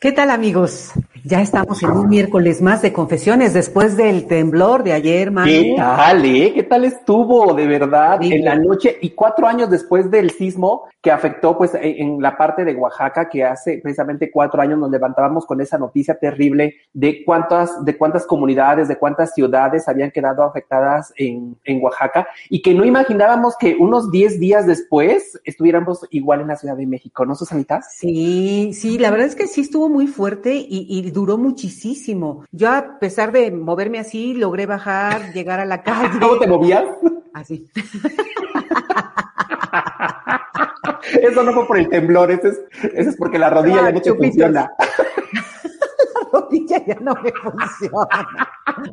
¿Qué 0.00 0.12
tal 0.12 0.30
amigos? 0.30 0.92
Ya 1.26 1.40
estamos 1.40 1.82
en 1.82 1.90
un 1.90 2.10
miércoles 2.10 2.60
más 2.60 2.82
de 2.82 2.92
confesiones 2.92 3.54
después 3.54 3.96
del 3.96 4.26
temblor 4.26 4.84
de 4.84 4.92
ayer, 4.92 5.30
Manu. 5.30 5.50
¿Qué 5.50 5.74
tal, 5.74 6.22
eh? 6.26 6.52
¿Qué 6.54 6.64
tal 6.64 6.84
estuvo, 6.84 7.54
de 7.54 7.66
verdad, 7.66 8.18
en 8.22 8.44
la 8.44 8.56
noche 8.56 8.98
y 9.00 9.08
cuatro 9.08 9.46
años 9.46 9.70
después 9.70 10.10
del 10.10 10.32
sismo 10.32 10.82
que 11.00 11.10
afectó, 11.10 11.56
pues, 11.56 11.74
e, 11.74 12.02
en 12.02 12.20
la 12.20 12.36
parte 12.36 12.62
de 12.66 12.74
Oaxaca, 12.74 13.30
que 13.30 13.42
hace 13.42 13.80
precisamente 13.82 14.30
cuatro 14.30 14.60
años 14.60 14.78
nos 14.78 14.90
levantábamos 14.90 15.46
con 15.46 15.62
esa 15.62 15.78
noticia 15.78 16.14
terrible 16.18 16.74
de 16.92 17.24
cuántas, 17.24 17.82
de 17.82 17.96
cuántas 17.96 18.26
comunidades, 18.26 18.88
de 18.88 18.96
cuántas 18.96 19.32
ciudades 19.32 19.88
habían 19.88 20.10
quedado 20.10 20.42
afectadas 20.42 21.10
en, 21.16 21.56
en 21.64 21.82
Oaxaca 21.82 22.28
y 22.50 22.60
que 22.60 22.74
no 22.74 22.84
imaginábamos 22.84 23.56
que 23.58 23.76
unos 23.78 24.10
diez 24.10 24.38
días 24.38 24.66
después 24.66 25.40
estuviéramos 25.44 26.06
igual 26.10 26.42
en 26.42 26.48
la 26.48 26.56
Ciudad 26.56 26.76
de 26.76 26.86
México, 26.86 27.24
¿no, 27.24 27.34
Susanita? 27.34 27.80
Sí, 27.80 28.72
sí, 28.74 28.98
la 28.98 29.10
verdad 29.10 29.28
es 29.28 29.36
que 29.36 29.46
sí 29.46 29.62
estuvo 29.62 29.88
muy 29.88 30.06
fuerte 30.06 30.54
y, 30.54 30.86
y 30.86 31.13
duró 31.14 31.38
muchísimo. 31.38 32.44
Yo, 32.52 32.70
a 32.70 32.98
pesar 32.98 33.32
de 33.32 33.50
moverme 33.50 33.98
así, 33.98 34.34
logré 34.34 34.66
bajar, 34.66 35.32
llegar 35.34 35.60
a 35.60 35.64
la 35.64 35.82
calle. 35.82 36.18
¿Cómo 36.20 36.38
te 36.38 36.46
movías? 36.46 36.84
Así. 37.32 37.66
Eso 41.22 41.42
no 41.42 41.52
fue 41.52 41.66
por 41.66 41.78
el 41.78 41.88
temblor, 41.88 42.30
eso 42.30 42.48
es, 42.48 42.60
eso 42.94 43.10
es 43.10 43.16
porque 43.16 43.38
la 43.38 43.50
rodilla 43.50 43.82
ya 43.82 43.92
no 43.92 44.00
te 44.00 44.14
funciona. 44.14 44.70
la 46.54 46.68
rodilla 46.68 46.86
ya 46.86 47.00
no 47.00 47.14
me 47.22 47.32
funciona. 47.32 48.28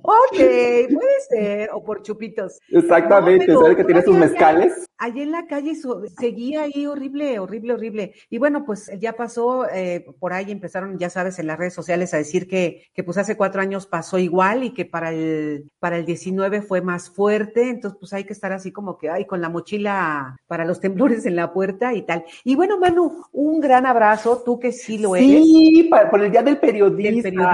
ok, 0.02 0.38
puede 0.38 1.20
ser, 1.30 1.70
o 1.74 1.84
por 1.84 2.02
chupitos. 2.02 2.60
Exactamente, 2.70 3.48
No, 3.48 3.62
¿sabes 3.62 3.78
que 3.78 3.84
tienes 3.86 4.06
tus 4.06 4.14
todavía 4.16 4.32
mezcales? 4.34 4.86
Allí 4.98 5.22
en 5.22 5.32
la 5.32 5.48
calle 5.48 5.76
so- 5.76 6.04
seguía 6.20 6.64
ahí 6.64 6.86
horrible, 6.86 7.40
horrible, 7.40 7.74
horrible. 7.74 8.14
Y 8.30 8.38
bueno, 8.38 8.64
pues 8.66 8.92
ya 9.00 9.14
pasó, 9.14 9.68
eh, 9.70 10.06
por 10.20 10.34
ahí 10.34 10.52
empezaron, 10.52 10.98
ya 11.00 11.10
sabes, 11.10 11.40
en 11.40 11.48
las 11.48 11.58
redes 11.58 11.74
sociales 11.74 12.14
a 12.14 12.18
decir 12.18 12.48
que, 12.48 12.84
que 12.94 13.04
pues 13.04 13.18
hace 13.18 13.36
cuatro 13.36 13.62
años 13.62 13.88
pasó 13.88 14.20
igual 14.20 14.64
y 14.64 14.74
que 14.74 14.86
para 14.86 15.12
el, 15.12 15.70
para 15.80 15.98
el 15.98 16.06
19 16.06 16.62
fue 16.62 16.82
más 16.82 17.10
fuerte. 17.10 17.70
Entonces, 17.70 17.98
pues 18.00 18.14
hay 18.14 18.26
que 18.26 18.34
estar 18.34 18.52
así 18.52 18.72
como 18.72 18.98
que, 18.98 19.10
ay, 19.10 19.26
con 19.26 19.42
la 19.42 19.50
mochila 19.50 20.38
para 20.48 20.66
los 20.66 20.80
temblores 20.80 21.26
en 21.26 21.36
la 21.36 21.52
puerta 21.52 21.94
y 21.94 22.04
tal. 22.04 22.24
Y 22.44 22.56
bueno, 22.56 22.78
Manu, 22.78 23.24
un 23.32 23.60
gran 23.60 23.86
abrazo, 23.88 24.44
tú 24.46 24.60
que 24.60 24.72
sí 24.72 25.00
lo 25.00 25.16
eres. 25.16 25.28
Sí, 25.44 25.90
por 26.12 26.22
el 26.22 26.32
Día 26.32 26.44
del 26.44 26.58
Periodista. 26.60 27.12
Del 27.12 27.22
periodista. 27.24 27.51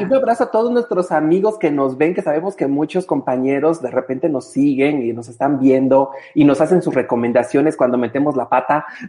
Y 0.00 0.04
un 0.04 0.14
abrazo 0.14 0.44
a 0.44 0.50
todos 0.50 0.70
nuestros 0.70 1.10
amigos 1.12 1.58
que 1.58 1.70
nos 1.70 1.96
ven, 1.96 2.14
que 2.14 2.22
sabemos 2.22 2.56
que 2.56 2.66
muchos 2.66 3.06
compañeros 3.06 3.80
de 3.82 3.90
repente 3.90 4.28
nos 4.28 4.46
siguen 4.50 5.02
y 5.02 5.12
nos 5.12 5.28
están 5.28 5.58
viendo 5.58 6.10
y 6.34 6.44
nos 6.44 6.60
hacen 6.60 6.82
sus 6.82 6.94
recomendaciones 6.94 7.76
cuando 7.76 7.98
metemos 7.98 8.36
la 8.36 8.48
pata. 8.48 8.86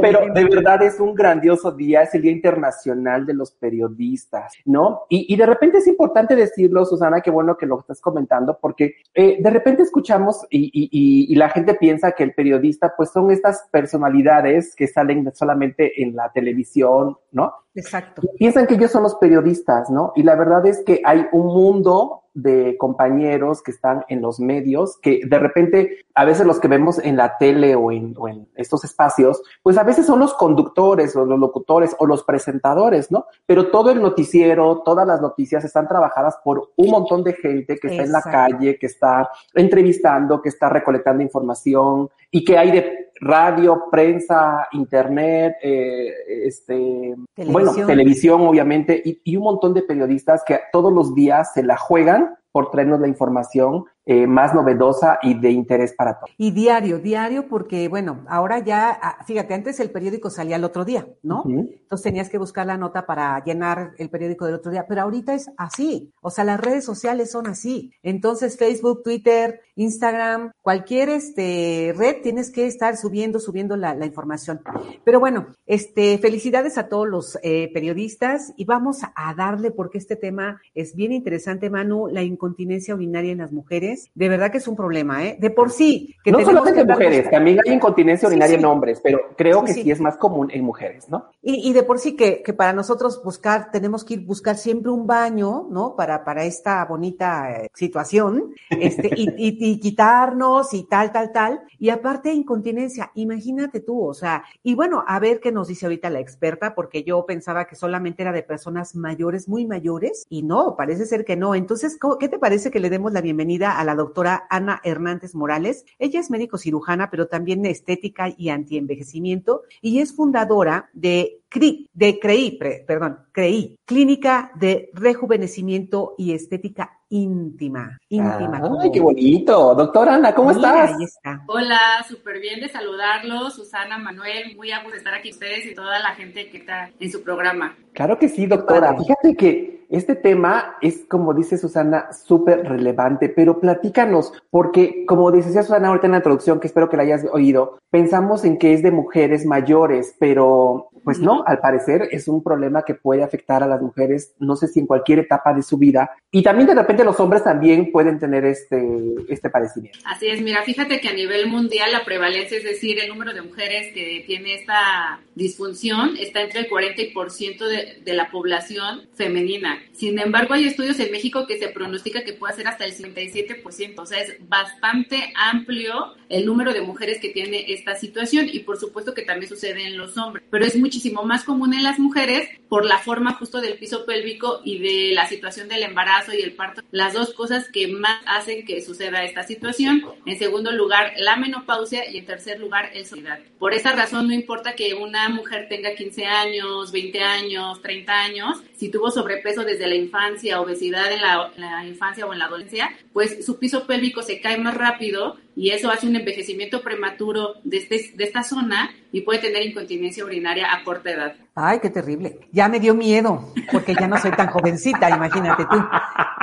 Pero 0.00 0.32
de 0.34 0.44
verdad 0.44 0.82
es 0.82 1.00
un 1.00 1.14
grandioso 1.14 1.72
día, 1.72 2.02
es 2.02 2.14
el 2.14 2.22
Día 2.22 2.32
Internacional 2.32 3.26
de 3.26 3.34
los 3.34 3.50
Periodistas, 3.52 4.54
¿no? 4.64 5.02
Y, 5.08 5.32
y 5.32 5.36
de 5.36 5.46
repente 5.46 5.78
es 5.78 5.86
importante 5.86 6.34
decirlo, 6.36 6.84
Susana, 6.84 7.20
qué 7.20 7.30
bueno 7.30 7.56
que 7.56 7.66
lo 7.66 7.80
estás 7.80 8.00
comentando, 8.00 8.58
porque 8.60 8.96
eh, 9.14 9.38
de 9.40 9.50
repente 9.50 9.82
escuchamos 9.82 10.46
y, 10.50 10.66
y- 10.72 10.88
y- 10.92 11.32
y 11.32 11.34
la 11.36 11.48
gente 11.50 11.74
piensa 11.74 12.12
que 12.12 12.22
el 12.24 12.34
periodista, 12.34 12.94
pues 12.96 13.10
son 13.10 13.30
estas 13.30 13.66
personalidades 13.70 14.74
que 14.74 14.86
salen 14.86 15.30
solamente 15.34 16.02
en 16.02 16.14
la 16.16 16.30
televisión, 16.32 17.16
¿no? 17.32 17.52
Exacto. 17.76 18.22
Y 18.24 18.38
piensan 18.38 18.66
que 18.66 18.74
ellos 18.74 18.90
son 18.90 19.02
los 19.02 19.14
periodistas, 19.16 19.90
¿no? 19.90 20.12
Y 20.16 20.22
la 20.22 20.34
verdad 20.34 20.66
es 20.66 20.82
que 20.84 21.02
hay 21.04 21.26
un 21.32 21.46
mundo 21.46 22.22
de 22.36 22.76
compañeros 22.76 23.62
que 23.62 23.70
están 23.70 24.04
en 24.08 24.20
los 24.20 24.40
medios, 24.40 24.98
que 25.00 25.20
de 25.26 25.38
repente, 25.38 26.04
a 26.14 26.26
veces 26.26 26.46
los 26.46 26.60
que 26.60 26.68
vemos 26.68 26.98
en 26.98 27.16
la 27.16 27.38
tele 27.38 27.74
o 27.74 27.90
en, 27.90 28.14
o 28.18 28.28
en 28.28 28.46
estos 28.56 28.84
espacios, 28.84 29.42
pues 29.62 29.78
a 29.78 29.84
veces 29.84 30.04
son 30.04 30.20
los 30.20 30.34
conductores 30.34 31.16
o 31.16 31.24
los 31.24 31.38
locutores 31.38 31.96
o 31.98 32.06
los 32.06 32.24
presentadores, 32.24 33.10
¿no? 33.10 33.24
Pero 33.46 33.70
todo 33.70 33.90
el 33.90 34.02
noticiero, 34.02 34.82
todas 34.84 35.06
las 35.06 35.22
noticias 35.22 35.64
están 35.64 35.88
trabajadas 35.88 36.36
por 36.44 36.72
un 36.76 36.90
montón 36.90 37.24
de 37.24 37.32
gente 37.32 37.78
que 37.78 37.88
está 37.88 38.02
en 38.02 38.12
la 38.12 38.22
calle, 38.22 38.78
que 38.78 38.86
está 38.86 39.30
entrevistando, 39.54 40.42
que 40.42 40.50
está 40.50 40.68
recolectando 40.68 41.22
información 41.22 42.10
y 42.30 42.44
que 42.44 42.58
hay 42.58 42.70
de 42.70 43.05
radio, 43.20 43.84
prensa, 43.90 44.68
internet, 44.72 45.56
eh, 45.62 46.12
este, 46.44 47.14
bueno, 47.36 47.72
Televisión. 47.72 47.86
televisión 47.86 48.40
obviamente, 48.42 49.02
y, 49.04 49.20
y 49.24 49.36
un 49.36 49.44
montón 49.44 49.74
de 49.74 49.82
periodistas 49.82 50.42
que 50.46 50.60
todos 50.72 50.92
los 50.92 51.14
días 51.14 51.52
se 51.52 51.62
la 51.62 51.76
juegan 51.76 52.36
por 52.52 52.70
traernos 52.70 53.00
la 53.00 53.08
información 53.08 53.84
eh, 54.06 54.26
más 54.26 54.54
novedosa 54.54 55.18
y 55.22 55.34
de 55.34 55.50
interés 55.50 55.92
para 55.92 56.14
todos. 56.14 56.30
Y 56.38 56.52
diario, 56.52 56.98
diario, 56.98 57.48
porque 57.48 57.88
bueno, 57.88 58.24
ahora 58.28 58.60
ya, 58.60 58.98
ah, 59.02 59.24
fíjate, 59.26 59.52
antes 59.52 59.80
el 59.80 59.90
periódico 59.90 60.30
salía 60.30 60.56
el 60.56 60.64
otro 60.64 60.84
día, 60.84 61.08
¿no? 61.22 61.42
Entonces 61.46 62.02
tenías 62.02 62.30
que 62.30 62.38
buscar 62.38 62.66
la 62.66 62.76
nota 62.76 63.04
para 63.04 63.42
llenar 63.44 63.92
el 63.98 64.08
periódico 64.08 64.46
del 64.46 64.54
otro 64.54 64.70
día, 64.70 64.86
pero 64.88 65.02
ahorita 65.02 65.34
es 65.34 65.50
así, 65.56 66.12
o 66.20 66.30
sea, 66.30 66.44
las 66.44 66.60
redes 66.60 66.84
sociales 66.84 67.30
son 67.30 67.46
así. 67.48 67.92
Entonces 68.02 68.56
Facebook, 68.56 69.02
Twitter, 69.02 69.60
Instagram, 69.74 70.52
cualquier 70.62 71.08
este 71.08 71.92
red 71.96 72.22
tienes 72.22 72.50
que 72.50 72.66
estar 72.66 72.96
subiendo, 72.96 73.40
subiendo 73.40 73.76
la, 73.76 73.94
la 73.94 74.06
información. 74.06 74.60
Pero 75.04 75.20
bueno, 75.20 75.48
este, 75.66 76.18
felicidades 76.18 76.78
a 76.78 76.88
todos 76.88 77.08
los 77.08 77.38
eh, 77.42 77.70
periodistas 77.74 78.52
y 78.56 78.64
vamos 78.64 79.00
a 79.02 79.34
darle 79.34 79.70
porque 79.70 79.98
este 79.98 80.16
tema 80.16 80.60
es 80.74 80.94
bien 80.94 81.12
interesante, 81.12 81.70
Manu, 81.70 82.08
la 82.08 82.22
incontinencia 82.22 82.94
urinaria 82.94 83.32
en 83.32 83.38
las 83.38 83.52
mujeres. 83.52 83.95
De 84.14 84.28
verdad 84.28 84.50
que 84.50 84.58
es 84.58 84.68
un 84.68 84.76
problema, 84.76 85.24
¿eh? 85.24 85.36
De 85.40 85.50
por 85.50 85.70
sí. 85.70 86.14
Que 86.24 86.32
no 86.32 86.40
solamente 86.40 86.80
que 86.80 86.86
darnos- 86.86 86.98
mujeres, 87.06 87.30
también 87.30 87.58
hay 87.64 87.72
incontinencia 87.72 88.28
Sí, 88.28 88.32
urinaria 88.34 88.56
sí. 88.56 88.60
en 88.60 88.66
hombres, 88.66 89.00
pero 89.02 89.20
creo 89.36 89.60
Sí, 89.60 89.66
que 89.66 89.72
sí. 89.74 89.82
sí. 89.82 89.90
es 89.90 90.00
más 90.00 90.16
común 90.16 90.48
en 90.52 90.64
mujeres, 90.64 91.08
¿no? 91.08 91.30
Y, 91.42 91.68
y 91.68 91.72
de 91.72 91.82
por 91.82 91.98
sí 91.98 92.16
que, 92.16 92.42
que 92.42 92.52
para 92.52 92.72
nosotros 92.72 93.22
buscar, 93.22 93.70
tenemos 93.70 94.04
que 94.04 94.14
ir 94.14 94.26
buscar 94.26 94.56
siempre 94.56 94.90
un 94.90 95.06
baño, 95.06 95.66
¿no? 95.70 95.94
Para, 95.96 96.24
para 96.24 96.44
esta 96.44 96.84
bonita 96.84 97.50
eh, 97.52 97.70
situación, 97.74 98.52
este, 98.70 99.10
y, 99.16 99.28
y, 99.36 99.56
y 99.72 99.80
quitarnos 99.80 100.72
y 100.74 100.84
tal, 100.84 101.12
tal, 101.12 101.32
tal. 101.32 101.60
Y 101.78 101.90
aparte 101.90 102.32
incontinencia, 102.32 103.10
imagínate 103.14 103.80
tú, 103.80 104.04
o 104.06 104.14
sea, 104.14 104.44
y 104.62 104.74
bueno, 104.74 105.04
a 105.06 105.18
ver 105.18 105.40
qué 105.40 105.52
nos 105.52 105.68
dice 105.68 105.86
ahorita 105.86 106.10
la 106.10 106.20
experta, 106.20 106.74
porque 106.74 107.02
yo 107.04 107.24
pensaba 107.26 107.66
que 107.66 107.76
solamente 107.76 108.22
era 108.22 108.32
de 108.32 108.42
personas 108.42 108.94
mayores, 108.94 109.48
muy 109.48 109.66
mayores, 109.66 110.26
y 110.28 110.42
no, 110.42 110.76
parece 110.76 111.06
ser 111.06 111.24
que 111.24 111.36
no. 111.36 111.54
Entonces, 111.54 111.98
¿cómo- 111.98 112.18
¿qué 112.18 112.28
te 112.28 112.38
parece 112.38 112.70
que 112.70 112.80
le 112.80 112.90
demos 112.90 113.12
la 113.12 113.20
bienvenida 113.20 113.78
a 113.78 113.84
la 113.86 113.94
doctora 113.94 114.46
Ana 114.50 114.80
Hernández 114.84 115.34
Morales? 115.34 115.86
Ella 115.98 116.20
es 116.20 116.30
médico 116.30 116.58
cirujana, 116.58 117.08
pero 117.10 117.26
también 117.28 117.62
de 117.62 117.70
estética 117.70 118.28
y 118.36 118.50
antienvejecimiento, 118.50 119.62
y 119.80 120.00
es 120.00 120.14
fundadora 120.14 120.90
de 120.92 121.40
CRI, 121.48 121.88
de 121.94 122.18
CREI, 122.18 122.58
pre- 122.58 122.84
perdón, 122.86 123.20
CREI, 123.32 123.76
Clínica 123.86 124.50
de 124.56 124.90
Rejuvenecimiento 125.36 126.14
y 126.18 126.32
Estética 126.32 126.98
Íntima. 127.08 127.98
Íntima. 128.08 128.56
Ay, 128.56 128.60
como- 128.62 128.92
qué 128.92 129.00
bonito. 129.00 129.74
Doctora 129.76 130.14
Ana, 130.16 130.34
¿cómo 130.34 130.52
Mira, 130.52 130.84
estás? 130.84 130.98
Ahí 130.98 131.04
está. 131.04 131.42
Hola, 131.46 131.78
súper 132.08 132.40
bien 132.40 132.60
de 132.60 132.68
saludarlos, 132.68 133.54
Susana, 133.54 133.96
Manuel, 133.96 134.56
muy 134.56 134.72
a 134.72 134.78
gusto 134.78 134.92
de 134.92 134.98
estar 134.98 135.14
aquí 135.14 135.30
ustedes 135.30 135.66
y 135.66 135.74
toda 135.74 136.00
la 136.00 136.14
gente 136.16 136.50
que 136.50 136.58
está 136.58 136.90
en 136.98 137.12
su 137.12 137.22
programa. 137.22 137.76
Claro 137.92 138.18
que 138.18 138.28
sí, 138.28 138.46
doctora. 138.46 138.96
Fíjate 138.98 139.36
que 139.36 139.85
este 139.88 140.14
tema 140.14 140.76
es, 140.80 141.04
como 141.08 141.34
dice 141.34 141.58
Susana, 141.58 142.12
súper 142.12 142.68
relevante, 142.68 143.28
pero 143.28 143.60
platícanos, 143.60 144.32
porque 144.50 145.04
como 145.06 145.30
decía 145.30 145.62
Susana 145.62 145.88
ahorita 145.88 146.06
en 146.06 146.12
la 146.12 146.18
introducción, 146.18 146.60
que 146.60 146.66
espero 146.66 146.88
que 146.88 146.96
la 146.96 147.04
hayas 147.04 147.24
oído, 147.32 147.78
pensamos 147.90 148.44
en 148.44 148.58
que 148.58 148.72
es 148.72 148.82
de 148.82 148.90
mujeres 148.90 149.46
mayores, 149.46 150.14
pero 150.18 150.90
pues 151.06 151.20
no, 151.20 151.44
al 151.46 151.60
parecer 151.60 152.08
es 152.10 152.26
un 152.26 152.42
problema 152.42 152.84
que 152.84 152.94
puede 152.94 153.22
afectar 153.22 153.62
a 153.62 153.68
las 153.68 153.80
mujeres, 153.80 154.34
no 154.40 154.56
sé 154.56 154.66
si 154.66 154.80
en 154.80 154.88
cualquier 154.88 155.20
etapa 155.20 155.54
de 155.54 155.62
su 155.62 155.78
vida, 155.78 156.10
y 156.32 156.42
también 156.42 156.66
de 156.66 156.74
repente 156.74 157.04
los 157.04 157.20
hombres 157.20 157.44
también 157.44 157.92
pueden 157.92 158.18
tener 158.18 158.44
este, 158.44 158.84
este 159.28 159.48
padecimiento. 159.48 160.00
Así 160.04 160.26
es, 160.26 160.42
mira, 160.42 160.64
fíjate 160.64 161.00
que 161.00 161.08
a 161.08 161.12
nivel 161.12 161.46
mundial 161.46 161.92
la 161.92 162.04
prevalencia, 162.04 162.58
es 162.58 162.64
decir, 162.64 162.98
el 162.98 163.08
número 163.08 163.32
de 163.34 163.42
mujeres 163.42 163.94
que 163.94 164.24
tiene 164.26 164.54
esta 164.54 165.20
disfunción 165.36 166.16
está 166.18 166.42
entre 166.42 166.58
el 166.58 166.68
40 166.68 167.00
y 167.00 167.12
por 167.12 167.30
ciento 167.30 167.68
de, 167.68 168.00
de 168.04 168.12
la 168.12 168.28
población 168.28 169.02
femenina. 169.14 169.75
Sin 169.92 170.18
embargo, 170.18 170.54
hay 170.54 170.66
estudios 170.66 170.98
en 171.00 171.12
México 171.12 171.46
que 171.46 171.58
se 171.58 171.68
pronostica 171.68 172.24
que 172.24 172.32
puede 172.32 172.54
ser 172.54 172.68
hasta 172.68 172.84
el 172.84 172.94
57%, 172.94 173.94
o 173.98 174.06
sea, 174.06 174.20
es 174.20 174.36
bastante 174.48 175.32
amplio 175.34 176.14
el 176.28 176.44
número 176.44 176.72
de 176.72 176.80
mujeres 176.80 177.18
que 177.20 177.28
tiene 177.28 177.72
esta 177.72 177.94
situación 177.94 178.48
y 178.52 178.60
por 178.60 178.78
supuesto 178.78 179.14
que 179.14 179.22
también 179.22 179.48
sucede 179.48 179.86
en 179.86 179.96
los 179.96 180.16
hombres, 180.18 180.44
pero 180.50 180.64
es 180.64 180.76
muchísimo 180.76 181.22
más 181.22 181.44
común 181.44 181.74
en 181.74 181.82
las 181.82 181.98
mujeres 181.98 182.48
por 182.68 182.84
la 182.84 182.98
forma 182.98 183.34
justo 183.34 183.60
del 183.60 183.78
piso 183.78 184.04
pélvico 184.04 184.60
y 184.64 184.78
de 184.78 185.14
la 185.14 185.26
situación 185.28 185.68
del 185.68 185.82
embarazo 185.82 186.34
y 186.34 186.40
el 186.40 186.52
parto, 186.52 186.82
las 186.90 187.14
dos 187.14 187.32
cosas 187.32 187.68
que 187.72 187.88
más 187.88 188.20
hacen 188.26 188.64
que 188.64 188.80
suceda 188.80 189.24
esta 189.24 189.44
situación. 189.44 190.04
En 190.24 190.38
segundo 190.38 190.72
lugar, 190.72 191.12
la 191.18 191.36
menopausia 191.36 192.10
y 192.10 192.18
en 192.18 192.26
tercer 192.26 192.58
lugar, 192.58 192.90
el 192.94 193.06
soledad. 193.06 193.38
Por 193.58 193.72
esa 193.72 193.92
razón, 193.92 194.26
no 194.28 194.34
importa 194.34 194.74
que 194.74 194.94
una 194.94 195.28
mujer 195.28 195.68
tenga 195.68 195.94
15 195.94 196.26
años, 196.26 196.92
20 196.92 197.20
años, 197.20 197.82
30 197.82 198.12
años, 198.12 198.62
si 198.76 198.90
tuvo 198.90 199.10
sobrepeso 199.10 199.64
desde 199.66 199.86
la 199.86 199.94
infancia, 199.94 200.60
obesidad 200.60 201.12
en 201.12 201.20
la, 201.20 201.84
infancia 201.86 202.26
o 202.26 202.32
en 202.32 202.38
la 202.38 202.46
adolescencia, 202.46 202.96
pues 203.12 203.44
su 203.44 203.58
piso 203.58 203.86
pélvico 203.86 204.22
se 204.22 204.40
cae 204.40 204.58
más 204.58 204.74
rápido 204.74 205.36
y 205.54 205.70
eso 205.70 205.90
hace 205.90 206.06
un 206.06 206.16
envejecimiento 206.16 206.82
prematuro 206.82 207.56
de, 207.64 207.78
este, 207.78 208.12
de 208.14 208.24
esta 208.24 208.42
zona 208.42 208.94
y 209.12 209.22
puede 209.22 209.40
tener 209.40 209.66
incontinencia 209.66 210.24
urinaria 210.24 210.72
a 210.72 210.84
corta 210.84 211.10
edad. 211.10 211.36
Ay, 211.58 211.80
qué 211.80 211.88
terrible. 211.88 212.38
Ya 212.52 212.68
me 212.68 212.78
dio 212.78 212.94
miedo, 212.94 213.40
porque 213.72 213.94
ya 213.98 214.06
no 214.06 214.18
soy 214.18 214.30
tan 214.32 214.48
jovencita, 214.48 215.08
imagínate 215.08 215.64
tú. 215.64 215.76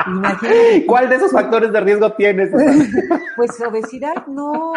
Imagínate. 0.07 0.85
¿Cuál 0.87 1.07
de 1.07 1.17
esos 1.17 1.31
factores 1.31 1.71
de 1.71 1.79
riesgo 1.79 2.11
tienes? 2.13 2.49
Pues 3.35 3.59
obesidad 3.61 4.27
no, 4.27 4.73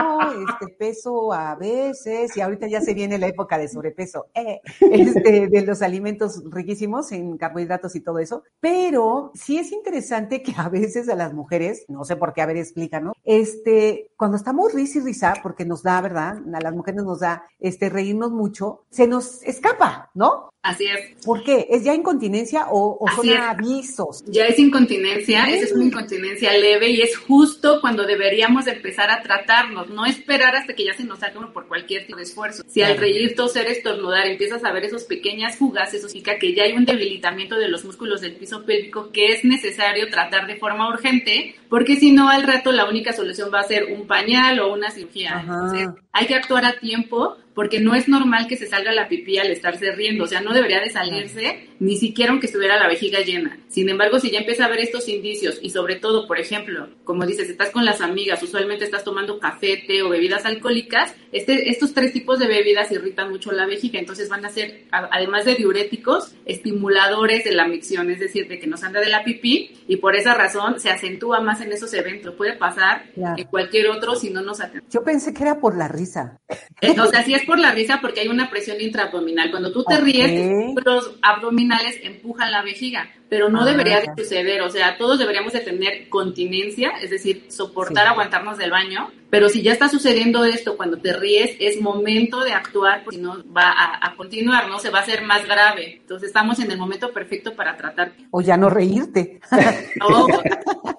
este 0.49 0.73
peso 0.79 1.31
a 1.31 1.55
veces, 1.57 2.35
y 2.39 2.41
ahorita 2.41 2.67
ya 2.67 2.81
se 2.81 2.95
viene 2.95 3.19
la 3.19 3.27
época 3.27 3.59
de 3.59 3.69
sobrepeso, 3.69 4.29
eh, 4.35 4.63
este, 4.81 5.49
de 5.49 5.61
los 5.61 5.83
alimentos 5.83 6.43
riquísimos 6.51 7.13
en 7.13 7.37
carbohidratos 7.37 7.95
y 7.97 8.01
todo 8.01 8.19
eso. 8.19 8.45
Pero 8.59 9.31
sí 9.35 9.59
es 9.59 9.73
interesante 9.73 10.43
que 10.43 10.55
a 10.57 10.71
veces 10.71 11.11
a 11.11 11.15
las 11.15 11.35
mujeres, 11.35 11.85
no 11.89 12.05
sé 12.07 12.17
por 12.17 12.33
qué, 12.33 12.41
a 12.41 12.47
ver, 12.47 12.57
explícanos, 12.57 13.15
este, 13.25 14.09
cuando 14.17 14.39
estamos 14.39 14.73
risa 14.73 15.01
y 15.01 15.03
risa, 15.03 15.35
porque 15.43 15.67
nos 15.67 15.83
da, 15.83 16.01
¿verdad? 16.01 16.39
A 16.55 16.61
las 16.61 16.75
mujeres 16.75 17.05
nos 17.05 17.21
da, 17.21 17.45
este, 17.61 17.91
reírnos 17.91 18.31
mucho, 18.31 18.85
se 18.89 19.07
nos 19.07 19.43
escapa, 19.43 20.11
¿no? 20.15 20.26
Así 20.67 20.85
es. 20.85 21.25
¿Por 21.25 21.45
qué? 21.45 21.69
¿Es 21.71 21.85
ya 21.85 21.95
incontinencia 21.95 22.67
o, 22.69 22.99
o 23.01 23.09
son 23.15 23.29
avisos? 23.31 24.25
Ya 24.27 24.47
es 24.47 24.59
incontinencia, 24.59 25.45
esa 25.45 25.67
es 25.67 25.73
una 25.73 25.85
incontinencia 25.85 26.53
leve 26.59 26.91
y 26.91 27.03
es 27.03 27.17
justo 27.17 27.81
cuando 27.81 28.05
deberíamos 28.05 28.67
empezar 28.67 29.09
a 29.11 29.23
tratarnos, 29.23 29.89
no 29.91 30.05
esperar 30.07 30.57
hasta 30.57 30.75
que 30.75 30.85
ya 30.85 30.95
se 30.95 31.05
nos 31.05 31.21
uno 31.37 31.53
por 31.53 31.69
cualquier 31.69 32.07
tipo 32.07 32.17
de 32.17 32.25
esfuerzo. 32.25 32.65
Si 32.67 32.83
al 32.83 32.97
reír, 32.97 33.37
toser, 33.37 33.69
estornudar, 33.69 34.27
empiezas 34.27 34.65
a 34.65 34.73
ver 34.73 34.85
esos 34.85 35.05
pequeñas 35.05 35.57
fugas, 35.57 35.95
eso 35.95 36.09
significa 36.09 36.39
que 36.39 36.53
ya 36.53 36.65
hay 36.65 36.73
un 36.73 36.85
debilitamiento 36.85 37.57
de 37.57 37.69
los 37.69 37.85
músculos 37.85 38.21
del 38.21 38.35
piso 38.35 38.65
pélvico 38.65 39.11
que 39.13 39.29
es 39.29 39.45
necesario 39.45 40.09
tratar 40.11 40.49
de 40.49 40.57
forma 40.57 40.89
urgente, 40.89 41.55
porque 41.69 41.95
si 41.95 42.11
no, 42.11 42.29
al 42.29 42.43
rato 42.43 42.73
la 42.73 42.89
única 42.89 43.13
solución 43.13 43.51
va 43.55 43.61
a 43.61 43.65
ser 43.65 43.85
un 43.85 44.09
pañal 44.09 44.59
o 44.59 44.73
una 44.73 44.91
cirugía. 44.91 45.41
Entonces, 45.43 45.89
hay 46.11 46.27
que 46.27 46.35
actuar 46.35 46.65
a 46.65 46.79
tiempo 46.81 47.37
porque 47.57 47.81
no 47.81 47.95
es 47.95 48.07
normal 48.07 48.47
que 48.47 48.59
se 48.59 48.69
salga 48.69 48.93
la 48.93 49.09
pipí 49.09 49.39
al 49.39 49.51
estarse 49.51 49.91
riendo, 49.93 50.25
o 50.25 50.27
sea, 50.27 50.43
no 50.43 50.53
debería 50.53 50.79
de 50.79 50.91
salirse 50.91 51.71
ni 51.81 51.97
siquiera 51.97 52.31
aunque 52.31 52.47
estuviera 52.47 52.79
la 52.79 52.87
vejiga 52.87 53.21
llena. 53.21 53.59
Sin 53.69 53.89
embargo, 53.89 54.19
si 54.21 54.31
ya 54.31 54.39
empieza 54.39 54.67
a 54.67 54.69
ver 54.69 54.81
estos 54.81 55.09
indicios 55.09 55.59
y 55.63 55.71
sobre 55.71 55.97
todo, 55.97 56.27
por 56.27 56.39
ejemplo, 56.39 56.89
como 57.05 57.27
dices, 57.27 57.49
estás 57.49 57.71
con 57.71 57.85
las 57.85 58.01
amigas, 58.01 58.43
usualmente 58.43 58.85
estás 58.85 59.05
tomando 59.05 59.39
café, 59.39 59.85
té 59.87 60.03
o 60.03 60.11
bebidas 60.11 60.45
alcohólicas, 60.45 61.15
este, 61.33 61.71
estos 61.71 61.95
tres 61.95 62.13
tipos 62.13 62.39
de 62.39 62.47
bebidas 62.47 62.93
irritan 62.93 63.31
mucho 63.31 63.53
la 63.53 63.67
vejiga, 63.67 63.99
entonces 63.99 64.29
van 64.29 64.45
a 64.45 64.51
ser, 64.51 64.85
además 64.91 65.45
de 65.45 65.55
diuréticos, 65.55 66.35
estimuladores 66.45 67.45
de 67.45 67.53
la 67.53 67.67
micción, 67.67 68.11
es 68.11 68.21
decir, 68.21 68.49
de 68.49 68.59
que 68.59 68.67
nos 68.67 68.85
anda 68.85 69.01
de 69.01 69.09
la 69.09 69.25
pipí 69.25 69.73
y 69.89 69.97
por 69.97 70.15
esa 70.15 70.35
razón 70.35 70.79
se 70.79 70.91
acentúa 70.91 71.41
más 71.41 71.61
en 71.63 71.73
esos 71.73 71.93
eventos. 71.95 72.35
Puede 72.35 72.55
pasar 72.55 73.07
en 73.17 73.45
cualquier 73.45 73.89
otro 73.89 74.15
si 74.15 74.31
no 74.31 74.43
nos 74.43 74.61
atendemos. 74.61 74.93
Yo 74.93 75.03
pensé 75.03 75.33
que 75.33 75.43
era 75.43 75.59
por 75.59 75.77
la 75.77 75.89
risa. 75.89 76.39
Eh, 76.81 76.95
o 77.01 77.07
sea, 77.07 77.25
sí 77.25 77.35
es 77.35 77.46
por 77.47 77.59
la 77.59 77.73
risa 77.73 78.01
porque 78.01 78.21
hay 78.21 78.29
una 78.29 78.51
presión 78.51 78.81
intraabdominal. 78.81 79.51
Cuando 79.51 79.73
tú 79.73 79.85
te 79.85 79.99
ríes, 79.99 80.51
los 80.85 81.13
abdominales 81.23 81.99
empujan 82.03 82.51
la 82.51 82.63
vejiga, 82.63 83.11
pero 83.29 83.49
no 83.49 83.65
debería 83.65 84.01
de 84.01 84.13
suceder. 84.17 84.63
O 84.63 84.71
sea, 84.71 84.97
todos 84.97 85.19
deberíamos 85.19 85.53
de 85.53 85.61
tener 85.61 86.09
continencia, 86.09 86.93
es 87.03 87.11
decir, 87.11 87.47
soportar, 87.49 88.07
aguantarnos 88.07 88.59
del 88.59 88.71
baño. 88.71 89.11
Pero 89.29 89.49
si 89.49 89.63
ya 89.63 89.73
está 89.73 89.89
sucediendo 89.89 90.45
esto 90.45 90.77
cuando 90.77 90.99
te 90.99 91.13
ríes, 91.13 91.57
es 91.59 91.81
momento 91.81 92.45
de 92.45 92.53
actuar, 92.53 93.03
porque 93.03 93.17
si 93.17 93.23
no 93.23 93.43
va 93.53 93.73
a, 93.73 94.07
a, 94.07 94.15
continuar, 94.15 94.69
¿no? 94.69 94.79
Se 94.79 94.91
va 94.91 95.01
a 95.01 95.03
hacer 95.03 95.23
más 95.23 95.45
grave. 95.47 95.99
Entonces 96.01 96.29
estamos 96.29 96.61
en 96.61 96.71
el 96.71 96.79
momento 96.79 97.13
perfecto 97.13 97.55
para 97.55 97.77
tratar. 97.77 98.13
O 98.31 98.41
ya 98.41 98.57
no 98.57 98.71
reírte. 98.71 99.41
No, 99.99 100.27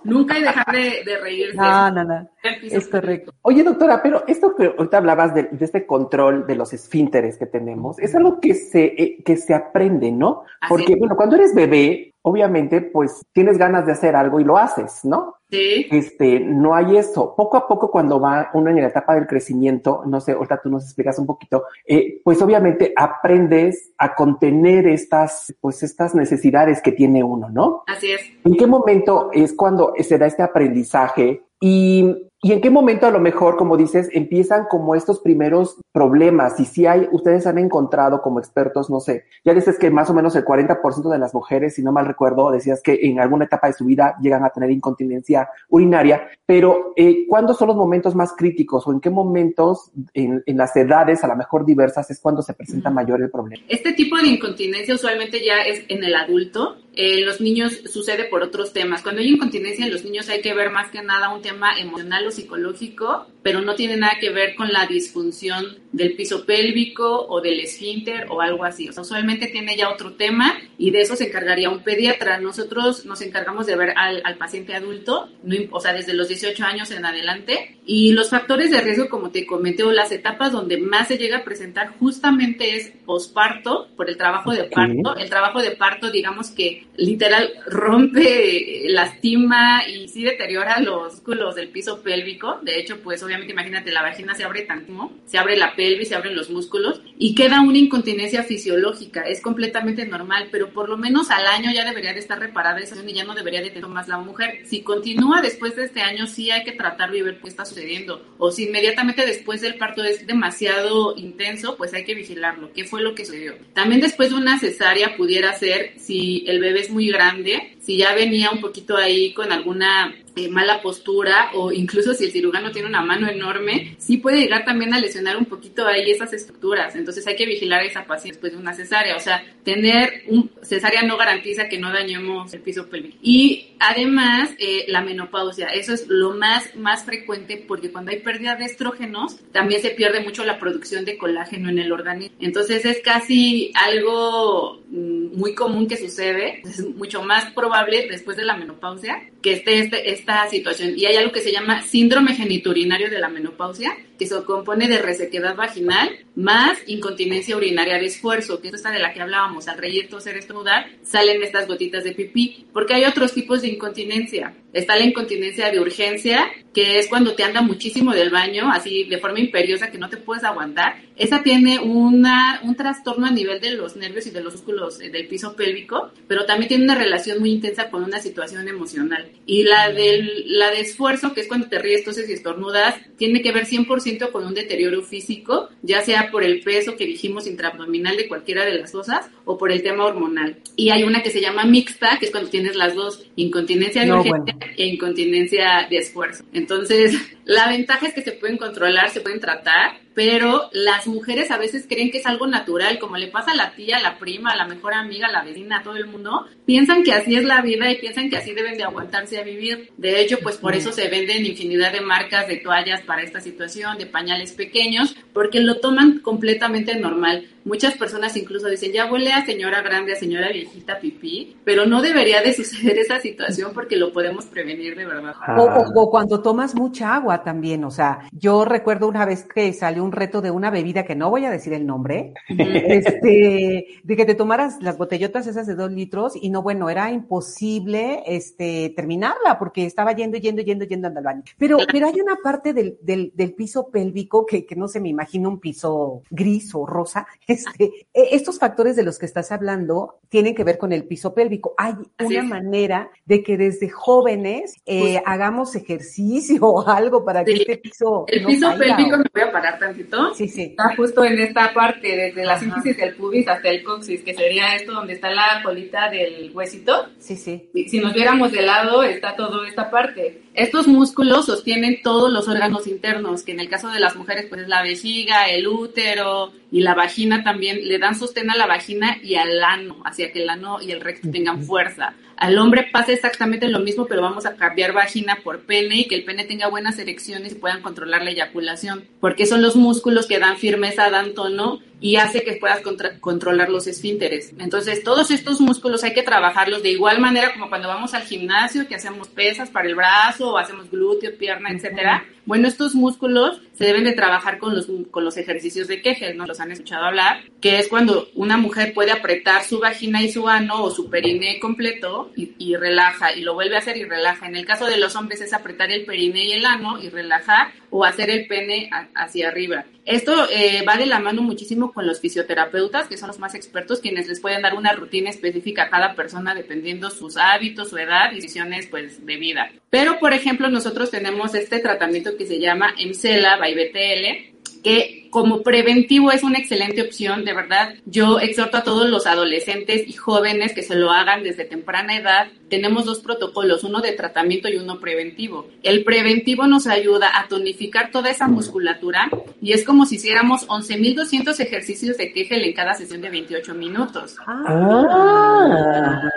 nunca 0.03 0.35
hay 0.35 0.41
dejar 0.41 0.65
de, 0.73 1.03
de 1.06 1.18
reírse. 1.18 1.56
No, 1.56 1.91
no, 1.91 2.03
no. 2.03 2.30
Es 2.62 2.88
correcto. 2.88 3.33
Oye, 3.41 3.63
doctora, 3.63 4.01
pero 4.01 4.23
esto 4.27 4.56
que 4.56 4.65
ahorita 4.65 4.97
hablabas 4.97 5.33
de, 5.33 5.44
de 5.44 5.65
este 5.65 5.85
control 5.85 6.45
de 6.47 6.56
los 6.56 6.73
esfínteres 6.73 7.38
que 7.38 7.45
tenemos, 7.45 8.00
es 8.00 8.15
algo 8.15 8.39
que 8.39 8.53
se, 8.53 8.85
eh, 8.85 9.18
que 9.23 9.38
se 9.38 9.53
aprende, 9.53 10.12
¿no? 10.12 10.44
Porque, 10.68 10.95
bueno, 10.95 11.15
cuando 11.15 11.35
eres 11.35 11.53
bebé, 11.53 12.15
obviamente, 12.27 12.81
pues 12.81 13.25
tienes 13.31 13.57
ganas 13.57 13.85
de 13.85 13.94
hacer 13.94 14.13
algo 14.13 14.41
y 14.41 14.44
lo 14.44 14.57
haces, 14.57 15.06
¿no? 15.06 15.35
Sí. 15.50 15.88
Este, 15.89 16.41
no 16.41 16.75
hay 16.75 16.97
eso. 16.97 17.33
Poco 17.38 17.56
a 17.56 17.65
poco, 17.65 17.89
cuando 17.89 18.19
va 18.19 18.50
uno 18.53 18.69
en 18.69 18.81
la 18.81 18.88
etapa 18.88 19.15
del 19.15 19.27
crecimiento, 19.27 20.03
no 20.06 20.19
sé, 20.19 20.33
ahorita 20.33 20.59
tú 20.62 20.69
nos 20.69 20.83
explicas 20.83 21.18
un 21.19 21.25
poquito, 21.25 21.63
eh, 21.85 22.19
pues 22.25 22.41
obviamente 22.41 22.91
aprendes 22.97 23.94
a 23.97 24.13
contener 24.13 24.88
estas, 24.88 25.56
pues 25.62 25.81
estas 25.83 26.15
necesidades 26.15 26.81
que 26.81 26.91
tiene 26.91 27.24
uno, 27.24 27.50
¿no? 27.50 27.83
Así 27.88 28.12
es. 28.12 28.19
¿En 28.44 28.57
qué 28.57 28.68
momento 28.68 29.30
es 29.31 29.53
cuando 29.53 29.94
se 29.97 30.18
da 30.18 30.25
este 30.25 30.44
aprendizaje? 30.44 31.44
Y 31.62 32.13
¿Y 32.41 32.51
en 32.51 32.61
qué 32.61 32.69
momento 32.69 33.07
a 33.07 33.11
lo 33.11 33.19
mejor, 33.19 33.57
como 33.57 33.77
dices, 33.77 34.09
empiezan 34.13 34.65
como 34.69 34.93
estos 34.93 35.19
primeros 35.21 35.77
problemas? 35.91 36.59
Y 36.59 36.65
si 36.65 36.85
hay, 36.85 37.07
ustedes 37.11 37.47
han 37.47 37.57
encontrado 37.57 38.21
como 38.21 38.37
expertos, 38.37 38.91
no 38.91 38.99
sé, 38.99 39.25
ya 39.43 39.55
dices 39.55 39.79
que 39.79 39.89
más 39.89 40.09
o 40.11 40.13
menos 40.13 40.35
el 40.35 40.45
40% 40.45 41.09
de 41.09 41.17
las 41.17 41.33
mujeres, 41.33 41.73
si 41.73 41.81
no 41.81 41.91
mal 41.91 42.05
recuerdo, 42.05 42.51
decías 42.51 42.81
que 42.83 42.99
en 43.01 43.19
alguna 43.19 43.45
etapa 43.45 43.67
de 43.67 43.73
su 43.73 43.85
vida 43.85 44.15
llegan 44.21 44.45
a 44.45 44.51
tener 44.51 44.69
incontinencia 44.69 45.49
urinaria, 45.69 46.29
pero 46.45 46.93
eh, 46.95 47.25
¿cuándo 47.27 47.55
son 47.55 47.69
los 47.69 47.77
momentos 47.77 48.13
más 48.13 48.33
críticos 48.33 48.85
o 48.87 48.91
en 48.91 48.99
qué 48.99 49.09
momentos 49.09 49.91
en, 50.13 50.43
en 50.45 50.57
las 50.57 50.75
edades, 50.75 51.23
a 51.23 51.27
lo 51.27 51.35
mejor 51.35 51.65
diversas, 51.65 52.11
es 52.11 52.19
cuando 52.19 52.43
se 52.43 52.53
presenta 52.53 52.91
mayor 52.91 53.19
el 53.19 53.31
problema? 53.31 53.63
Este 53.67 53.93
tipo 53.93 54.15
de 54.15 54.27
incontinencia 54.27 54.93
usualmente 54.93 55.43
ya 55.43 55.61
es 55.61 55.83
en 55.87 56.03
el 56.03 56.15
adulto. 56.15 56.77
En 56.99 57.25
los 57.25 57.41
niños 57.41 57.79
sucede 57.85 58.23
por 58.25 58.41
otros 58.41 58.73
temas. 58.73 59.03
Cuando 59.03 59.21
hay 59.21 59.29
incontinencia 59.29 59.85
en 59.85 59.91
los 59.91 60.03
niños 60.03 60.29
hay 60.29 60.41
que 60.41 60.53
ver 60.55 60.71
más 60.71 60.89
que 60.89 61.03
nada 61.03 61.33
un 61.33 61.43
tema 61.43 61.79
emocional 61.79 62.26
psicológico, 62.31 63.25
pero 63.47 63.61
no 63.61 63.75
tiene 63.75 63.95
nada 63.95 64.17
que 64.19 64.29
ver 64.29 64.55
con 64.55 64.73
la 64.73 64.88
disfunción 64.88 65.77
del 65.94 66.15
piso 66.15 66.45
pélvico 66.45 67.27
o 67.29 67.39
del 67.39 67.61
esfínter 67.61 68.25
o 68.29 68.41
algo 68.41 68.65
así. 68.65 68.89
O 68.89 68.91
sea, 68.91 69.03
usualmente 69.03 69.47
tiene 69.47 69.77
ya 69.77 69.89
otro 69.89 70.15
tema 70.15 70.59
y 70.77 70.91
de 70.91 70.99
eso 70.99 71.15
se 71.15 71.27
encargaría 71.27 71.69
un 71.69 71.80
pediatra. 71.80 72.42
Nosotros 72.42 73.06
nos 73.06 73.21
encargamos 73.21 73.66
de 73.66 73.77
ver 73.77 73.94
al, 73.95 74.21
al 74.25 74.35
paciente 74.35 74.75
adulto, 74.75 75.30
no, 75.44 75.56
o 75.71 75.80
sea, 75.80 75.94
desde 75.94 76.13
los 76.13 76.27
18 76.27 76.61
años 76.66 76.92
en 76.92 77.06
adelante. 77.06 77.77
Y 77.85 78.11
los 78.11 78.31
factores 78.31 78.69
de 78.69 78.81
riesgo, 78.81 79.07
como 79.07 79.31
te 79.31 79.45
comenté, 79.45 79.83
o 79.83 79.94
las 79.94 80.11
etapas 80.11 80.51
donde 80.51 80.77
más 80.77 81.07
se 81.07 81.18
llega 81.18 81.37
a 81.37 81.44
presentar 81.45 81.94
justamente 81.99 82.75
es 82.75 82.92
posparto, 83.06 83.87
por 83.95 84.09
el 84.09 84.18
trabajo 84.18 84.51
de 84.51 84.66
parto. 84.66 85.16
El 85.16 85.30
trabajo 85.30 85.61
de 85.61 85.71
parto, 85.71 86.11
digamos 86.11 86.51
que 86.51 86.85
literal 86.97 87.54
rompe, 87.66 88.83
lastima 88.89 89.87
y 89.87 90.09
sí 90.09 90.23
deteriora 90.23 90.81
los 90.81 91.13
músculos 91.27 91.56
del 91.56 91.69
piso 91.69 92.01
pélvico. 92.01 92.59
De 92.61 92.80
hecho, 92.80 92.99
pues 93.01 93.21
obviamente 93.23 93.36
imagínate, 93.45 93.91
la 93.91 94.01
vagina 94.01 94.35
se 94.35 94.44
abre 94.44 94.61
tantísimo, 94.63 95.13
se 95.25 95.37
abre 95.37 95.57
la 95.57 95.75
pelvis, 95.75 96.09
se 96.09 96.15
abren 96.15 96.35
los 96.35 96.49
músculos 96.49 97.01
y 97.17 97.35
queda 97.35 97.61
una 97.61 97.77
incontinencia 97.77 98.44
fisiológica. 98.44 99.21
Es 99.21 99.41
completamente 99.41 100.06
normal, 100.06 100.49
pero 100.51 100.71
por 100.71 100.89
lo 100.89 100.97
menos 100.97 101.31
al 101.31 101.45
año 101.45 101.71
ya 101.73 101.85
debería 101.85 102.13
de 102.13 102.19
estar 102.19 102.39
reparada 102.39 102.79
esa 102.79 102.95
y 103.06 103.13
ya 103.13 103.23
no 103.23 103.35
debería 103.35 103.61
de 103.61 103.69
tener 103.69 103.89
más 103.89 104.07
la 104.07 104.17
mujer. 104.17 104.61
Si 104.65 104.81
continúa 104.81 105.41
después 105.41 105.75
de 105.75 105.85
este 105.85 106.01
año, 106.01 106.27
sí 106.27 106.51
hay 106.51 106.63
que 106.63 106.71
tratarlo 106.71 107.15
y 107.15 107.21
ver 107.21 107.39
qué 107.39 107.47
está 107.47 107.65
sucediendo. 107.65 108.25
O 108.37 108.51
si 108.51 108.65
inmediatamente 108.65 109.25
después 109.25 109.61
del 109.61 109.75
parto 109.75 110.03
es 110.03 110.25
demasiado 110.25 111.15
intenso, 111.15 111.75
pues 111.77 111.94
hay 111.94 112.03
que 112.03 112.15
vigilarlo. 112.15 112.71
¿Qué 112.73 112.83
fue 112.83 113.01
lo 113.01 113.15
que 113.15 113.25
sucedió? 113.25 113.56
También 113.73 114.01
después 114.01 114.29
de 114.29 114.35
una 114.35 114.59
cesárea 114.59 115.15
pudiera 115.15 115.53
ser 115.53 115.94
si 115.97 116.44
el 116.47 116.59
bebé 116.59 116.81
es 116.81 116.89
muy 116.89 117.07
grande, 117.07 117.76
si 117.87 117.95
ya 117.95 118.13
venía 118.13 118.51
un 118.51 118.59
poquito 118.59 118.97
ahí 118.97 119.33
con 119.33 119.49
alguna 119.53 120.13
eh, 120.35 120.49
mala 120.49 120.81
postura 120.81 121.51
o 121.53 121.71
incluso 121.71 122.13
si 122.13 122.25
el 122.25 122.31
cirujano 122.31 122.71
tiene 122.71 122.89
una 122.89 123.01
mano 123.01 123.29
enorme, 123.29 123.95
sí 123.97 124.17
puede 124.17 124.41
llegar 124.41 124.65
también 124.65 124.94
a 124.94 124.99
lesionar 124.99 125.37
un 125.37 125.45
poquito 125.45 125.87
ahí 125.87 126.11
esas 126.11 126.33
estructuras. 126.33 126.97
Entonces 126.97 127.25
hay 127.25 127.37
que 127.37 127.45
vigilar 127.45 127.83
a 127.83 127.85
esa 127.85 128.06
paciente 128.06 128.35
después 128.35 128.51
de 128.51 128.59
una 128.59 128.73
cesárea. 128.73 129.15
O 129.15 129.21
sea, 129.21 129.41
tener 129.63 130.23
un 130.27 130.51
cesárea 130.63 131.03
no 131.03 131.15
garantiza 131.15 131.69
que 131.69 131.79
no 131.79 131.94
dañemos 131.94 132.53
el 132.53 132.59
piso 132.59 132.89
pélvico. 132.89 133.17
Y 133.21 133.69
además, 133.79 134.49
eh, 134.59 134.83
la 134.89 134.99
menopausia, 134.99 135.67
eso 135.67 135.94
es 135.94 136.07
lo 136.09 136.31
más, 136.31 136.75
más 136.75 137.06
frecuente 137.06 137.63
porque 137.65 137.89
cuando 137.89 138.11
hay 138.11 138.19
pérdida 138.19 138.57
de 138.57 138.65
estrógenos, 138.65 139.37
también 139.53 139.81
se 139.81 139.91
pierde 139.91 140.19
mucho 140.19 140.44
la 140.44 140.59
producción 140.59 141.06
de 141.06 141.17
colágeno 141.17 141.69
en 141.69 141.79
el 141.79 141.94
organismo. 141.94 142.35
Entonces 142.41 142.83
es 142.83 142.99
casi 142.99 143.71
algo 143.75 144.83
mm, 144.89 145.37
muy 145.37 145.56
común 145.56 145.87
que 145.87 145.95
sucede, 145.95 146.61
es 146.65 146.85
mucho 146.85 147.23
más 147.23 147.45
probable 147.53 147.76
después 148.09 148.37
de 148.37 148.45
la 148.45 148.57
menopausia 148.57 149.29
que 149.47 149.54
esté 149.54 149.80
este, 149.80 150.11
esta 150.11 150.49
situación. 150.49 150.95
Y 150.97 151.06
hay 151.06 151.16
algo 151.16 151.31
que 151.31 151.39
se 151.39 151.54
llama 151.54 151.81
síndrome 151.81 152.35
geniturinario 152.35 153.09
de 153.09 153.18
la 153.18 153.30
menopausia, 153.30 153.95
que 154.19 154.25
se 154.25 154.44
compone 154.44 154.89
de 154.89 154.97
resequedad 155.01 155.56
vaginal 155.56 156.09
más 156.35 156.77
incontinencia 156.85 157.56
urinaria 157.56 157.97
de 157.97 158.07
esfuerzo, 158.07 158.59
que 158.59 158.68
es 158.68 158.73
esta 158.73 158.92
de 158.92 158.99
la 158.99 159.13
que 159.13 159.21
hablábamos, 159.21 159.69
al 159.69 159.77
reír, 159.77 160.09
toser, 160.09 160.35
estornudar, 160.35 160.87
salen 161.01 161.42
estas 161.42 161.66
gotitas 161.66 162.04
de 162.04 162.11
pipí, 162.11 162.66
porque 162.73 162.94
hay 162.94 163.06
otros 163.06 163.33
tipos 163.33 163.61
de 163.61 163.69
incontinencia. 163.69 164.54
Está 164.73 164.97
la 164.97 165.06
incontinencia 165.06 165.71
de 165.71 165.80
urgencia, 165.80 166.45
que 166.73 166.99
es 166.99 167.07
cuando 167.07 167.33
te 167.33 167.44
anda 167.44 167.61
muchísimo 167.61 168.11
del 168.11 168.30
baño, 168.30 168.69
así 168.69 169.06
de 169.06 169.18
forma 169.18 169.39
imperiosa 169.39 169.89
que 169.89 169.97
no 169.97 170.09
te 170.09 170.18
puedes 170.18 170.44
aguantar. 170.44 171.01
Esa 171.16 171.42
tiene 171.42 171.80
una, 171.80 172.59
un 172.63 172.75
trastorno 172.75 173.27
a 173.27 173.31
nivel 173.31 173.61
de 173.61 173.71
los 173.71 173.95
nervios 173.95 174.27
y 174.27 174.31
de 174.31 174.44
los 174.44 174.54
músculos 174.54 174.99
eh, 174.99 175.09
del 175.09 175.27
piso 175.27 175.56
pélvico, 175.56 176.11
pero 176.27 176.45
también 176.45 176.68
tiene 176.68 176.83
una 176.83 176.95
relación 176.95 177.39
muy 177.39 177.51
intensa 177.51 177.89
con 177.89 178.04
una 178.04 178.19
situación 178.19 178.68
emocional. 178.68 179.25
Y 179.45 179.63
la, 179.63 179.91
del, 179.91 180.45
la 180.47 180.71
de 180.71 180.81
esfuerzo, 180.81 181.33
que 181.33 181.41
es 181.41 181.47
cuando 181.47 181.67
te 181.67 181.79
ríes, 181.79 182.03
toses 182.03 182.29
y 182.29 182.33
estornudas, 182.33 182.95
tiene 183.17 183.41
que 183.41 183.51
ver 183.51 183.65
100% 183.65 184.31
con 184.31 184.45
un 184.45 184.53
deterioro 184.53 185.01
físico, 185.03 185.69
ya 185.81 186.01
sea 186.01 186.31
por 186.31 186.44
el 186.44 186.61
peso 186.61 186.95
que 186.95 187.06
dijimos 187.06 187.47
intraabdominal 187.47 188.17
de 188.17 188.27
cualquiera 188.27 188.65
de 188.65 188.73
las 188.73 188.91
cosas 188.91 189.29
o 189.45 189.57
por 189.57 189.71
el 189.71 189.83
tema 189.83 190.06
hormonal. 190.06 190.57
Y 190.75 190.89
hay 190.89 191.03
una 191.03 191.23
que 191.23 191.29
se 191.29 191.41
llama 191.41 191.65
mixta, 191.65 192.17
que 192.19 192.25
es 192.25 192.31
cuando 192.31 192.49
tienes 192.49 192.75
las 192.75 192.95
dos, 192.95 193.25
incontinencia 193.35 194.03
de 194.03 194.11
urgencia 194.11 194.57
e 194.77 194.85
incontinencia 194.85 195.87
de 195.89 195.97
esfuerzo. 195.97 196.44
Entonces, 196.53 197.15
la 197.45 197.69
ventaja 197.69 198.07
es 198.07 198.13
que 198.13 198.21
se 198.21 198.33
pueden 198.33 198.57
controlar, 198.57 199.09
se 199.09 199.21
pueden 199.21 199.39
tratar, 199.39 200.06
pero 200.18 200.71
las 200.71 201.06
mujeres 201.06 201.52
a 201.52 201.59
veces 201.59 201.86
creen 201.88 202.09
que 202.09 202.18
es 202.18 202.26
algo 202.26 202.47
natural, 202.47 202.97
como 202.97 203.18
le 203.18 203.28
pasa 203.28 203.52
a 203.52 203.56
la 203.56 203.76
tía, 203.76 203.97
a 203.97 204.02
la 204.02 204.18
prima, 204.18 204.50
a 204.50 204.56
la 204.56 204.66
mejor 204.66 204.95
amiga, 204.95 205.28
a 205.28 205.31
la 205.31 205.44
vecina, 205.44 205.78
a 205.78 205.83
todo 205.83 205.95
el 205.95 206.07
mundo, 206.07 206.47
piensan 206.66 207.04
que 207.04 207.14
así 207.14 207.36
es 207.36 207.44
la 207.44 207.62
vida 207.62 207.92
y 207.92 208.00
piensan 208.00 208.31
que 208.31 208.38
así 208.38 208.52
deben 208.56 208.78
de 208.78 208.83
aguantarse 208.83 209.38
a 209.38 209.44
vivir. 209.44 209.92
De 209.95 210.19
hecho, 210.19 210.40
pues 210.40 210.57
por 210.57 210.74
eso 210.74 210.92
se 210.92 211.07
venden 211.07 211.45
infinidad 211.45 211.92
de 211.92 212.02
marcas 212.02 212.47
de 212.47 212.57
toallas 212.57 213.02
para 213.02 213.21
esta 213.21 213.42
situación, 213.42 214.00
de 214.00 214.07
pañales 214.07 214.54
pequeños, 214.54 215.16
porque 215.33 215.59
lo 215.59 215.76
toman 215.81 216.18
completamente 216.18 216.95
normal. 216.95 217.45
Muchas 217.68 217.95
personas 217.95 218.38
incluso 218.38 218.69
dicen, 218.69 218.94
ya 218.94 219.12
huele 219.12 219.33
a 219.33 219.45
señora 219.45 219.81
grande, 219.81 220.14
a 220.14 220.16
señora 220.16 220.50
viejita 220.54 221.00
pipí, 221.02 221.57
pero 221.66 221.86
no 221.86 222.02
debería 222.02 222.42
de 222.42 222.54
suceder 222.54 222.97
esa 222.97 223.19
situación 223.19 223.71
porque 223.74 223.97
lo 223.97 224.14
podemos 224.14 224.45
prevenir 224.45 224.95
de 224.95 225.06
verdad. 225.06 225.33
O, 225.57 226.09
cuando 226.09 226.42
tomas 226.42 226.76
mucha 226.76 227.14
agua 227.14 227.44
también, 227.44 227.83
o 227.83 227.92
sea, 227.92 228.19
yo 228.31 228.64
recuerdo 228.64 229.09
una 229.09 229.26
vez 229.26 229.44
que 229.44 229.74
salió 229.74 230.06
un 230.06 230.14
reto 230.14 230.40
de 230.40 230.50
una 230.50 230.71
bebida 230.71 231.04
que 231.04 231.16
no 231.16 231.30
voy 231.30 231.44
a 231.44 231.50
decir 231.50 231.74
el 231.74 231.86
nombre, 231.86 232.33
este, 232.47 234.00
de 234.02 234.16
que 234.16 234.26
te 234.26 234.36
tomaras 234.36 234.81
las 234.81 234.97
botellotas 234.97 235.45
esas 235.45 235.68
de 235.68 235.76
dos 235.76 235.92
litros 235.92 236.33
y 236.42 236.50
no, 236.50 236.62
bueno, 236.62 236.90
era 236.90 237.12
imposible, 237.12 238.24
este, 238.28 238.94
terminarla 238.95 239.59
porque 239.59 239.86
estaba 239.86 240.14
yendo, 240.14 240.38
yendo, 240.38 240.62
yendo, 240.62 240.86
yendo 240.86 241.09
al 241.09 241.16
baño. 241.21 241.44
Pero, 241.57 241.80
pero 241.92 242.07
hay 242.07 242.21
una 242.21 242.38
parte 242.42 242.71
del, 242.71 242.97
del, 243.02 243.33
del 243.36 243.54
piso 243.54 243.90
pélvico 243.90 244.45
que, 244.45 244.66
que 244.66 244.78
no 244.78 244.88
se 244.88 245.02
me 245.02 245.09
imagina 245.09 245.50
un 245.50 245.59
piso 245.59 246.21
gris 246.30 246.74
o 246.74 246.86
rosa, 246.86 247.28
este, 247.66 248.07
e, 248.14 248.35
estos 248.35 248.59
factores 248.59 248.95
de 248.95 249.04
los 249.04 249.18
que 249.19 249.26
estás 249.26 249.52
hablando 249.52 250.19
tienen 250.30 250.56
que 250.56 250.64
ver 250.64 250.78
con 250.78 250.92
el 250.94 251.06
piso 251.06 251.33
pélvico. 251.33 251.73
Hay 251.78 251.94
una 252.19 252.44
manera 252.44 253.09
de 253.26 253.44
que 253.44 253.57
desde 253.57 253.90
jóvenes 253.90 254.76
eh, 254.85 254.99
pues 254.99 255.21
hagamos 255.26 255.76
ejercicio 255.76 256.61
o 256.61 256.87
algo 256.87 257.23
para 257.26 257.44
que 257.44 257.54
este 257.54 257.78
piso. 257.78 258.26
El 258.28 258.45
piso 258.45 258.69
pélvico, 258.78 259.18
me 259.18 259.23
voy 259.33 259.42
a 259.42 259.52
parar 259.52 259.80
tantito. 259.80 260.33
Sí, 260.33 260.47
sí. 260.47 260.64
Está 260.64 260.95
justo 260.95 261.23
en 261.23 261.40
esta 261.40 261.73
parte, 261.73 262.16
desde 262.16 262.45
la 262.45 262.59
síntesis 262.59 262.97
del 262.97 263.16
pubis 263.16 263.47
hasta 263.47 263.69
el 263.69 263.83
coxis, 263.83 264.21
que 264.23 264.33
sería 264.33 264.76
esto 264.76 264.94
donde 264.94 265.14
está 265.14 265.31
la 265.31 265.61
colita 265.64 266.09
del 266.09 266.52
huesito. 266.54 267.07
Sí, 267.19 267.35
sí. 267.35 267.69
Si 267.87 267.99
nos 267.99 268.14
viéramos 268.14 268.52
de 268.52 268.61
lado, 268.61 269.04
está 269.04 269.35
toda 269.35 269.68
esta 269.68 269.90
parte. 269.90 270.42
Estos 270.57 270.87
músculos 270.87 271.45
sostienen 271.45 272.02
todos 272.02 272.31
los 272.31 272.47
órganos 272.47 272.87
internos, 272.87 273.44
que 273.44 273.52
en 273.52 273.59
el 273.59 273.69
caso 273.69 273.90
de 273.90 273.99
las 273.99 274.16
mujeres, 274.16 274.47
pues 274.49 274.61
es 274.61 274.68
la 274.68 274.81
vejiga, 274.81 275.45
el 275.52 275.68
útero 275.68 276.52
y 276.71 276.81
la 276.81 276.95
vagina 276.95 277.44
también, 277.44 277.87
le 277.87 277.99
dan 277.99 278.16
sostén 278.16 278.49
a 278.49 278.56
la 278.56 278.66
vagina 278.66 279.19
y 279.21 279.35
al 279.35 279.64
ano, 279.64 279.97
hacia 280.04 280.31
que 280.31 280.42
el 280.42 280.49
ano 280.49 280.81
y 280.81 280.92
el 280.92 281.02
recto 281.02 281.30
tengan 281.30 281.61
fuerza. 281.61 282.16
Al 282.37 282.57
hombre 282.59 282.87
pasa 282.91 283.11
exactamente 283.11 283.67
lo 283.67 283.79
mismo, 283.79 284.06
pero 284.06 284.21
vamos 284.21 284.45
a 284.45 284.56
cambiar 284.56 284.94
vagina 284.94 285.39
por 285.44 285.61
pene 285.61 286.01
y 286.01 286.07
que 286.07 286.15
el 286.15 286.23
pene 286.23 286.45
tenga 286.45 286.67
buenas 286.69 286.99
erecciones 286.99 287.53
y 287.53 287.56
puedan 287.56 287.81
controlar 287.81 288.23
la 288.23 288.29
eyaculación, 288.29 289.06
porque 289.19 289.47
son 289.47 289.61
los 289.61 289.75
músculos 289.75 290.27
que 290.27 290.37
dan 290.39 290.57
firmeza, 290.57 291.09
dan 291.09 291.33
tono 291.33 291.79
y 291.99 292.17
hace 292.17 292.44
que 292.44 292.53
puedas 292.53 292.81
controlar 293.21 293.69
los 293.69 293.87
esfínteres. 293.87 294.53
Entonces, 294.59 295.03
todos 295.03 295.31
estos 295.31 295.59
músculos 295.59 296.03
hay 296.03 296.13
que 296.13 296.21
trabajarlos 296.21 296.83
de 296.83 296.91
igual 296.91 297.19
manera 297.19 297.53
como 297.53 297.69
cuando 297.69 297.87
vamos 297.87 298.13
al 298.13 298.21
gimnasio, 298.23 298.87
que 298.87 298.95
hacemos 298.95 299.29
pesas 299.29 299.69
para 299.69 299.87
el 299.87 299.95
brazo 299.95 300.53
o 300.53 300.57
hacemos 300.57 300.91
glúteo, 300.91 301.35
pierna, 301.37 301.71
etcétera. 301.71 302.23
Bueno, 302.45 302.67
estos 302.67 302.94
músculos 302.94 303.61
se 303.77 303.85
deben 303.85 304.03
de 304.03 304.13
trabajar 304.13 304.57
con 304.57 304.75
los, 304.75 304.87
con 305.11 305.23
los 305.23 305.37
ejercicios 305.37 305.87
de 305.87 306.01
Kegel, 306.01 306.35
¿no? 306.35 306.45
Los 306.47 306.59
han 306.59 306.71
escuchado 306.71 307.05
hablar, 307.05 307.41
que 307.61 307.77
es 307.77 307.87
cuando 307.87 308.27
una 308.33 308.57
mujer 308.57 308.93
puede 308.93 309.11
apretar 309.11 309.63
su 309.63 309.79
vagina 309.79 310.23
y 310.23 310.31
su 310.31 310.47
ano 310.47 310.83
o 310.83 310.89
su 310.89 311.09
periné 311.09 311.59
completo 311.59 312.31
y, 312.35 312.53
y 312.57 312.75
relaja, 312.75 313.33
y 313.33 313.41
lo 313.41 313.53
vuelve 313.53 313.75
a 313.75 313.79
hacer 313.79 313.97
y 313.97 314.03
relaja. 314.03 314.47
En 314.47 314.55
el 314.55 314.65
caso 314.65 314.87
de 314.87 314.97
los 314.97 315.15
hombres 315.15 315.41
es 315.41 315.53
apretar 315.53 315.91
el 315.91 316.05
periné 316.05 316.45
y 316.45 316.53
el 316.53 316.65
ano 316.65 316.99
y 316.99 317.09
relajar, 317.09 317.71
o 317.89 318.03
hacer 318.03 318.29
el 318.29 318.47
pene 318.47 318.89
hacia 319.15 319.49
arriba. 319.49 319.85
Esto 320.06 320.47
eh, 320.49 320.83
va 320.87 320.95
de 320.95 321.06
la 321.06 321.19
mano 321.19 321.41
muchísimo 321.41 321.91
con 321.91 322.07
los 322.07 322.21
fisioterapeutas, 322.21 323.07
que 323.07 323.17
son 323.17 323.27
los 323.27 323.39
más 323.39 323.56
expertos, 323.56 323.99
quienes 323.99 324.27
les 324.27 324.39
pueden 324.39 324.61
dar 324.61 324.75
una 324.75 324.94
rutina 324.94 325.29
específica 325.29 325.83
a 325.83 325.89
cada 325.89 326.15
persona 326.15 326.56
dependiendo 326.56 327.09
sus 327.09 327.35
hábitos, 327.35 327.89
su 327.89 327.97
edad 327.97 328.31
y 328.31 328.35
decisiones 328.35 328.87
pues, 328.87 329.25
de 329.25 329.35
vida. 329.35 329.69
Pero, 329.89 330.19
por 330.19 330.33
ejemplo, 330.33 330.69
nosotros 330.69 331.11
tenemos 331.11 331.56
este 331.56 331.79
tratamiento 331.79 332.37
que 332.37 332.45
se 332.45 332.59
llama 332.59 332.94
EMCELA 332.97 333.57
by 333.57 333.73
BTL, 333.73 334.81
que 334.81 335.26
como 335.29 335.61
preventivo 335.63 336.31
es 336.31 336.43
una 336.43 336.59
excelente 336.59 337.01
opción, 337.01 337.45
de 337.45 337.53
verdad. 337.53 337.93
Yo 338.05 338.39
exhorto 338.39 338.77
a 338.77 338.83
todos 338.83 339.09
los 339.09 339.27
adolescentes 339.27 340.07
y 340.07 340.13
jóvenes 340.13 340.73
que 340.73 340.83
se 340.83 340.95
lo 340.95 341.11
hagan 341.11 341.43
desde 341.43 341.65
temprana 341.65 342.15
edad. 342.17 342.47
Tenemos 342.69 343.05
dos 343.05 343.19
protocolos, 343.19 343.83
uno 343.83 344.01
de 344.01 344.11
tratamiento 344.11 344.67
y 344.67 344.77
uno 344.77 344.99
preventivo. 344.99 345.67
El 345.83 346.03
preventivo 346.03 346.67
nos 346.67 346.87
ayuda 346.87 347.29
a 347.39 347.47
tonificar 347.47 348.11
toda 348.11 348.29
esa 348.29 348.47
musculatura 348.47 349.29
y 349.61 349.73
es 349.73 349.83
como 349.83 350.05
si 350.05 350.15
hiciéramos 350.15 350.67
11.200 350.67 351.59
ejercicios 351.59 352.17
de 352.17 352.33
Kegel 352.33 352.63
en 352.63 352.73
cada 352.73 352.93
sesión 352.93 353.21
de 353.21 353.29
28 353.29 353.73
minutos. 353.73 354.35
Ah, 354.45 356.29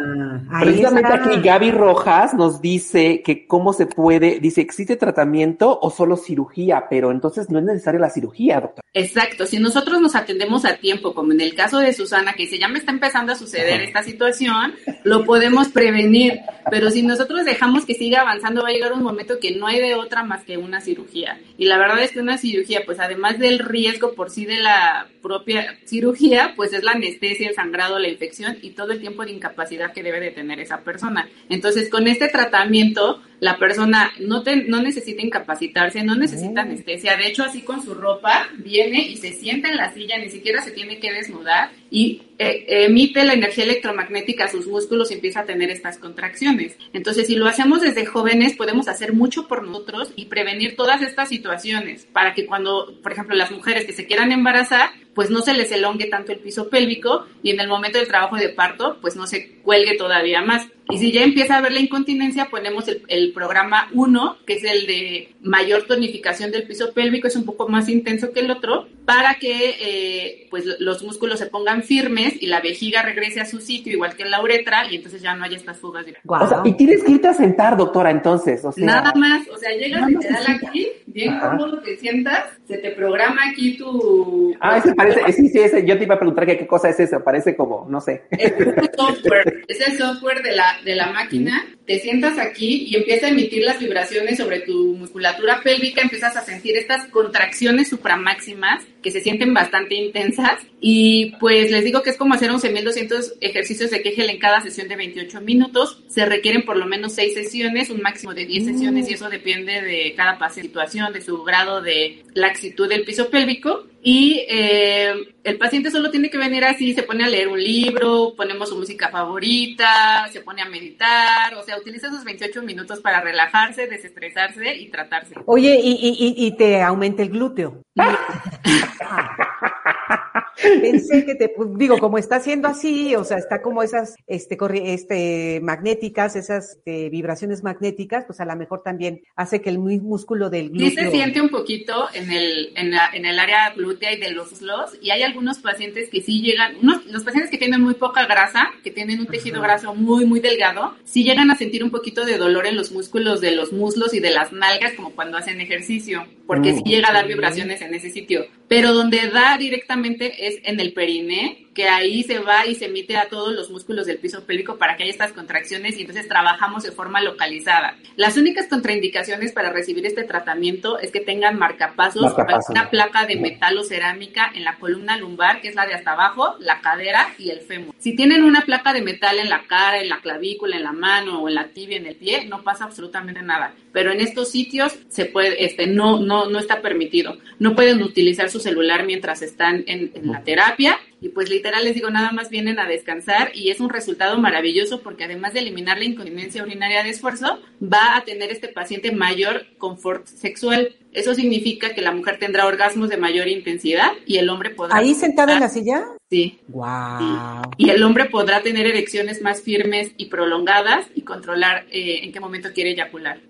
precisamente 0.61 1.13
aquí 1.13 1.41
Gaby 1.43 1.71
Rojas 1.73 2.35
nos 2.35 2.61
dice 2.61 3.23
que 3.23 3.47
cómo 3.47 3.73
se 3.73 3.87
puede, 3.87 4.41
dice, 4.41 4.61
¿existe 4.61 4.97
tratamiento 4.97 5.79
o 5.81 5.91
solo 5.91 6.17
cirugía? 6.17 6.87
Pero 6.89 7.11
entonces 7.11 7.51
no 7.51 7.59
es 7.59 7.65
necesaria 7.65 8.01
la 8.01 8.11
cirugía, 8.11 8.61
doctor. 8.61 8.85
Exacto, 8.93 9.47
si 9.47 9.61
nosotros 9.61 10.01
nos 10.01 10.17
atendemos 10.17 10.65
a 10.65 10.75
tiempo, 10.79 11.15
como 11.15 11.31
en 11.31 11.41
el 11.41 11.55
caso 11.55 11.79
de 11.79 11.93
Susana, 11.93 12.33
que 12.33 12.43
dice, 12.43 12.59
ya 12.59 12.67
me 12.67 12.81
está 12.81 12.91
empezando 12.91 13.31
a 13.31 13.37
suceder 13.37 13.81
esta 13.83 14.03
situación, 14.03 14.75
lo 15.05 15.25
podemos 15.25 15.69
prevenir, 15.69 16.41
pero 16.73 16.91
si 16.91 17.05
nosotros 17.05 17.45
dejamos 17.45 17.87
que 17.87 17.95
siga 17.95 18.23
avanzando, 18.23 18.63
va 18.63 18.71
a 18.71 18.73
llegar 18.73 18.93
un 18.93 19.05
momento 19.05 19.39
que 19.39 19.55
no 19.55 19.69
hay 19.69 19.79
de 19.79 19.95
otra 19.95 20.25
más 20.25 20.43
que 20.43 20.57
una 20.57 20.81
cirugía. 20.81 21.39
Y 21.57 21.67
la 21.67 21.79
verdad 21.79 22.03
es 22.03 22.11
que 22.11 22.19
una 22.19 22.37
cirugía, 22.37 22.83
pues 22.85 22.99
además 22.99 23.39
del 23.39 23.61
riesgo 23.61 24.15
por 24.15 24.29
sí 24.29 24.45
de 24.45 24.59
la 24.59 25.07
propia 25.23 25.79
cirugía, 25.85 26.55
pues 26.57 26.73
es 26.73 26.83
la 26.83 26.93
anestesia, 26.93 27.49
el 27.49 27.55
sangrado, 27.55 28.01
la 28.01 28.09
infección 28.09 28.59
y 28.61 28.71
todo 28.71 28.91
el 28.91 29.01
tiempo 29.01 29.25
de 29.25 29.31
incapacidad 29.31 29.93
que 29.93 30.03
debe 30.03 30.19
de 30.19 30.33
tener 30.33 30.59
esa 30.59 30.81
persona. 30.81 31.29
Entonces, 31.49 31.91
con 31.91 32.09
este 32.09 32.27
tratamiento, 32.27 33.23
la 33.41 33.59
persona 33.59 34.13
no, 34.21 34.43
no 34.67 34.83
necesita 34.83 35.23
incapacitarse, 35.23 36.05
no 36.05 36.15
necesita 36.15 36.63
anestesia, 36.63 37.17
de 37.17 37.27
hecho, 37.27 37.43
así 37.43 37.63
con 37.63 37.83
su 37.83 37.95
ropa, 37.95 38.49
viene 38.59 39.01
y 39.09 39.17
se 39.17 39.33
sienta 39.33 39.69
en 39.69 39.77
la 39.77 39.93
silla, 39.93 40.19
ni 40.19 40.29
siquiera 40.29 40.63
se 40.63 40.71
tiene 40.71 41.01
que 41.01 41.13
desnudar 41.13 41.71
y 41.91 42.23
eh, 42.39 42.85
emite 42.85 43.25
la 43.25 43.35
energía 43.35 43.65
electromagnética 43.65 44.45
a 44.45 44.49
sus 44.49 44.67
músculos 44.67 45.11
y 45.11 45.15
empieza 45.15 45.41
a 45.41 45.45
tener 45.45 45.71
estas 45.71 45.99
contracciones. 45.99 46.77
Entonces, 46.93 47.27
si 47.27 47.35
lo 47.35 47.47
hacemos 47.47 47.81
desde 47.81 48.07
jóvenes, 48.07 48.57
podemos 48.57 48.89
hacer 48.89 49.13
mucho 49.13 49.49
por 49.49 49.67
nosotros 49.67 50.13
y 50.17 50.27
prevenir 50.27 50.77
todas 50.77 51.03
estas 51.03 51.29
situaciones 51.29 52.07
para 52.13 52.35
que 52.35 52.47
cuando, 52.47 52.95
por 53.03 53.13
ejemplo, 53.13 53.35
las 53.35 53.51
mujeres 53.51 53.85
que 53.87 53.93
se 53.93 54.07
quieran 54.07 54.33
embarazar, 54.33 54.91
pues 55.15 55.31
no 55.31 55.41
se 55.41 55.55
les 55.55 55.73
elongue 55.73 56.07
tanto 56.07 56.33
el 56.33 56.39
piso 56.39 56.69
pélvico 56.69 57.27
y 57.43 57.51
en 57.51 57.61
el 57.61 57.69
momento 57.69 57.99
del 57.99 58.09
trabajo 58.09 58.37
de 58.37 58.51
parto, 58.51 58.99
pues 59.01 59.17
no 59.17 59.27
se 59.27 59.57
cuelgue 59.63 59.97
todavía 59.97 60.41
más. 60.43 60.67
Y 60.91 60.99
si 60.99 61.13
ya 61.13 61.23
empieza 61.23 61.55
a 61.55 61.59
haber 61.59 61.73
la 61.73 61.81
incontinencia, 61.81 62.49
ponemos 62.51 62.87
el, 63.09 63.33
programa 63.33 63.89
1, 63.93 64.39
que 64.47 64.55
es 64.55 64.65
el 64.65 64.87
de 64.87 65.35
mayor 65.43 65.85
tonificación 65.85 66.51
del 66.51 66.65
piso 66.67 66.93
pélvico, 66.93 67.29
es 67.29 67.37
un 67.37 67.45
poco 67.45 67.69
más 67.69 67.89
intenso 67.89 68.33
que 68.33 68.41
el 68.41 68.51
otro, 68.51 68.89
para 69.11 69.35
que 69.41 69.75
eh, 69.81 70.47
pues 70.51 70.65
los 70.79 71.03
músculos 71.03 71.41
se 71.41 71.47
pongan 71.47 71.83
firmes 71.83 72.41
y 72.41 72.47
la 72.47 72.61
vejiga 72.61 73.03
regrese 73.03 73.41
a 73.41 73.45
su 73.45 73.61
sitio, 73.61 73.93
igual 73.93 74.15
que 74.15 74.25
la 74.25 74.41
uretra, 74.41 74.87
y 74.89 74.95
entonces 74.95 75.21
ya 75.21 75.35
no 75.35 75.43
haya 75.43 75.57
estas 75.57 75.79
fugas. 75.79 76.07
O 76.25 76.47
sea, 76.47 76.63
y 76.65 76.75
tienes 76.75 77.03
que 77.03 77.11
irte 77.11 77.27
a 77.27 77.35
sentar, 77.35 77.77
doctora, 77.77 78.13
entonces. 78.13 78.63
Nada 78.77 79.13
más, 79.17 79.49
o 79.49 79.59
sea, 79.59 79.73
llegas 79.73 80.09
y 80.09 80.15
te 80.15 80.29
aquí, 80.53 80.89
bien 81.07 81.41
cómodo 81.41 81.81
te 81.81 81.97
sientas, 81.97 82.51
se 82.69 82.79
te 82.79 82.93
programa 82.93 83.41
aquí 83.51 83.77
tu... 83.77 84.55
Ah, 84.61 84.79
ese 84.79 84.95
parece, 84.95 85.33
sí, 85.33 85.49
sí, 85.49 85.59
ese, 85.59 85.85
yo 85.85 85.99
te 85.99 86.05
iba 86.05 86.15
a 86.15 86.19
preguntar 86.19 86.47
que 86.47 86.59
qué 86.59 86.69
cosa 86.69 86.89
es 86.89 87.01
eso, 87.01 87.21
parece 87.25 87.57
como, 87.57 87.89
no 87.91 88.01
sé. 88.01 88.23
Es 88.31 88.53
software, 88.97 89.65
es 89.67 89.89
el 89.89 89.99
software 89.99 90.41
de 90.41 90.53
la, 90.53 90.77
de 90.85 90.95
la 90.95 91.11
máquina, 91.11 91.67
te 91.85 91.99
sientas 91.99 92.39
aquí 92.39 92.87
y 92.89 92.95
empieza 92.95 93.27
a 93.27 93.31
emitir 93.31 93.65
las 93.65 93.81
vibraciones 93.81 94.37
sobre 94.37 94.61
tu 94.61 94.95
musculatura 94.95 95.61
pélvica, 95.65 96.01
empiezas 96.01 96.37
a 96.37 96.43
sentir 96.43 96.77
estas 96.77 97.07
contracciones 97.07 97.89
supramáximas 97.89 98.85
que 99.03 99.11
se 99.11 99.21
sienten 99.21 99.55
bastante 99.55 99.95
intensas. 99.95 100.61
Y 100.81 101.33
pues 101.41 101.71
les 101.71 101.85
digo 101.85 102.03
que 102.03 102.11
es 102.11 102.17
como 102.17 102.35
hacer 102.35 102.51
11.200 102.51 103.35
ejercicios 103.41 103.91
de 103.91 104.03
Kegel 104.03 104.31
en 104.31 104.39
cada 104.39 104.61
sesión 104.61 104.89
de 104.89 104.97
28 104.97 105.41
minutos, 105.41 106.03
se 106.09 106.25
requieren 106.27 106.63
por 106.63 106.77
lo 106.77 106.87
menos 106.87 107.13
6 107.15 107.35
sesiones, 107.35 107.91
un 107.91 108.03
máximo 108.03 108.35
de 108.35 108.47
10 108.47 108.65
sesiones 108.67 109.11
y 109.11 109.15
eso 109.15 109.29
depende 109.29 109.81
de 109.83 110.15
cada 110.17 110.39
paciente, 110.39 110.71
situación, 110.71 111.13
de 111.13 111.21
su 111.21 111.43
grado 111.43 111.81
de 111.81 112.23
laxitud 112.35 112.89
del 112.89 113.05
piso 113.05 113.31
pélvico 113.31 113.90
y 114.03 114.45
eh, 114.49 115.13
el 115.45 115.59
paciente 115.59 115.91
solo 115.91 116.11
tiene 116.11 116.31
que 116.31 116.39
venir 116.39 116.65
así, 116.65 116.95
se 116.95 117.03
pone 117.03 117.25
a 117.25 117.29
leer 117.29 117.49
un 117.49 117.63
libro, 117.63 118.35
ponemos 118.37 118.69
su 118.69 118.77
música 118.77 119.11
favorita, 119.11 120.27
se 120.33 120.41
pone 120.41 120.63
a 120.63 120.69
meditar, 120.69 121.55
o 121.55 121.63
sea, 121.63 121.79
utiliza 121.79 122.09
esos 122.09 122.25
28 122.25 122.63
minutos 122.63 123.01
para 123.01 123.21
relajarse, 123.21 123.87
desestresarse 123.87 124.75
y 124.75 124.89
tratarse. 124.89 125.35
Oye, 125.47 125.79
y, 125.83 125.93
y, 125.93 126.47
y 126.47 126.57
te 126.57 126.83
aumenta 126.83 127.23
el 127.23 127.31
glúteo. 127.31 127.83
Pensé 130.83 131.25
que 131.25 131.35
te, 131.35 131.55
digo, 131.77 131.99
como 131.99 132.19
está 132.19 132.37
haciendo 132.37 132.69
así, 132.69 133.15
o 133.15 133.25
sea, 133.25 133.39
está 133.39 133.63
como 133.63 133.83
esas, 133.83 134.17
este, 134.27 134.59
este, 134.85 135.61
magnéticas, 135.63 136.37
esas 136.37 136.77
este, 136.77 137.09
vibraciones 137.09 137.63
magnéticas, 137.63 138.25
pues 138.27 138.41
a 138.41 138.45
lo 138.45 138.57
mejor 138.57 138.83
también 138.83 139.23
hace 139.37 139.61
que 139.61 139.71
el 139.71 139.79
músculo 139.79 140.51
del 140.51 140.71
glúteo. 140.71 140.89
Sí 140.89 140.97
se 140.97 141.11
siente 141.11 141.41
un 141.41 141.49
poquito 141.49 142.09
en 142.13 142.31
el, 142.31 142.73
en, 142.77 142.91
la, 142.91 143.11
en 143.13 143.27
el 143.27 143.39
área 143.39 143.71
glútea 143.71 144.13
y 144.13 144.21
de 144.21 144.33
los 144.33 144.51
slots, 144.51 144.99
y 145.01 145.11
hay 145.11 145.23
algunos 145.23 145.59
pacientes 145.59 146.11
que 146.11 146.21
sí 146.21 146.43
llegan, 146.43 146.77
unos, 146.83 147.07
los 147.07 147.25
pacientes 147.25 147.51
que 147.51 147.59
tienen 147.59 147.81
muy 147.81 147.95
poca 147.95 148.27
grasa, 148.27 148.71
que 148.83 148.91
tienen 148.91 149.21
un 149.21 149.27
tejido 149.27 149.61
graso 149.63 149.95
muy, 149.95 150.27
muy 150.27 150.41
delgado, 150.41 150.95
sí 151.05 151.25
llegan 151.25 151.51
a 151.51 151.57
sentir 151.57 151.85
un 151.85 151.91
poquito 151.91 152.25
de 152.25 152.37
dolor 152.37 152.67
en 152.67 152.77
los 152.77 152.93
músculos 152.93 153.41
de 153.41 153.53
los 153.53 153.73
muslos 153.73 154.15
y 154.15 154.21
de 154.21 154.31
las 154.31 154.53
nalgas, 154.53 154.93
como 154.95 155.11
cuando 155.15 155.39
hacen 155.39 155.61
ejercicio, 155.61 156.27
porque 156.51 156.75
sí 156.75 156.83
llega 156.85 157.11
a 157.11 157.13
dar 157.13 157.29
vibraciones 157.29 157.81
en 157.81 157.95
ese 157.95 158.11
sitio. 158.11 158.45
Pero 158.67 158.93
donde 158.93 159.31
da 159.31 159.57
directamente 159.57 160.49
es 160.49 160.59
en 160.65 160.81
el 160.81 160.93
periné, 160.93 161.69
ahí 161.89 162.23
se 162.23 162.39
va 162.39 162.67
y 162.67 162.75
se 162.75 162.87
emite 162.87 163.17
a 163.17 163.29
todos 163.29 163.53
los 163.53 163.71
músculos 163.71 164.07
del 164.07 164.19
piso 164.19 164.45
pélvico 164.45 164.77
para 164.79 164.97
que 164.97 165.05
haya 165.05 165.13
estas 165.13 165.33
contracciones 165.33 165.97
y 165.97 166.03
entonces 166.03 166.29
trabajamos 166.29 166.83
de 166.83 166.93
forma 166.93 167.21
localizada. 167.21 167.97
Las 168.17 168.37
únicas 168.37 168.67
contraindicaciones 168.67 169.53
para 169.53 169.71
recibir 169.71 170.07
este 170.07 170.25
tratamiento 170.25 170.99
es 170.99 171.11
que 171.11 171.21
tengan 171.21 171.59
marcapasos, 171.59 172.23
Marcapaso. 172.23 172.73
una 172.73 172.91
placa 172.91 173.27
de 173.27 173.37
metal 173.37 173.79
o 173.79 173.85
cerámica 173.85 174.51
en 174.55 174.65
la 174.65 174.77
columna 174.79 175.17
lumbar, 175.17 175.61
que 175.61 175.69
es 175.69 175.75
la 175.75 175.87
de 175.87 175.95
hasta 175.95 176.13
abajo, 176.13 176.57
la 176.61 176.81
cadera 176.81 177.35
y 177.39 177.51
el 177.51 177.61
fémur. 177.61 177.95
Si 177.99 178.17
tienen 178.17 178.45
una 178.45 178.63
placa 178.63 178.93
de 178.93 179.03
metal 179.03 179.39
en 179.39 179.51
la 179.51 179.65
cara, 179.67 180.01
en 180.01 180.09
la 180.09 180.21
clavícula, 180.21 180.77
en 180.77 180.85
la 180.85 180.93
mano 180.93 181.43
o 181.43 181.49
en 181.49 181.55
la 181.55 181.69
tibia, 181.69 181.97
en 181.97 182.07
el 182.07 182.17
pie, 182.17 182.47
no 182.47 182.63
pasa 182.63 182.85
absolutamente 182.85 183.43
nada. 183.43 183.75
Pero 183.93 184.13
en 184.13 184.21
estos 184.21 184.51
sitios 184.51 184.99
se 185.09 185.27
puede, 185.27 185.65
este, 185.65 185.87
no, 185.87 186.21
no, 186.21 186.49
no 186.49 186.59
está 186.59 186.81
permitido. 186.81 187.39
No 187.59 187.75
pueden 187.75 188.03
utilizar 188.03 188.51
su 188.51 188.61
celular 188.61 189.05
mientras 189.05 189.43
están 189.43 189.85
en, 189.87 190.13
en 190.15 190.31
la 190.31 190.43
terapia 190.43 190.99
y 191.21 191.29
pues 191.29 191.51
literal 191.51 191.85
les 191.85 191.95
digo, 191.95 192.11
nada 192.11 192.33
más 192.33 192.49
vienen 192.49 192.79
a 192.79 192.89
descansar 192.89 193.51
y 193.55 193.71
es 193.71 193.81
un 193.81 193.91
resultado 193.91 194.39
maravilloso 194.39 195.03
porque 195.03 195.25
además 195.25 195.53
de 195.53 195.61
eliminar 195.61 195.99
la 195.99 196.05
incontinencia 196.05 196.63
urinaria 196.63 197.03
de 197.03 197.11
esfuerzo, 197.11 197.61
va 197.83 198.17
a 198.17 198.25
tener 198.25 198.51
este 198.51 198.69
paciente 198.69 199.13
mayor 199.13 199.67
confort 199.79 200.27
sexual. 200.27 200.97
Eso 201.13 201.35
significa 201.35 201.93
que 201.93 202.03
la 202.03 202.13
mujer 202.13 202.39
tendrá 202.39 202.67
orgasmos 202.67 203.09
de 203.09 203.17
mayor 203.17 203.49
intensidad 203.49 204.13
y 204.27 204.39
el 204.39 204.49
hombre 204.49 204.71
podrá... 204.71 204.97
¿Ahí 204.97 205.15
sentado 205.15 205.53
en 205.53 205.61
la 205.61 205.69
silla? 205.69 206.05
Sí. 206.31 206.61
Wow. 206.69 207.63
Y 207.77 207.91
el 207.91 208.03
hombre 208.03 208.27
podrá 208.27 208.63
tener 208.63 208.87
erecciones 208.87 209.43
más 209.43 209.63
firmes 209.63 210.13
y 210.17 210.27
prolongadas 210.27 211.07
y 211.15 211.23
controlar 211.23 211.87
eh, 211.91 212.21
en 212.23 212.33
qué 212.33 212.41
momento 212.41 212.71
quiere 212.73 212.93
eyacular. 212.93 213.41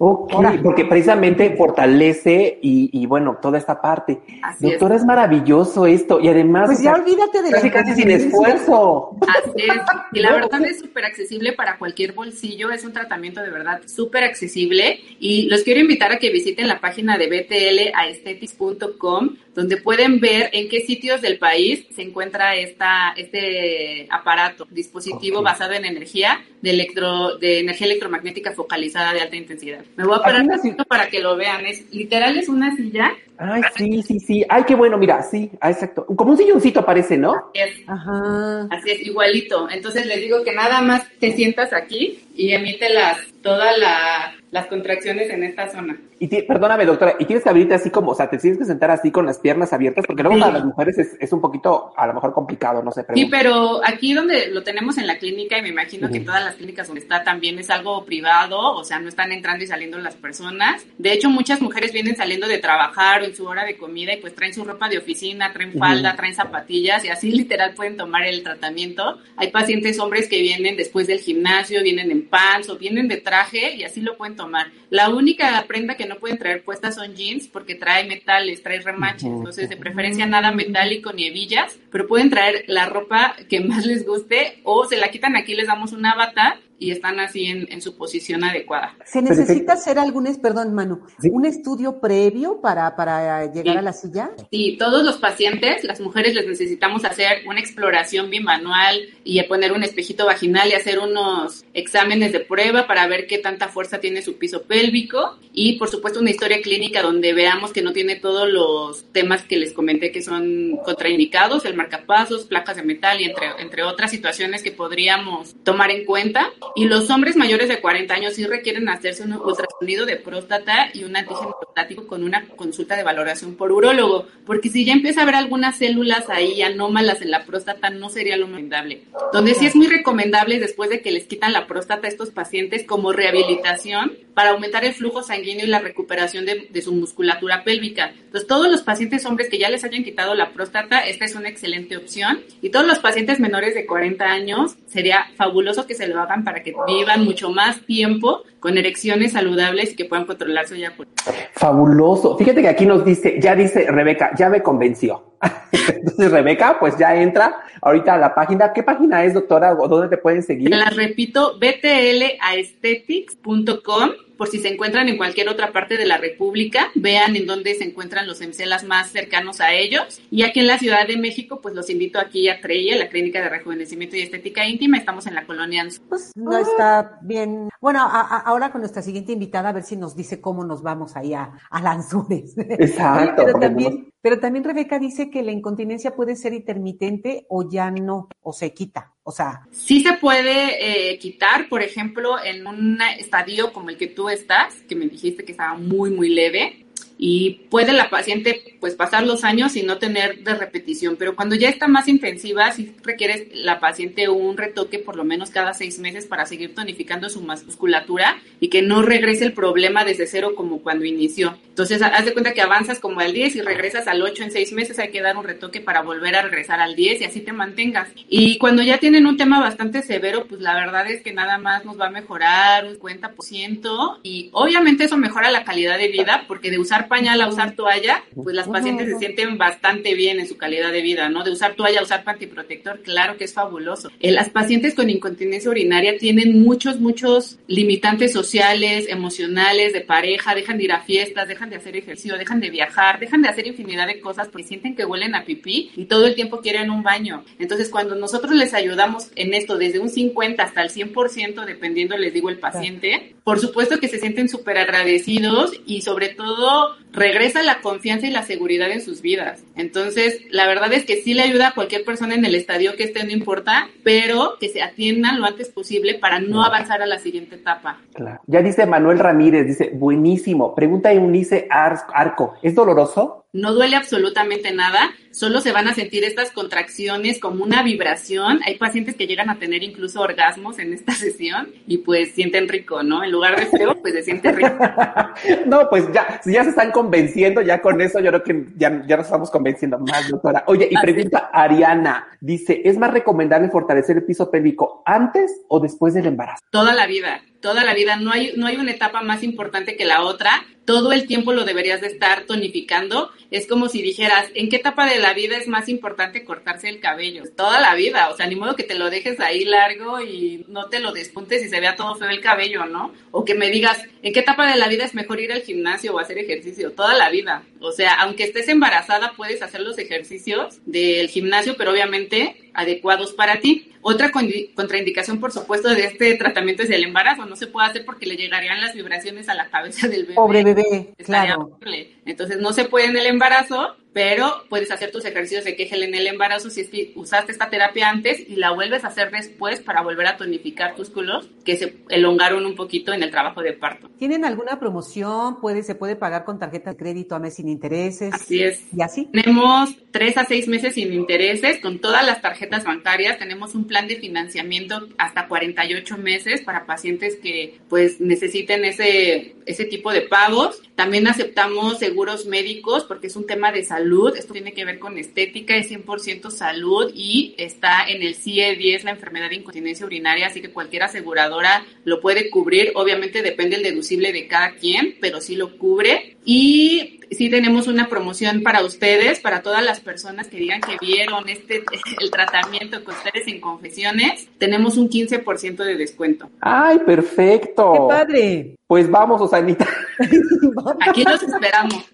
Ok, 0.00 0.32
porque 0.62 0.84
precisamente 0.84 1.56
fortalece 1.56 2.60
y, 2.62 2.88
y, 2.92 3.06
bueno, 3.06 3.38
toda 3.42 3.58
esta 3.58 3.80
parte. 3.80 4.20
Así 4.42 4.70
Doctora, 4.70 4.94
es. 4.94 5.04
maravilloso 5.04 5.86
esto 5.86 6.20
y 6.20 6.28
además... 6.28 6.66
Pues 6.66 6.82
ya 6.82 6.94
olvídate 6.94 7.42
de 7.42 7.50
casi, 7.50 7.70
casi 7.70 7.94
sin 7.94 8.10
esfuerzo. 8.12 9.16
Así 9.22 9.62
es. 9.62 9.80
Y 10.12 10.20
la 10.20 10.34
verdad 10.34 10.64
es 10.64 10.78
súper 10.78 11.04
accesible 11.04 11.52
para 11.52 11.78
cualquier 11.78 12.12
bolsillo. 12.12 12.70
Es 12.70 12.84
un 12.84 12.92
tratamiento 12.92 13.42
de 13.42 13.50
verdad 13.50 13.80
súper 13.86 14.22
accesible. 14.22 15.00
Y 15.18 15.48
los 15.48 15.62
quiero 15.62 15.80
invitar 15.80 16.12
a 16.12 16.18
que 16.18 16.30
visiten 16.30 16.68
la 16.68 16.80
página 16.80 17.18
de 17.18 17.26
BTL 17.26 17.92
aesthetics.com 17.94 19.30
donde 19.58 19.76
pueden 19.76 20.20
ver 20.20 20.50
en 20.52 20.68
qué 20.68 20.82
sitios 20.82 21.20
del 21.20 21.36
país 21.36 21.84
se 21.92 22.02
encuentra 22.02 22.54
esta, 22.54 23.12
este 23.16 24.06
aparato, 24.08 24.68
dispositivo 24.70 25.40
okay. 25.40 25.52
basado 25.52 25.72
en 25.72 25.84
energía 25.84 26.40
de, 26.62 26.70
electro, 26.70 27.38
de 27.38 27.58
energía 27.58 27.88
electromagnética 27.88 28.52
focalizada 28.52 29.12
de 29.12 29.20
alta 29.20 29.34
intensidad. 29.34 29.80
Me 29.96 30.04
voy 30.04 30.16
a 30.16 30.22
parar 30.22 30.42
un 30.42 30.76
para 30.88 31.08
que 31.10 31.18
lo 31.18 31.36
vean. 31.36 31.66
Es, 31.66 31.92
literal 31.92 32.38
es 32.38 32.48
una 32.48 32.76
silla. 32.76 33.16
Ay, 33.38 33.62
sí, 33.76 34.02
sí, 34.02 34.20
sí. 34.20 34.44
Ay, 34.48 34.64
qué 34.64 34.74
bueno, 34.74 34.98
mira, 34.98 35.22
sí, 35.22 35.50
ah, 35.60 35.70
exacto. 35.70 36.04
Como 36.06 36.32
un 36.32 36.36
silloncito 36.36 36.84
parece, 36.84 37.16
¿no? 37.16 37.32
Así 37.32 37.60
es. 37.60 37.88
Ajá. 37.88 38.66
Así 38.70 38.90
es, 38.90 39.06
igualito. 39.06 39.70
Entonces 39.70 40.06
les 40.06 40.20
digo 40.20 40.42
que 40.42 40.52
nada 40.52 40.80
más 40.80 41.06
te 41.20 41.32
sientas 41.32 41.72
aquí 41.72 42.18
y 42.34 42.52
emite 42.52 42.88
las, 42.88 43.18
toda 43.42 43.76
la, 43.76 44.34
las 44.50 44.66
contracciones 44.66 45.30
en 45.30 45.44
esta 45.44 45.70
zona. 45.70 45.98
Y 46.20 46.26
perdóname, 46.42 46.84
doctora, 46.84 47.14
y 47.18 47.24
tienes 47.26 47.44
que 47.44 47.50
abrirte 47.50 47.74
así 47.74 47.90
como, 47.90 48.10
o 48.10 48.14
sea, 48.14 48.28
te 48.28 48.38
tienes 48.38 48.58
que 48.58 48.64
sentar 48.64 48.90
así 48.90 49.12
con 49.12 49.24
las 49.24 49.38
piernas 49.38 49.72
abiertas, 49.72 50.04
porque 50.04 50.22
luego 50.22 50.36
sí. 50.36 50.40
para 50.40 50.54
las 50.54 50.64
mujeres 50.64 50.98
es, 50.98 51.16
es, 51.20 51.32
un 51.32 51.40
poquito, 51.40 51.92
a 51.96 52.06
lo 52.08 52.14
mejor 52.14 52.32
complicado, 52.32 52.82
no 52.82 52.90
sé. 52.90 53.04
Pregunto. 53.04 53.24
Sí, 53.24 53.30
pero 53.30 53.80
aquí 53.84 54.14
donde 54.14 54.48
lo 54.48 54.64
tenemos 54.64 54.98
en 54.98 55.06
la 55.06 55.18
clínica, 55.18 55.58
y 55.58 55.62
me 55.62 55.68
imagino 55.68 56.06
uh 56.06 56.10
-huh. 56.10 56.12
que 56.12 56.18
en 56.18 56.24
todas 56.24 56.44
las 56.44 56.56
clínicas 56.56 56.88
donde 56.88 57.02
está 57.02 57.22
también 57.22 57.58
es 57.58 57.70
algo 57.70 58.04
privado, 58.04 58.58
o 58.58 58.82
sea, 58.82 58.98
no 58.98 59.08
están 59.08 59.30
entrando 59.30 59.62
y 59.62 59.68
saliendo 59.68 59.98
las 59.98 60.16
personas. 60.16 60.84
De 60.96 61.12
hecho, 61.12 61.30
muchas 61.30 61.60
mujeres 61.60 61.92
vienen 61.92 62.16
saliendo 62.16 62.48
de 62.48 62.58
trabajar 62.58 63.22
o 63.22 63.26
en 63.28 63.36
su 63.36 63.46
hora 63.46 63.64
de 63.64 63.76
comida 63.76 64.12
y 64.12 64.18
pues 64.18 64.34
traen 64.34 64.54
su 64.54 64.64
ropa 64.64 64.88
de 64.88 64.98
oficina, 64.98 65.52
traen 65.52 65.72
falda, 65.78 66.16
traen 66.16 66.34
zapatillas 66.34 67.04
y 67.04 67.08
así 67.08 67.30
literal 67.32 67.74
pueden 67.74 67.96
tomar 67.96 68.24
el 68.24 68.42
tratamiento. 68.42 69.18
Hay 69.36 69.50
pacientes 69.50 69.98
hombres 69.98 70.28
que 70.28 70.40
vienen 70.42 70.76
después 70.76 71.06
del 71.06 71.20
gimnasio, 71.20 71.82
vienen 71.82 72.10
en 72.10 72.26
pants 72.26 72.68
o 72.68 72.78
vienen 72.78 73.08
de 73.08 73.18
traje 73.18 73.76
y 73.76 73.84
así 73.84 74.00
lo 74.00 74.16
pueden 74.16 74.36
tomar. 74.36 74.70
La 74.90 75.10
única 75.10 75.64
prenda 75.68 75.96
que 75.96 76.06
no 76.06 76.16
pueden 76.16 76.38
traer 76.38 76.62
puesta 76.62 76.92
son 76.92 77.14
jeans 77.14 77.48
porque 77.48 77.74
trae 77.74 78.04
metales, 78.04 78.62
trae 78.62 78.80
remaches, 78.80 79.24
entonces 79.24 79.68
de 79.68 79.76
preferencia 79.76 80.26
nada 80.26 80.50
metálico 80.50 81.12
ni 81.12 81.26
hebillas, 81.26 81.78
pero 81.90 82.06
pueden 82.06 82.30
traer 82.30 82.64
la 82.66 82.86
ropa 82.86 83.36
que 83.48 83.60
más 83.60 83.86
les 83.86 84.06
guste 84.06 84.60
o 84.64 84.86
se 84.86 84.96
la 84.96 85.10
quitan 85.10 85.36
aquí, 85.36 85.54
les 85.54 85.66
damos 85.66 85.92
una 85.92 86.14
bata 86.14 86.58
y 86.78 86.90
están 86.90 87.18
así 87.20 87.46
en, 87.46 87.66
en 87.70 87.82
su 87.82 87.96
posición 87.96 88.44
adecuada. 88.44 88.96
¿Se 89.04 89.22
necesita 89.22 89.72
hacer 89.74 89.98
algún, 89.98 90.28
perdón, 90.40 90.74
Manu, 90.74 91.00
¿Sí? 91.20 91.28
un 91.32 91.44
estudio 91.44 92.00
previo 92.00 92.60
para, 92.60 92.94
para 92.94 93.46
llegar 93.46 93.74
sí. 93.74 93.78
a 93.78 93.82
la 93.82 93.92
silla? 93.92 94.30
Sí, 94.50 94.76
todos 94.78 95.02
los 95.04 95.16
pacientes, 95.16 95.84
las 95.84 96.00
mujeres 96.00 96.34
les 96.34 96.46
necesitamos 96.46 97.04
hacer 97.04 97.42
una 97.46 97.60
exploración 97.60 98.30
bimanual 98.30 99.00
y 99.24 99.42
poner 99.48 99.72
un 99.72 99.82
espejito 99.82 100.26
vaginal 100.26 100.68
y 100.68 100.74
hacer 100.74 100.98
unos 100.98 101.64
exámenes 101.74 102.32
de 102.32 102.40
prueba 102.40 102.86
para 102.86 103.06
ver 103.06 103.26
qué 103.26 103.38
tanta 103.38 103.68
fuerza 103.68 103.98
tiene 103.98 104.22
su 104.22 104.36
piso 104.38 104.62
pélvico 104.62 105.38
y 105.52 105.78
por 105.78 105.88
supuesto 105.88 106.20
una 106.20 106.30
historia 106.30 106.60
clínica 106.62 107.02
donde 107.02 107.32
veamos 107.32 107.72
que 107.72 107.82
no 107.82 107.92
tiene 107.92 108.16
todos 108.16 108.48
los 108.48 109.10
temas 109.12 109.42
que 109.42 109.56
les 109.56 109.72
comenté 109.72 110.12
que 110.12 110.22
son 110.22 110.76
contraindicados, 110.84 111.64
el 111.64 111.74
marcapasos, 111.74 112.44
placas 112.44 112.76
de 112.76 112.82
metal 112.82 113.20
y 113.20 113.24
entre, 113.24 113.46
entre 113.58 113.82
otras 113.82 114.10
situaciones 114.10 114.62
que 114.62 114.70
podríamos 114.70 115.56
tomar 115.64 115.90
en 115.90 116.04
cuenta 116.04 116.52
y 116.74 116.86
los 116.86 117.08
hombres 117.10 117.36
mayores 117.36 117.68
de 117.68 117.80
40 117.80 118.12
años 118.12 118.34
sí 118.34 118.44
requieren 118.44 118.88
hacerse 118.88 119.22
un 119.22 119.32
ultrasonido 119.32 120.04
de 120.04 120.16
próstata 120.16 120.90
y 120.92 121.04
un 121.04 121.16
antígeno 121.16 121.56
prostático 121.60 122.06
con 122.06 122.22
una 122.22 122.46
consulta 122.48 122.96
de 122.96 123.02
valoración 123.02 123.54
por 123.54 123.72
urólogo, 123.72 124.26
porque 124.44 124.68
si 124.68 124.84
ya 124.84 124.92
empieza 124.92 125.20
a 125.20 125.22
haber 125.22 125.36
algunas 125.36 125.78
células 125.78 126.28
ahí 126.28 126.62
anómalas 126.62 127.22
en 127.22 127.30
la 127.30 127.44
próstata, 127.44 127.90
no 127.90 128.10
sería 128.10 128.36
lo 128.36 128.48
recomendable. 128.48 129.02
Donde 129.32 129.54
sí 129.54 129.66
es 129.66 129.76
muy 129.76 129.86
recomendable 129.86 130.58
después 130.58 130.90
de 130.90 131.00
que 131.00 131.10
les 131.10 131.26
quitan 131.26 131.52
la 131.52 131.66
próstata 131.66 132.06
a 132.06 132.10
estos 132.10 132.30
pacientes 132.30 132.84
como 132.84 133.12
rehabilitación 133.12 134.12
para 134.34 134.50
aumentar 134.50 134.84
el 134.84 134.94
flujo 134.94 135.22
sanguíneo 135.22 135.66
y 135.66 135.68
la 135.68 135.80
recuperación 135.80 136.46
de, 136.46 136.68
de 136.70 136.82
su 136.82 136.92
musculatura 136.92 137.64
pélvica. 137.64 138.12
Entonces, 138.24 138.46
todos 138.46 138.70
los 138.70 138.82
pacientes 138.82 139.24
hombres 139.26 139.48
que 139.48 139.58
ya 139.58 139.68
les 139.68 139.84
hayan 139.84 140.04
quitado 140.04 140.34
la 140.34 140.52
próstata, 140.52 141.00
esta 141.00 141.24
es 141.24 141.34
una 141.34 141.48
excelente 141.48 141.96
opción. 141.96 142.40
Y 142.62 142.70
todos 142.70 142.86
los 142.86 142.98
pacientes 143.00 143.40
menores 143.40 143.74
de 143.74 143.86
40 143.86 144.24
años, 144.24 144.76
sería 144.86 145.26
fabuloso 145.36 145.86
que 145.86 145.94
se 145.94 146.08
lo 146.08 146.20
hagan 146.20 146.44
para 146.44 146.57
que 146.62 146.74
vivan 146.86 147.24
mucho 147.24 147.50
más 147.50 147.80
tiempo 147.82 148.42
con 148.60 148.78
erecciones 148.78 149.32
saludables 149.32 149.92
y 149.92 149.96
que 149.96 150.04
puedan 150.04 150.26
controlar 150.26 150.66
su 150.66 150.74
eyaculación. 150.74 151.36
Fabuloso. 151.52 152.36
Fíjate 152.36 152.62
que 152.62 152.68
aquí 152.68 152.86
nos 152.86 153.04
dice, 153.04 153.38
ya 153.40 153.54
dice 153.54 153.90
Rebeca, 153.90 154.32
ya 154.36 154.48
me 154.48 154.62
convenció. 154.62 155.34
Entonces, 155.72 156.30
Rebeca, 156.30 156.78
pues 156.80 156.96
ya 156.98 157.14
entra 157.14 157.56
ahorita 157.80 158.14
a 158.14 158.18
la 158.18 158.34
página. 158.34 158.72
¿Qué 158.72 158.82
página 158.82 159.24
es, 159.24 159.34
doctora? 159.34 159.74
¿O 159.74 159.86
dónde 159.88 160.08
te 160.08 160.18
pueden 160.18 160.42
seguir? 160.42 160.70
La 160.70 160.90
repito, 160.90 161.58
btlaesthetics.com 161.58 164.10
por 164.38 164.48
si 164.48 164.60
se 164.60 164.68
encuentran 164.68 165.08
en 165.08 165.16
cualquier 165.16 165.48
otra 165.48 165.72
parte 165.72 165.98
de 165.98 166.06
la 166.06 166.16
República, 166.16 166.90
vean 166.94 167.36
en 167.36 167.46
dónde 167.46 167.74
se 167.74 167.84
encuentran 167.84 168.26
los 168.26 168.40
EMCELAS 168.40 168.84
más 168.84 169.10
cercanos 169.10 169.60
a 169.60 169.74
ellos. 169.74 170.22
Y 170.30 170.44
aquí 170.44 170.60
en 170.60 170.68
la 170.68 170.78
Ciudad 170.78 171.06
de 171.06 171.18
México, 171.18 171.60
pues 171.60 171.74
los 171.74 171.90
invito 171.90 172.20
aquí 172.20 172.48
a 172.48 172.60
Treya, 172.60 172.96
la 172.96 173.08
Clínica 173.08 173.42
de 173.42 173.48
Rejuvenecimiento 173.48 174.16
y 174.16 174.22
Estética 174.22 174.64
Íntima. 174.64 174.96
Estamos 174.96 175.26
en 175.26 175.34
la 175.34 175.44
colonia 175.44 175.82
Anzu. 175.82 176.00
Pues 176.08 176.32
no 176.36 176.56
está 176.56 177.18
bien. 177.22 177.68
Bueno, 177.80 178.00
ahora 178.00 178.70
con 178.70 178.80
nuestra 178.80 179.02
siguiente 179.02 179.32
invitada, 179.32 179.70
a 179.70 179.72
ver 179.72 179.82
si 179.82 179.96
nos 179.96 180.14
dice 180.14 180.40
cómo 180.40 180.64
nos 180.64 180.82
vamos 180.82 181.16
ahí 181.16 181.34
a, 181.34 181.52
a 181.68 181.82
Lanzures. 181.82 182.56
Exacto. 182.56 183.42
pero, 183.44 183.58
también, 183.58 184.07
pero 184.20 184.40
también 184.40 184.64
Rebeca 184.64 184.98
dice 184.98 185.30
que 185.30 185.42
la 185.42 185.52
incontinencia 185.52 186.16
puede 186.16 186.36
ser 186.36 186.52
intermitente 186.52 187.46
o 187.48 187.68
ya 187.68 187.90
no, 187.90 188.28
o 188.42 188.52
se 188.52 188.72
quita. 188.74 189.14
O 189.22 189.30
sea. 189.30 189.62
Sí 189.70 190.02
se 190.02 190.14
puede 190.14 191.12
eh, 191.12 191.18
quitar, 191.18 191.68
por 191.68 191.82
ejemplo, 191.82 192.42
en 192.42 192.66
un 192.66 192.98
estadio 193.18 193.72
como 193.72 193.90
el 193.90 193.96
que 193.96 194.08
tú 194.08 194.28
estás, 194.28 194.74
que 194.88 194.96
me 194.96 195.06
dijiste 195.06 195.44
que 195.44 195.52
estaba 195.52 195.74
muy, 195.74 196.10
muy 196.10 196.30
leve 196.30 196.86
y 197.18 197.66
puede 197.68 197.92
la 197.92 198.10
paciente 198.10 198.77
pues 198.80 198.94
pasar 198.94 199.26
los 199.26 199.44
años 199.44 199.76
y 199.76 199.82
no 199.82 199.98
tener 199.98 200.42
de 200.42 200.54
repetición, 200.54 201.16
pero 201.18 201.34
cuando 201.34 201.54
ya 201.54 201.68
está 201.68 201.88
más 201.88 202.08
intensiva, 202.08 202.70
sí 202.72 202.94
requiere 203.02 203.48
la 203.54 203.80
paciente 203.80 204.28
un 204.28 204.56
retoque 204.56 204.98
por 204.98 205.16
lo 205.16 205.24
menos 205.24 205.50
cada 205.50 205.74
seis 205.74 205.98
meses 205.98 206.26
para 206.26 206.46
seguir 206.46 206.74
tonificando 206.74 207.28
su 207.28 207.40
musculatura 207.40 208.38
y 208.60 208.68
que 208.68 208.82
no 208.82 209.02
regrese 209.02 209.44
el 209.44 209.52
problema 209.52 210.04
desde 210.04 210.26
cero 210.26 210.54
como 210.54 210.80
cuando 210.80 211.04
inició. 211.04 211.58
Entonces, 211.68 212.02
haz 212.02 212.24
de 212.24 212.32
cuenta 212.32 212.54
que 212.54 212.60
avanzas 212.60 212.98
como 212.98 213.20
al 213.20 213.32
10 213.32 213.56
y 213.56 213.60
regresas 213.60 214.08
al 214.08 214.20
8 214.20 214.42
en 214.42 214.50
seis 214.50 214.72
meses, 214.72 214.98
hay 214.98 215.10
que 215.10 215.22
dar 215.22 215.36
un 215.36 215.44
retoque 215.44 215.80
para 215.80 216.02
volver 216.02 216.34
a 216.34 216.42
regresar 216.42 216.80
al 216.80 216.96
10 216.96 217.20
y 217.20 217.24
así 217.24 217.40
te 217.40 217.52
mantengas. 217.52 218.08
Y 218.28 218.58
cuando 218.58 218.82
ya 218.82 218.98
tienen 218.98 219.26
un 219.26 219.36
tema 219.36 219.60
bastante 219.60 220.02
severo, 220.02 220.46
pues 220.46 220.60
la 220.60 220.74
verdad 220.74 221.08
es 221.08 221.22
que 221.22 221.32
nada 221.32 221.58
más 221.58 221.84
nos 221.84 221.98
va 221.98 222.06
a 222.06 222.10
mejorar 222.10 222.84
un 222.84 222.98
50% 222.98 224.18
y 224.22 224.50
obviamente 224.52 225.04
eso 225.04 225.16
mejora 225.16 225.50
la 225.50 225.64
calidad 225.64 225.98
de 225.98 226.08
vida 226.08 226.44
porque 226.48 226.70
de 226.70 226.78
usar 226.78 227.08
pañal 227.08 227.40
a 227.40 227.48
usar 227.48 227.76
toalla, 227.76 228.24
pues 228.34 228.56
las 228.56 228.67
pacientes 228.68 229.08
se 229.08 229.18
sienten 229.18 229.58
bastante 229.58 230.14
bien 230.14 230.40
en 230.40 230.46
su 230.46 230.56
calidad 230.56 230.92
de 230.92 231.02
vida, 231.02 231.28
¿no? 231.28 231.44
De 231.44 231.50
usar 231.50 231.74
toalla 231.74 232.02
usar 232.02 232.24
pantiprotector, 232.24 233.02
claro 233.02 233.36
que 233.36 233.44
es 233.44 233.52
fabuloso. 233.52 234.10
Eh, 234.20 234.32
las 234.32 234.50
pacientes 234.50 234.94
con 234.94 235.10
incontinencia 235.10 235.70
urinaria 235.70 236.16
tienen 236.18 236.62
muchos, 236.62 237.00
muchos 237.00 237.58
limitantes 237.66 238.32
sociales, 238.32 239.06
emocionales, 239.08 239.92
de 239.92 240.00
pareja, 240.00 240.54
dejan 240.54 240.78
de 240.78 240.84
ir 240.84 240.92
a 240.92 241.00
fiestas, 241.00 241.48
dejan 241.48 241.70
de 241.70 241.76
hacer 241.76 241.96
ejercicio, 241.96 242.38
dejan 242.38 242.60
de 242.60 242.70
viajar, 242.70 243.20
dejan 243.20 243.42
de 243.42 243.48
hacer 243.48 243.66
infinidad 243.66 244.06
de 244.06 244.20
cosas 244.20 244.48
porque 244.48 244.66
sienten 244.66 244.94
que 244.94 245.04
huelen 245.04 245.34
a 245.34 245.44
pipí 245.44 245.90
y 245.96 246.04
todo 246.06 246.26
el 246.26 246.34
tiempo 246.34 246.60
quieren 246.60 246.90
un 246.90 247.02
baño. 247.02 247.44
Entonces, 247.58 247.88
cuando 247.88 248.14
nosotros 248.14 248.52
les 248.52 248.74
ayudamos 248.74 249.30
en 249.36 249.54
esto 249.54 249.78
desde 249.78 249.98
un 249.98 250.08
50 250.08 250.62
hasta 250.62 250.82
el 250.82 250.90
100%, 250.90 251.64
dependiendo, 251.64 252.16
les 252.16 252.32
digo, 252.32 252.48
el 252.48 252.58
paciente, 252.58 253.36
por 253.44 253.60
supuesto 253.60 253.98
que 253.98 254.08
se 254.08 254.18
sienten 254.18 254.48
súper 254.48 254.78
agradecidos 254.78 255.72
y 255.86 256.02
sobre 256.02 256.28
todo 256.28 256.96
regresa 257.12 257.62
la 257.62 257.80
confianza 257.80 258.26
y 258.26 258.30
la 258.30 258.42
seguridad 258.42 258.57
en 258.68 259.00
sus 259.00 259.22
vidas. 259.22 259.62
Entonces, 259.76 260.40
la 260.50 260.66
verdad 260.66 260.92
es 260.92 261.04
que 261.04 261.22
sí 261.22 261.34
le 261.34 261.42
ayuda 261.42 261.68
a 261.68 261.74
cualquier 261.74 262.04
persona 262.04 262.34
en 262.34 262.44
el 262.44 262.54
estadio 262.54 262.96
que 262.96 263.04
esté, 263.04 263.24
no 263.24 263.30
importa, 263.30 263.88
pero 264.02 264.56
que 264.60 264.68
se 264.68 264.82
atiendan 264.82 265.40
lo 265.40 265.46
antes 265.46 265.68
posible 265.68 266.14
para 266.14 266.40
no 266.40 266.64
avanzar 266.64 267.02
a 267.02 267.06
la 267.06 267.18
siguiente 267.18 267.56
etapa. 267.56 268.00
Claro. 268.14 268.40
Ya 268.46 268.60
dice 268.60 268.86
Manuel 268.86 269.18
Ramírez, 269.18 269.66
dice, 269.66 269.90
buenísimo. 269.92 270.74
Pregunta 270.74 271.12
Eunice 271.12 271.66
Arco, 271.70 272.54
¿es 272.62 272.74
doloroso? 272.74 273.38
no 273.52 273.72
duele 273.72 273.96
absolutamente 273.96 274.72
nada, 274.72 275.10
solo 275.30 275.60
se 275.60 275.72
van 275.72 275.88
a 275.88 275.94
sentir 275.94 276.22
estas 276.22 276.50
contracciones 276.50 277.40
como 277.40 277.64
una 277.64 277.82
vibración. 277.82 278.60
Hay 278.66 278.76
pacientes 278.76 279.16
que 279.16 279.26
llegan 279.26 279.48
a 279.48 279.58
tener 279.58 279.82
incluso 279.82 280.20
orgasmos 280.20 280.78
en 280.78 280.92
esta 280.92 281.12
sesión 281.14 281.68
y 281.86 281.98
pues 281.98 282.32
sienten 282.32 282.68
rico, 282.68 283.02
¿no? 283.02 283.24
En 283.24 283.32
lugar 283.32 283.58
de 283.58 283.66
feo, 283.66 283.96
pues 284.00 284.14
se 284.14 284.22
siente 284.22 284.52
rico. 284.52 284.76
no, 285.66 285.88
pues 285.88 286.04
ya, 286.12 286.40
si 286.44 286.52
ya 286.52 286.62
se 286.64 286.70
están 286.70 286.92
convenciendo, 286.92 287.62
ya 287.62 287.80
con 287.80 288.00
eso 288.00 288.20
yo 288.20 288.30
creo 288.30 288.42
que 288.42 288.47
ya, 288.76 289.04
ya 289.06 289.16
nos 289.16 289.26
estamos 289.26 289.50
convenciendo 289.50 289.98
más, 289.98 290.28
doctora. 290.28 290.64
Oye, 290.66 290.88
y 290.90 290.96
pregunta 291.00 291.50
Ariana, 291.52 292.26
dice, 292.40 292.82
¿es 292.84 292.98
más 292.98 293.12
recomendable 293.12 293.68
fortalecer 293.68 294.16
el 294.16 294.24
piso 294.24 294.50
pélvico 294.50 295.02
antes 295.06 295.62
o 295.68 295.80
después 295.80 296.14
del 296.14 296.26
embarazo? 296.26 296.62
Toda 296.70 296.94
la 296.94 297.06
vida 297.06 297.40
toda 297.60 297.84
la 297.84 297.94
vida. 297.94 298.16
No 298.16 298.32
hay, 298.32 298.52
no 298.56 298.66
hay 298.66 298.76
una 298.76 298.92
etapa 298.92 299.22
más 299.22 299.42
importante 299.42 299.96
que 299.96 300.04
la 300.04 300.22
otra. 300.22 300.66
Todo 300.84 301.12
el 301.12 301.26
tiempo 301.26 301.52
lo 301.52 301.64
deberías 301.64 302.00
de 302.00 302.06
estar 302.06 302.44
tonificando. 302.44 303.30
Es 303.50 303.66
como 303.66 303.88
si 303.88 304.00
dijeras, 304.00 304.48
¿en 304.54 304.70
qué 304.70 304.76
etapa 304.76 305.06
de 305.06 305.18
la 305.18 305.34
vida 305.34 305.58
es 305.58 305.68
más 305.68 305.88
importante 305.90 306.44
cortarse 306.44 306.88
el 306.88 307.00
cabello? 307.00 307.42
Toda 307.54 307.78
la 307.78 307.94
vida. 307.94 308.30
O 308.30 308.36
sea, 308.36 308.46
ni 308.46 308.56
modo 308.56 308.74
que 308.74 308.84
te 308.84 308.94
lo 308.94 309.10
dejes 309.10 309.38
ahí 309.38 309.64
largo 309.64 310.22
y 310.22 310.64
no 310.68 310.86
te 310.86 311.00
lo 311.00 311.12
despuntes 311.12 311.62
y 311.62 311.68
se 311.68 311.80
vea 311.80 311.96
todo 311.96 312.14
feo 312.14 312.30
el 312.30 312.40
cabello, 312.40 312.86
¿no? 312.86 313.12
O 313.32 313.44
que 313.44 313.54
me 313.54 313.70
digas, 313.70 314.02
¿en 314.22 314.32
qué 314.32 314.40
etapa 314.40 314.70
de 314.70 314.78
la 314.78 314.88
vida 314.88 315.04
es 315.04 315.14
mejor 315.14 315.40
ir 315.40 315.52
al 315.52 315.62
gimnasio 315.62 316.14
o 316.14 316.20
hacer 316.20 316.38
ejercicio? 316.38 316.92
Toda 316.92 317.14
la 317.14 317.28
vida. 317.28 317.64
O 317.80 317.92
sea, 317.92 318.14
aunque 318.20 318.44
estés 318.44 318.68
embarazada, 318.68 319.34
puedes 319.36 319.60
hacer 319.60 319.82
los 319.82 319.98
ejercicios 319.98 320.80
del 320.86 321.28
gimnasio, 321.28 321.74
pero 321.76 321.90
obviamente 321.90 322.67
adecuados 322.78 323.32
para 323.32 323.58
ti. 323.58 323.92
Otra 324.02 324.30
contraindicación, 324.30 325.40
por 325.40 325.50
supuesto, 325.50 325.88
de 325.88 326.04
este 326.04 326.36
tratamiento 326.36 326.84
es 326.84 326.90
el 326.90 327.02
embarazo. 327.02 327.44
No 327.44 327.56
se 327.56 327.66
puede 327.66 327.88
hacer 327.88 328.04
porque 328.04 328.26
le 328.26 328.36
llegarían 328.36 328.80
las 328.80 328.94
vibraciones 328.94 329.48
a 329.48 329.54
la 329.54 329.68
cabeza 329.68 330.06
del 330.06 330.22
bebé. 330.22 330.34
Pobre 330.36 330.62
bebé, 330.62 331.12
claro. 331.24 331.76
Entonces 332.24 332.58
no 332.58 332.72
se 332.72 332.84
puede 332.84 333.06
en 333.06 333.16
el 333.16 333.26
embarazo, 333.26 333.96
pero 334.18 334.64
puedes 334.68 334.90
hacer 334.90 335.12
tus 335.12 335.24
ejercicios 335.24 335.64
de 335.64 335.76
quejel 335.76 336.02
en 336.02 336.12
el 336.12 336.26
embarazo 336.26 336.70
si 336.70 336.80
es 336.80 336.88
que 336.88 337.12
usaste 337.14 337.52
esta 337.52 337.70
terapia 337.70 338.08
antes 338.08 338.40
y 338.40 338.56
la 338.56 338.72
vuelves 338.72 339.04
a 339.04 339.08
hacer 339.08 339.30
después 339.30 339.78
para 339.78 340.02
volver 340.02 340.26
a 340.26 340.36
tonificar 340.36 340.96
tus 340.96 341.08
culos 341.08 341.48
que 341.64 341.76
se 341.76 341.98
elongaron 342.08 342.66
un 342.66 342.74
poquito 342.74 343.12
en 343.12 343.22
el 343.22 343.30
trabajo 343.30 343.62
de 343.62 343.74
parto. 343.74 344.10
¿Tienen 344.18 344.44
alguna 344.44 344.80
promoción? 344.80 345.60
¿Puede, 345.60 345.84
¿Se 345.84 345.94
puede 345.94 346.16
pagar 346.16 346.44
con 346.44 346.58
tarjeta 346.58 346.90
de 346.90 346.96
crédito 346.96 347.36
a 347.36 347.38
mes 347.38 347.54
sin 347.54 347.68
intereses? 347.68 348.34
Así 348.34 348.60
es. 348.60 348.82
¿Y 348.92 349.02
así? 349.02 349.28
Tenemos 349.32 349.94
tres 350.10 350.36
a 350.36 350.44
seis 350.44 350.66
meses 350.66 350.94
sin 350.94 351.12
intereses 351.12 351.78
con 351.78 352.00
todas 352.00 352.26
las 352.26 352.42
tarjetas 352.42 352.82
bancarias. 352.82 353.38
Tenemos 353.38 353.76
un 353.76 353.86
plan 353.86 354.08
de 354.08 354.16
financiamiento 354.16 355.06
hasta 355.16 355.46
48 355.46 356.18
meses 356.18 356.62
para 356.62 356.86
pacientes 356.86 357.36
que 357.36 357.78
pues 357.88 358.20
necesiten 358.20 358.84
ese, 358.84 359.54
ese 359.64 359.84
tipo 359.84 360.10
de 360.10 360.22
pagos. 360.22 360.82
También 360.96 361.28
aceptamos 361.28 362.00
seguros 362.00 362.46
médicos 362.46 363.04
porque 363.04 363.28
es 363.28 363.36
un 363.36 363.46
tema 363.46 363.70
de 363.70 363.84
salud 363.84 364.07
esto 364.36 364.52
tiene 364.52 364.72
que 364.72 364.84
ver 364.84 364.98
con 364.98 365.18
estética, 365.18 365.76
es 365.76 365.90
100% 365.90 366.50
salud 366.50 367.12
y 367.14 367.54
está 367.58 368.08
en 368.08 368.22
el 368.22 368.34
CIE 368.34 368.76
10 368.76 369.04
la 369.04 369.10
enfermedad 369.10 369.50
de 369.50 369.56
incontinencia 369.56 370.06
urinaria, 370.06 370.46
así 370.46 370.60
que 370.60 370.70
cualquier 370.70 371.02
aseguradora 371.02 371.84
lo 372.04 372.20
puede 372.20 372.50
cubrir, 372.50 372.92
obviamente 372.94 373.42
depende 373.42 373.76
el 373.76 373.82
deducible 373.82 374.32
de 374.32 374.46
cada 374.46 374.74
quien, 374.76 375.16
pero 375.20 375.40
sí 375.40 375.56
lo 375.56 375.76
cubre. 375.76 376.37
Y 376.50 377.20
sí 377.30 377.50
tenemos 377.50 377.88
una 377.88 378.08
promoción 378.08 378.62
para 378.62 378.82
ustedes, 378.82 379.38
para 379.38 379.60
todas 379.60 379.84
las 379.84 380.00
personas 380.00 380.48
que 380.48 380.56
digan 380.56 380.80
que 380.80 380.96
vieron 380.98 381.46
este 381.46 381.84
el 382.22 382.30
tratamiento 382.30 383.04
con 383.04 383.14
ustedes 383.14 383.46
en 383.48 383.60
confesiones, 383.60 384.48
tenemos 384.56 384.96
un 384.96 385.10
15% 385.10 385.76
de 385.76 385.96
descuento. 385.96 386.48
Ay, 386.62 387.00
perfecto. 387.00 387.92
Qué 387.92 387.98
padre. 388.08 388.74
Pues 388.86 389.10
vamos, 389.10 389.42
Osanita. 389.42 389.86
Aquí 391.06 391.22
los 391.22 391.42
esperamos. 391.42 392.10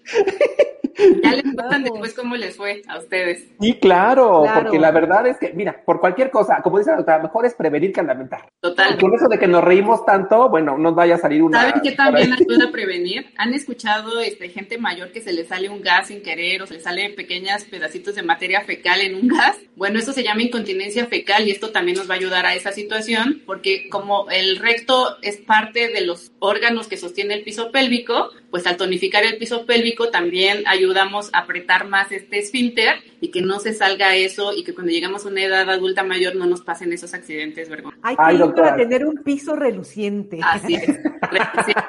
Ya 1.23 1.31
les 1.31 1.43
cuentan 1.43 1.83
después 1.83 2.13
cómo 2.13 2.35
les 2.35 2.55
fue 2.55 2.81
a 2.87 2.97
ustedes. 2.99 3.49
Sí, 3.59 3.73
claro, 3.79 4.45
porque 4.53 4.79
la 4.79 4.91
verdad 4.91 5.27
es 5.27 5.37
que, 5.37 5.51
mira, 5.53 5.81
por 5.85 5.99
cualquier 5.99 6.31
cosa, 6.31 6.61
como 6.63 6.77
dice 6.77 6.91
la 6.91 6.97
doctora, 6.97 7.19
mejor 7.19 7.45
es 7.45 7.53
prevenir 7.53 7.91
que 7.91 8.01
lamentar. 8.01 8.47
Total. 8.61 8.97
Con 8.97 9.13
eso 9.13 9.27
de 9.27 9.37
que 9.37 9.47
nos 9.47 9.63
reímos 9.63 10.05
tanto, 10.05 10.49
bueno, 10.49 10.77
nos 10.77 10.95
vaya 10.95 11.15
a 11.15 11.17
salir 11.17 11.43
una. 11.43 11.61
¿Saben 11.61 11.81
qué 11.81 11.91
también 11.91 12.31
ayuda 12.33 12.69
a 12.69 12.71
prevenir? 12.71 13.27
¿Han 13.37 13.53
escuchado 13.53 14.21
este, 14.25 14.49
gente 14.49 14.77
mayor 14.77 15.11
que 15.11 15.21
se 15.21 15.33
le 15.33 15.45
sale 15.45 15.69
un 15.69 15.81
gas 15.81 16.07
sin 16.07 16.21
querer 16.21 16.61
o 16.61 16.67
se 16.67 16.75
le 16.75 16.79
sale 16.79 17.09
pequeñas 17.11 17.63
pedacitos 17.65 18.15
de 18.15 18.23
materia 18.23 18.61
fecal 18.61 19.01
en 19.01 19.15
un 19.15 19.27
gas? 19.27 19.57
Bueno, 19.75 19.99
eso 19.99 20.13
se 20.13 20.23
llama 20.23 20.43
incontinencia 20.43 21.05
fecal 21.07 21.47
y 21.47 21.51
esto 21.51 21.71
también 21.71 21.97
nos 21.97 22.09
va 22.09 22.13
a 22.15 22.17
ayudar 22.17 22.45
a 22.45 22.55
esa 22.55 22.71
situación 22.71 23.43
porque 23.45 23.89
como 23.89 24.29
el 24.29 24.57
recto 24.57 25.17
es 25.21 25.37
parte 25.37 25.89
de 25.89 26.01
los 26.01 26.31
órganos 26.39 26.87
que 26.87 26.97
sostiene 26.97 27.33
el 27.33 27.43
piso 27.43 27.71
pélvico, 27.71 28.31
pues 28.51 28.65
al 28.67 28.77
tonificar 28.77 29.23
el 29.23 29.37
piso 29.37 29.65
pélvico 29.65 30.09
también 30.09 30.63
ayudamos 30.65 31.29
a 31.33 31.39
apretar 31.39 31.87
más 31.87 32.11
este 32.11 32.39
esfínter 32.39 33.03
y 33.25 33.31
que 33.31 33.41
no 33.41 33.59
se 33.59 33.73
salga 33.73 34.15
eso 34.15 34.53
y 34.53 34.63
que 34.63 34.75
cuando 34.75 34.91
llegamos 34.91 35.25
a 35.25 35.29
una 35.29 35.41
edad 35.43 35.67
adulta 35.67 36.03
mayor 36.03 36.35
no 36.35 36.45
nos 36.45 36.61
pasen 36.61 36.93
esos 36.93 37.15
accidentes 37.15 37.67
vergonzosos. 37.69 38.03
Hay 38.03 38.15
que 38.15 38.35
ir 38.35 38.53
para 38.53 38.75
tener 38.75 39.03
un 39.03 39.15
piso 39.23 39.55
reluciente. 39.55 40.39
Así 40.43 40.75
es, 40.75 40.85
reluciente. 40.85 41.83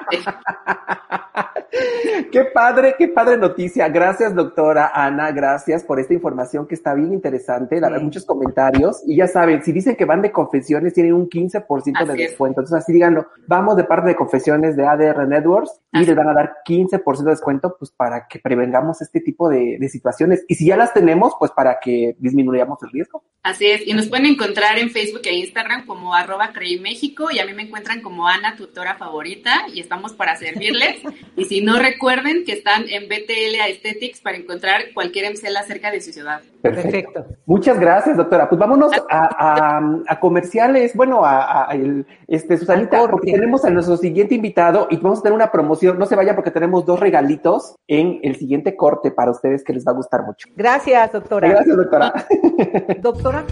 qué 2.31 2.45
padre, 2.45 2.95
qué 2.97 3.07
padre 3.09 3.37
noticia. 3.37 3.87
Gracias, 3.89 4.33
doctora 4.33 4.91
Ana. 4.93 5.31
Gracias 5.31 5.83
por 5.83 5.99
esta 5.99 6.13
información 6.13 6.67
que 6.67 6.75
está 6.75 6.93
bien 6.93 7.13
interesante. 7.13 7.79
La, 7.79 7.97
Muchos 7.99 8.25
comentarios. 8.25 9.01
Y 9.05 9.17
ya 9.17 9.27
saben, 9.27 9.63
si 9.63 9.71
dicen 9.71 9.95
que 9.95 10.05
van 10.05 10.21
de 10.21 10.31
confesiones, 10.31 10.93
tienen 10.93 11.13
un 11.13 11.29
15% 11.29 12.05
de 12.05 12.13
descuento. 12.13 12.61
Entonces, 12.61 12.83
así 12.83 12.93
díganlo. 12.93 13.27
Vamos 13.47 13.75
de 13.75 13.83
parte 13.83 14.09
de 14.09 14.15
confesiones 14.15 14.75
de 14.75 14.85
ADR 14.85 15.27
Networks 15.27 15.79
y 15.91 16.05
les 16.05 16.15
van 16.15 16.29
a 16.29 16.33
dar 16.33 16.57
15% 16.67 17.23
de 17.23 17.31
descuento, 17.31 17.75
pues 17.77 17.91
para 17.91 18.27
que 18.27 18.39
prevengamos 18.39 19.01
este 19.01 19.19
tipo 19.19 19.49
de, 19.49 19.77
de 19.79 19.89
situaciones. 19.89 20.43
Y 20.47 20.55
si 20.55 20.67
ya 20.67 20.77
las 20.77 20.93
tenemos, 20.93 21.26
pues 21.39 21.51
para 21.51 21.79
que 21.79 22.15
disminuyamos 22.19 22.77
el 22.83 22.91
riesgo. 22.91 23.23
Así 23.43 23.65
es. 23.65 23.87
Y 23.87 23.93
nos 23.93 24.07
pueden 24.07 24.25
encontrar 24.25 24.77
en 24.77 24.89
Facebook 24.89 25.21
e 25.23 25.33
Instagram 25.33 25.85
como 25.85 26.13
arroba 26.13 26.51
México 26.81 27.29
y 27.31 27.39
a 27.39 27.45
mí 27.45 27.53
me 27.53 27.63
encuentran 27.63 28.01
como 28.01 28.27
Ana, 28.27 28.57
tutora 28.57 28.95
favorita 28.95 29.67
y 29.73 29.79
estamos 29.79 30.13
para 30.13 30.35
servirles. 30.35 31.01
y 31.37 31.45
si 31.45 31.61
no 31.61 31.79
recuerden 31.79 32.43
que 32.45 32.51
están 32.51 32.83
en 32.89 33.07
BTL 33.07 33.61
Aesthetics 33.61 34.19
para 34.19 34.35
encontrar 34.35 34.93
cualquier 34.93 35.25
emcela 35.25 35.63
cerca 35.63 35.91
de 35.91 36.01
su 36.01 36.11
ciudad. 36.11 36.41
Perfecto. 36.61 37.25
Muchas 37.45 37.79
gracias, 37.79 38.17
doctora. 38.17 38.49
Pues 38.49 38.59
vámonos 38.59 38.91
a, 39.09 39.79
a, 40.07 40.19
comerciales, 40.19 40.93
bueno, 40.93 41.23
a, 41.23 41.69
a 41.69 41.73
el, 41.73 42.05
este, 42.27 42.57
Susanita, 42.57 43.07
porque 43.07 43.31
tenemos 43.31 43.63
a 43.63 43.69
nuestro 43.69 43.95
siguiente 43.95 44.35
invitado 44.35 44.87
y 44.89 44.97
vamos 44.97 45.19
a 45.19 45.23
tener 45.23 45.35
una 45.35 45.51
promoción. 45.51 45.97
No 45.97 46.05
se 46.05 46.15
vaya 46.15 46.35
porque 46.35 46.51
tenemos 46.51 46.85
dos 46.85 46.99
regalitos 46.99 47.75
en 47.87 48.19
el 48.23 48.35
siguiente 48.35 48.75
corte 48.75 49.11
para 49.11 49.31
ustedes 49.31 49.63
que 49.63 49.71
les 49.71 49.87
va 49.87 49.91
a 49.91 49.95
gustar 49.95 50.25
mucho. 50.25 50.49
Gracias, 50.55 51.13
doctora. 51.19 51.49
Gracias, 51.49 51.77
doctora. 51.77 52.13
doctora. 53.01 53.45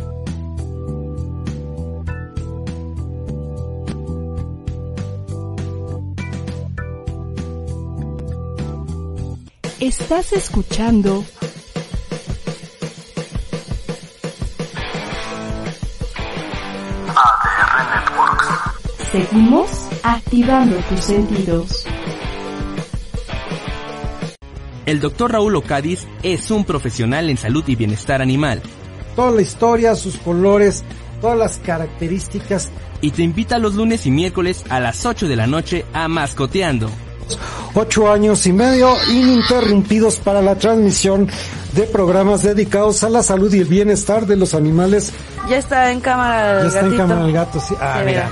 Estás 9.79 10.33
escuchando 10.33 11.23
ADR 17.15 17.85
Networks. 17.91 19.11
Seguimos 19.11 19.69
activando 20.03 20.77
tus 20.89 21.01
sentidos. 21.01 21.85
El 24.85 24.99
doctor 24.99 25.31
Raúl 25.31 25.55
Ocadiz 25.55 26.05
es 26.21 26.51
un 26.51 26.63
profesional 26.63 27.29
en 27.31 27.37
salud 27.37 27.63
y 27.67 27.75
bienestar 27.75 28.21
animal. 28.21 28.61
Toda 29.15 29.31
la 29.31 29.41
historia, 29.41 29.95
sus 29.95 30.17
colores, 30.17 30.83
todas 31.21 31.37
las 31.37 31.57
características. 31.57 32.69
Y 33.01 33.11
te 33.11 33.23
invita 33.23 33.57
los 33.57 33.73
lunes 33.73 34.05
y 34.05 34.11
miércoles 34.11 34.63
a 34.69 34.79
las 34.79 35.05
8 35.05 35.27
de 35.27 35.35
la 35.35 35.47
noche 35.47 35.85
a 35.93 36.07
Mascoteando. 36.07 36.89
Ocho 37.73 38.11
años 38.11 38.45
y 38.45 38.53
medio 38.53 38.93
ininterrumpidos 39.09 40.17
para 40.17 40.43
la 40.43 40.55
transmisión 40.55 41.27
de 41.73 41.83
programas 41.83 42.43
dedicados 42.43 43.03
a 43.03 43.09
la 43.09 43.23
salud 43.23 43.51
y 43.53 43.59
el 43.59 43.65
bienestar 43.65 44.27
de 44.27 44.35
los 44.35 44.53
animales. 44.53 45.11
Ya 45.49 45.57
está 45.57 45.91
en 45.91 45.99
cámara 45.99 46.61
Ya 46.61 46.67
está 46.67 46.81
en 46.81 46.97
cámara 46.97 47.25
el 47.25 47.33
gato, 47.33 47.59
sí. 47.59 47.73
Ah, 47.81 48.01
mira. 48.05 48.29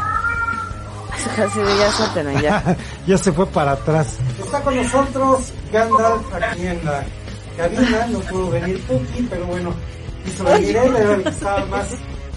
ya 2.35 2.41
ya. 2.41 2.77
ya 3.07 3.17
se 3.17 3.31
fue 3.31 3.47
para 3.47 3.71
atrás. 3.71 4.17
Está 4.39 4.61
con 4.61 4.75
nosotros 4.75 5.51
Gandalf 5.73 6.33
aquí 6.33 6.67
en 6.67 6.85
la 6.85 7.03
cabina. 7.57 8.07
No 8.07 8.19
pudo 8.19 8.51
venir 8.51 8.79
Puki, 8.83 9.27
pero 9.29 9.45
bueno, 9.45 9.73
quiso 10.23 10.43
venir 10.45 10.77
él, 10.77 10.95
era 10.95 11.15
el 11.15 11.23
que 11.23 11.29
estaba 11.29 11.65
más 11.65 11.87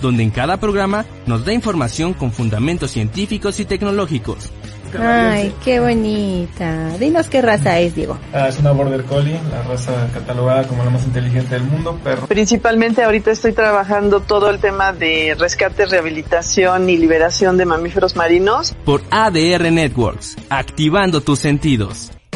donde 0.00 0.22
en 0.22 0.30
cada 0.30 0.58
programa 0.58 1.04
nos 1.26 1.44
da 1.44 1.52
información 1.52 2.14
con 2.14 2.32
fundamentos 2.32 2.90
científicos 2.90 3.60
y 3.60 3.64
tecnológicos. 3.64 4.50
Ay, 4.98 5.54
qué 5.64 5.80
bonita. 5.80 6.96
Dinos 6.98 7.28
qué 7.28 7.42
raza 7.42 7.78
es, 7.80 7.94
Diego. 7.94 8.16
Ah, 8.32 8.48
es 8.48 8.58
una 8.58 8.72
Border 8.72 9.04
Collie, 9.04 9.38
la 9.50 9.62
raza 9.62 9.92
catalogada 10.14 10.66
como 10.66 10.84
la 10.84 10.90
más 10.90 11.04
inteligente 11.04 11.54
del 11.54 11.64
mundo, 11.64 11.98
perro. 12.02 12.26
Principalmente 12.26 13.02
ahorita 13.02 13.30
estoy 13.30 13.52
trabajando 13.52 14.20
todo 14.20 14.48
el 14.48 14.58
tema 14.58 14.92
de 14.92 15.36
rescate, 15.38 15.86
rehabilitación 15.86 16.88
y 16.88 16.96
liberación 16.96 17.58
de 17.58 17.66
mamíferos 17.66 18.16
marinos. 18.16 18.74
Por 18.84 19.02
ADR 19.10 19.70
Networks, 19.70 20.36
activando 20.48 21.20
tus 21.20 21.40
sentidos. 21.40 22.15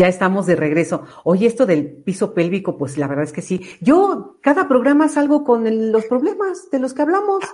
Ya 0.00 0.08
estamos 0.08 0.46
de 0.46 0.56
regreso. 0.56 1.02
Oye, 1.24 1.46
esto 1.46 1.66
del 1.66 1.86
piso 1.86 2.32
pélvico, 2.32 2.78
pues 2.78 2.96
la 2.96 3.06
verdad 3.06 3.24
es 3.24 3.34
que 3.34 3.42
sí. 3.42 3.60
Yo 3.82 4.38
cada 4.40 4.66
programa 4.66 5.08
salgo 5.08 5.44
con 5.44 5.92
los 5.92 6.06
problemas 6.06 6.70
de 6.70 6.78
los 6.78 6.94
que 6.94 7.02
hablamos. 7.02 7.44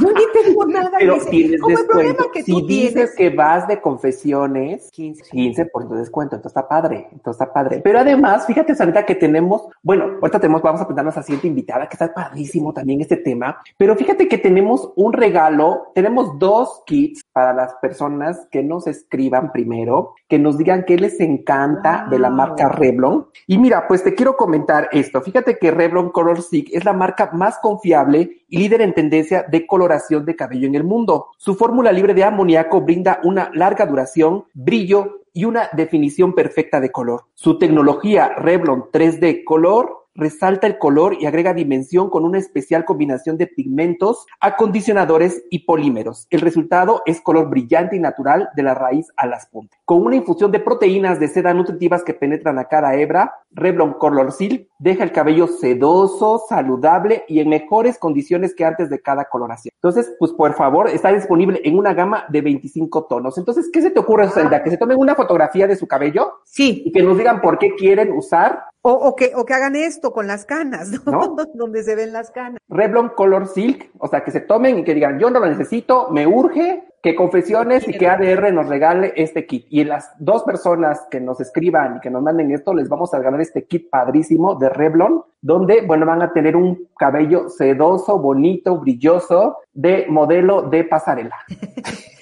Yo 0.00 0.12
ni 0.12 0.22
tengo 0.32 0.66
nada. 0.68 0.92
Pero 1.00 1.18
tienes 1.28 1.60
descuento. 1.66 2.30
que 2.30 2.44
si 2.44 2.62
dices 2.62 3.12
que 3.16 3.30
vas 3.30 3.66
de 3.66 3.80
confesiones, 3.80 4.88
15, 4.92 5.24
15 5.32 5.66
por 5.66 5.88
descuento. 5.88 6.36
Entonces 6.36 6.56
está 6.56 6.68
padre. 6.68 7.08
Entonces 7.10 7.42
está 7.42 7.52
padre. 7.52 7.80
Pero 7.82 7.98
además, 7.98 8.46
fíjate, 8.46 8.76
Sanita, 8.76 9.04
que 9.04 9.16
tenemos, 9.16 9.66
bueno, 9.82 10.04
ahorita 10.22 10.38
tenemos, 10.38 10.62
vamos 10.62 10.82
a 10.82 10.84
presentarnos 10.84 11.16
a 11.16 11.24
siguiente 11.24 11.48
invitada, 11.48 11.88
que 11.88 11.94
está 11.94 12.14
padrísimo 12.14 12.72
también 12.72 13.00
este 13.00 13.16
tema. 13.16 13.60
Pero 13.76 13.96
fíjate 13.96 14.28
que 14.28 14.38
tenemos 14.38 14.92
un 14.94 15.12
regalo. 15.12 15.88
Tenemos 15.92 16.38
dos 16.38 16.84
kits 16.86 17.24
para 17.32 17.52
las 17.52 17.74
personas 17.82 18.46
que 18.52 18.62
nos 18.62 18.86
escriban 18.86 19.50
primero, 19.50 20.14
que 20.28 20.38
nos 20.38 20.56
digan 20.56 20.84
qué 20.84 20.96
les 20.98 21.18
encanta 21.18 21.95
de 22.04 22.18
la 22.18 22.30
marca 22.30 22.68
Revlon. 22.68 23.28
Y 23.46 23.58
mira, 23.58 23.88
pues 23.88 24.04
te 24.04 24.14
quiero 24.14 24.36
comentar 24.36 24.88
esto. 24.92 25.22
Fíjate 25.22 25.58
que 25.58 25.70
Revlon 25.70 26.10
Color 26.10 26.42
Stick 26.42 26.68
es 26.72 26.84
la 26.84 26.92
marca 26.92 27.30
más 27.32 27.58
confiable 27.58 28.44
y 28.48 28.58
líder 28.58 28.82
en 28.82 28.94
tendencia 28.94 29.44
de 29.48 29.66
coloración 29.66 30.24
de 30.24 30.36
cabello 30.36 30.66
en 30.66 30.74
el 30.74 30.84
mundo. 30.84 31.28
Su 31.38 31.54
fórmula 31.54 31.92
libre 31.92 32.14
de 32.14 32.24
amoníaco 32.24 32.80
brinda 32.82 33.20
una 33.24 33.50
larga 33.54 33.86
duración, 33.86 34.44
brillo 34.54 35.22
y 35.32 35.44
una 35.44 35.68
definición 35.72 36.34
perfecta 36.34 36.80
de 36.80 36.90
color. 36.90 37.24
Su 37.34 37.58
tecnología 37.58 38.30
Revlon 38.36 38.84
3D 38.92 39.44
Color 39.44 40.05
resalta 40.16 40.66
el 40.66 40.78
color 40.78 41.16
y 41.20 41.26
agrega 41.26 41.54
dimensión 41.54 42.10
con 42.10 42.24
una 42.24 42.38
especial 42.38 42.84
combinación 42.84 43.36
de 43.36 43.46
pigmentos, 43.46 44.26
acondicionadores 44.40 45.44
y 45.50 45.60
polímeros. 45.60 46.26
El 46.30 46.40
resultado 46.40 47.02
es 47.06 47.20
color 47.20 47.48
brillante 47.48 47.96
y 47.96 48.00
natural 48.00 48.48
de 48.56 48.62
la 48.62 48.74
raíz 48.74 49.12
a 49.16 49.26
las 49.26 49.46
puntas. 49.46 49.78
Con 49.84 50.04
una 50.04 50.16
infusión 50.16 50.50
de 50.50 50.60
proteínas 50.60 51.20
de 51.20 51.28
seda 51.28 51.54
nutritivas 51.54 52.02
que 52.02 52.14
penetran 52.14 52.58
a 52.58 52.64
cada 52.64 52.96
hebra, 52.96 53.34
Revlon 53.50 53.94
Color 53.94 54.32
Seal 54.32 54.68
deja 54.78 55.04
el 55.04 55.12
cabello 55.12 55.46
sedoso, 55.46 56.42
saludable 56.48 57.24
y 57.28 57.40
en 57.40 57.48
mejores 57.48 57.98
condiciones 57.98 58.54
que 58.54 58.64
antes 58.64 58.90
de 58.90 59.00
cada 59.00 59.26
coloración. 59.26 59.72
Entonces, 59.76 60.14
pues 60.18 60.32
por 60.32 60.54
favor, 60.54 60.88
está 60.88 61.12
disponible 61.12 61.60
en 61.64 61.78
una 61.78 61.94
gama 61.94 62.24
de 62.28 62.40
25 62.40 63.04
tonos. 63.04 63.38
Entonces, 63.38 63.70
¿qué 63.72 63.80
se 63.82 63.90
te 63.90 64.00
ocurre, 64.00 64.28
Sandra? 64.28 64.62
¿Que 64.62 64.70
se 64.70 64.76
tomen 64.76 64.98
una 64.98 65.14
fotografía 65.14 65.66
de 65.66 65.76
su 65.76 65.86
cabello? 65.86 66.40
Sí. 66.44 66.82
Y 66.84 66.92
que 66.92 67.02
nos 67.02 67.16
digan 67.16 67.40
por 67.40 67.58
qué 67.58 67.74
quieren 67.74 68.12
usar 68.12 68.64
o, 68.86 68.92
o, 68.92 69.16
que, 69.16 69.32
o 69.34 69.44
que 69.44 69.52
hagan 69.52 69.74
esto 69.74 70.12
con 70.12 70.28
las 70.28 70.44
canas, 70.44 70.92
¿no? 71.06 71.34
Donde 71.54 71.82
se 71.82 71.96
ven 71.96 72.12
las 72.12 72.30
canas. 72.30 72.60
Revlon 72.68 73.08
Color 73.10 73.48
Silk, 73.48 73.90
o 73.98 74.06
sea, 74.06 74.22
que 74.22 74.30
se 74.30 74.40
tomen 74.40 74.78
y 74.78 74.84
que 74.84 74.94
digan, 74.94 75.18
yo 75.18 75.28
no 75.28 75.40
lo 75.40 75.46
necesito, 75.46 76.08
me 76.10 76.24
urge, 76.24 76.84
que 77.02 77.14
Confesiones 77.14 77.86
y 77.86 77.98
que 77.98 78.08
ADR 78.08 78.52
nos 78.52 78.68
regale 78.68 79.12
este 79.16 79.46
kit. 79.46 79.66
Y 79.70 79.84
las 79.84 80.12
dos 80.18 80.42
personas 80.42 81.06
que 81.10 81.20
nos 81.20 81.40
escriban 81.40 81.96
y 81.96 82.00
que 82.00 82.10
nos 82.10 82.22
manden 82.22 82.50
esto, 82.50 82.74
les 82.74 82.88
vamos 82.88 83.12
a 83.12 83.18
regalar 83.18 83.40
este 83.40 83.64
kit 83.64 83.90
padrísimo 83.90 84.56
de 84.56 84.68
Revlon, 84.68 85.22
donde, 85.40 85.82
bueno, 85.82 86.06
van 86.06 86.22
a 86.22 86.32
tener 86.32 86.56
un 86.56 86.88
cabello 86.98 87.48
sedoso, 87.48 88.18
bonito, 88.18 88.78
brilloso, 88.78 89.58
de 89.72 90.06
modelo 90.08 90.62
de 90.62 90.84
pasarela. 90.84 91.36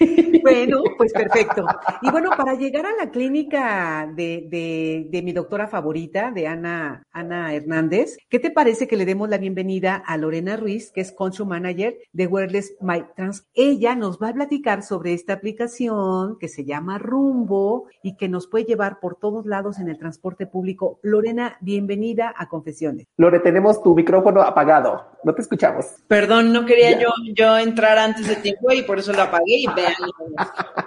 Bueno, 0.44 0.82
pues 0.98 1.10
perfecto. 1.14 1.64
Y 2.02 2.10
bueno, 2.10 2.28
para 2.36 2.54
llegar 2.54 2.84
a 2.84 2.94
la 3.02 3.10
clínica 3.10 4.06
de, 4.14 4.46
de, 4.50 5.06
de, 5.08 5.22
mi 5.22 5.32
doctora 5.32 5.68
favorita, 5.68 6.32
de 6.32 6.46
Ana, 6.46 7.02
Ana 7.12 7.54
Hernández, 7.54 8.18
¿qué 8.28 8.38
te 8.38 8.50
parece 8.50 8.86
que 8.86 8.98
le 8.98 9.06
demos 9.06 9.30
la 9.30 9.38
bienvenida 9.38 9.96
a 9.96 10.18
Lorena 10.18 10.58
Ruiz, 10.58 10.92
que 10.92 11.00
es 11.00 11.12
Control 11.12 11.48
Manager 11.48 11.96
de 12.12 12.26
Wireless 12.26 12.76
My 12.82 13.04
Trans? 13.16 13.46
Ella 13.54 13.94
nos 13.94 14.18
va 14.18 14.28
a 14.28 14.34
platicar 14.34 14.82
sobre 14.82 15.14
esta 15.14 15.32
aplicación 15.32 16.36
que 16.38 16.48
se 16.48 16.66
llama 16.66 16.98
Rumbo 16.98 17.86
y 18.02 18.16
que 18.16 18.28
nos 18.28 18.46
puede 18.46 18.66
llevar 18.66 19.00
por 19.00 19.16
todos 19.16 19.46
lados 19.46 19.78
en 19.78 19.88
el 19.88 19.98
transporte 19.98 20.46
público. 20.46 20.98
Lorena, 21.02 21.56
bienvenida 21.62 22.34
a 22.36 22.50
Confesiones. 22.50 23.06
Lore, 23.16 23.38
tenemos 23.38 23.80
tu 23.80 23.94
micrófono 23.94 24.42
apagado. 24.42 25.04
No 25.22 25.32
te 25.34 25.40
escuchamos. 25.40 25.86
Perdón, 26.08 26.52
no 26.52 26.66
quería 26.66 26.98
yo, 26.98 27.08
yo 27.32 27.56
entrar 27.56 27.96
antes 27.96 28.26
de 28.26 28.36
tiempo 28.36 28.72
y 28.72 28.82
por 28.82 28.98
eso 28.98 29.12
lo 29.12 29.22
apagué 29.22 29.60
y 29.60 29.66
vean. 29.74 29.94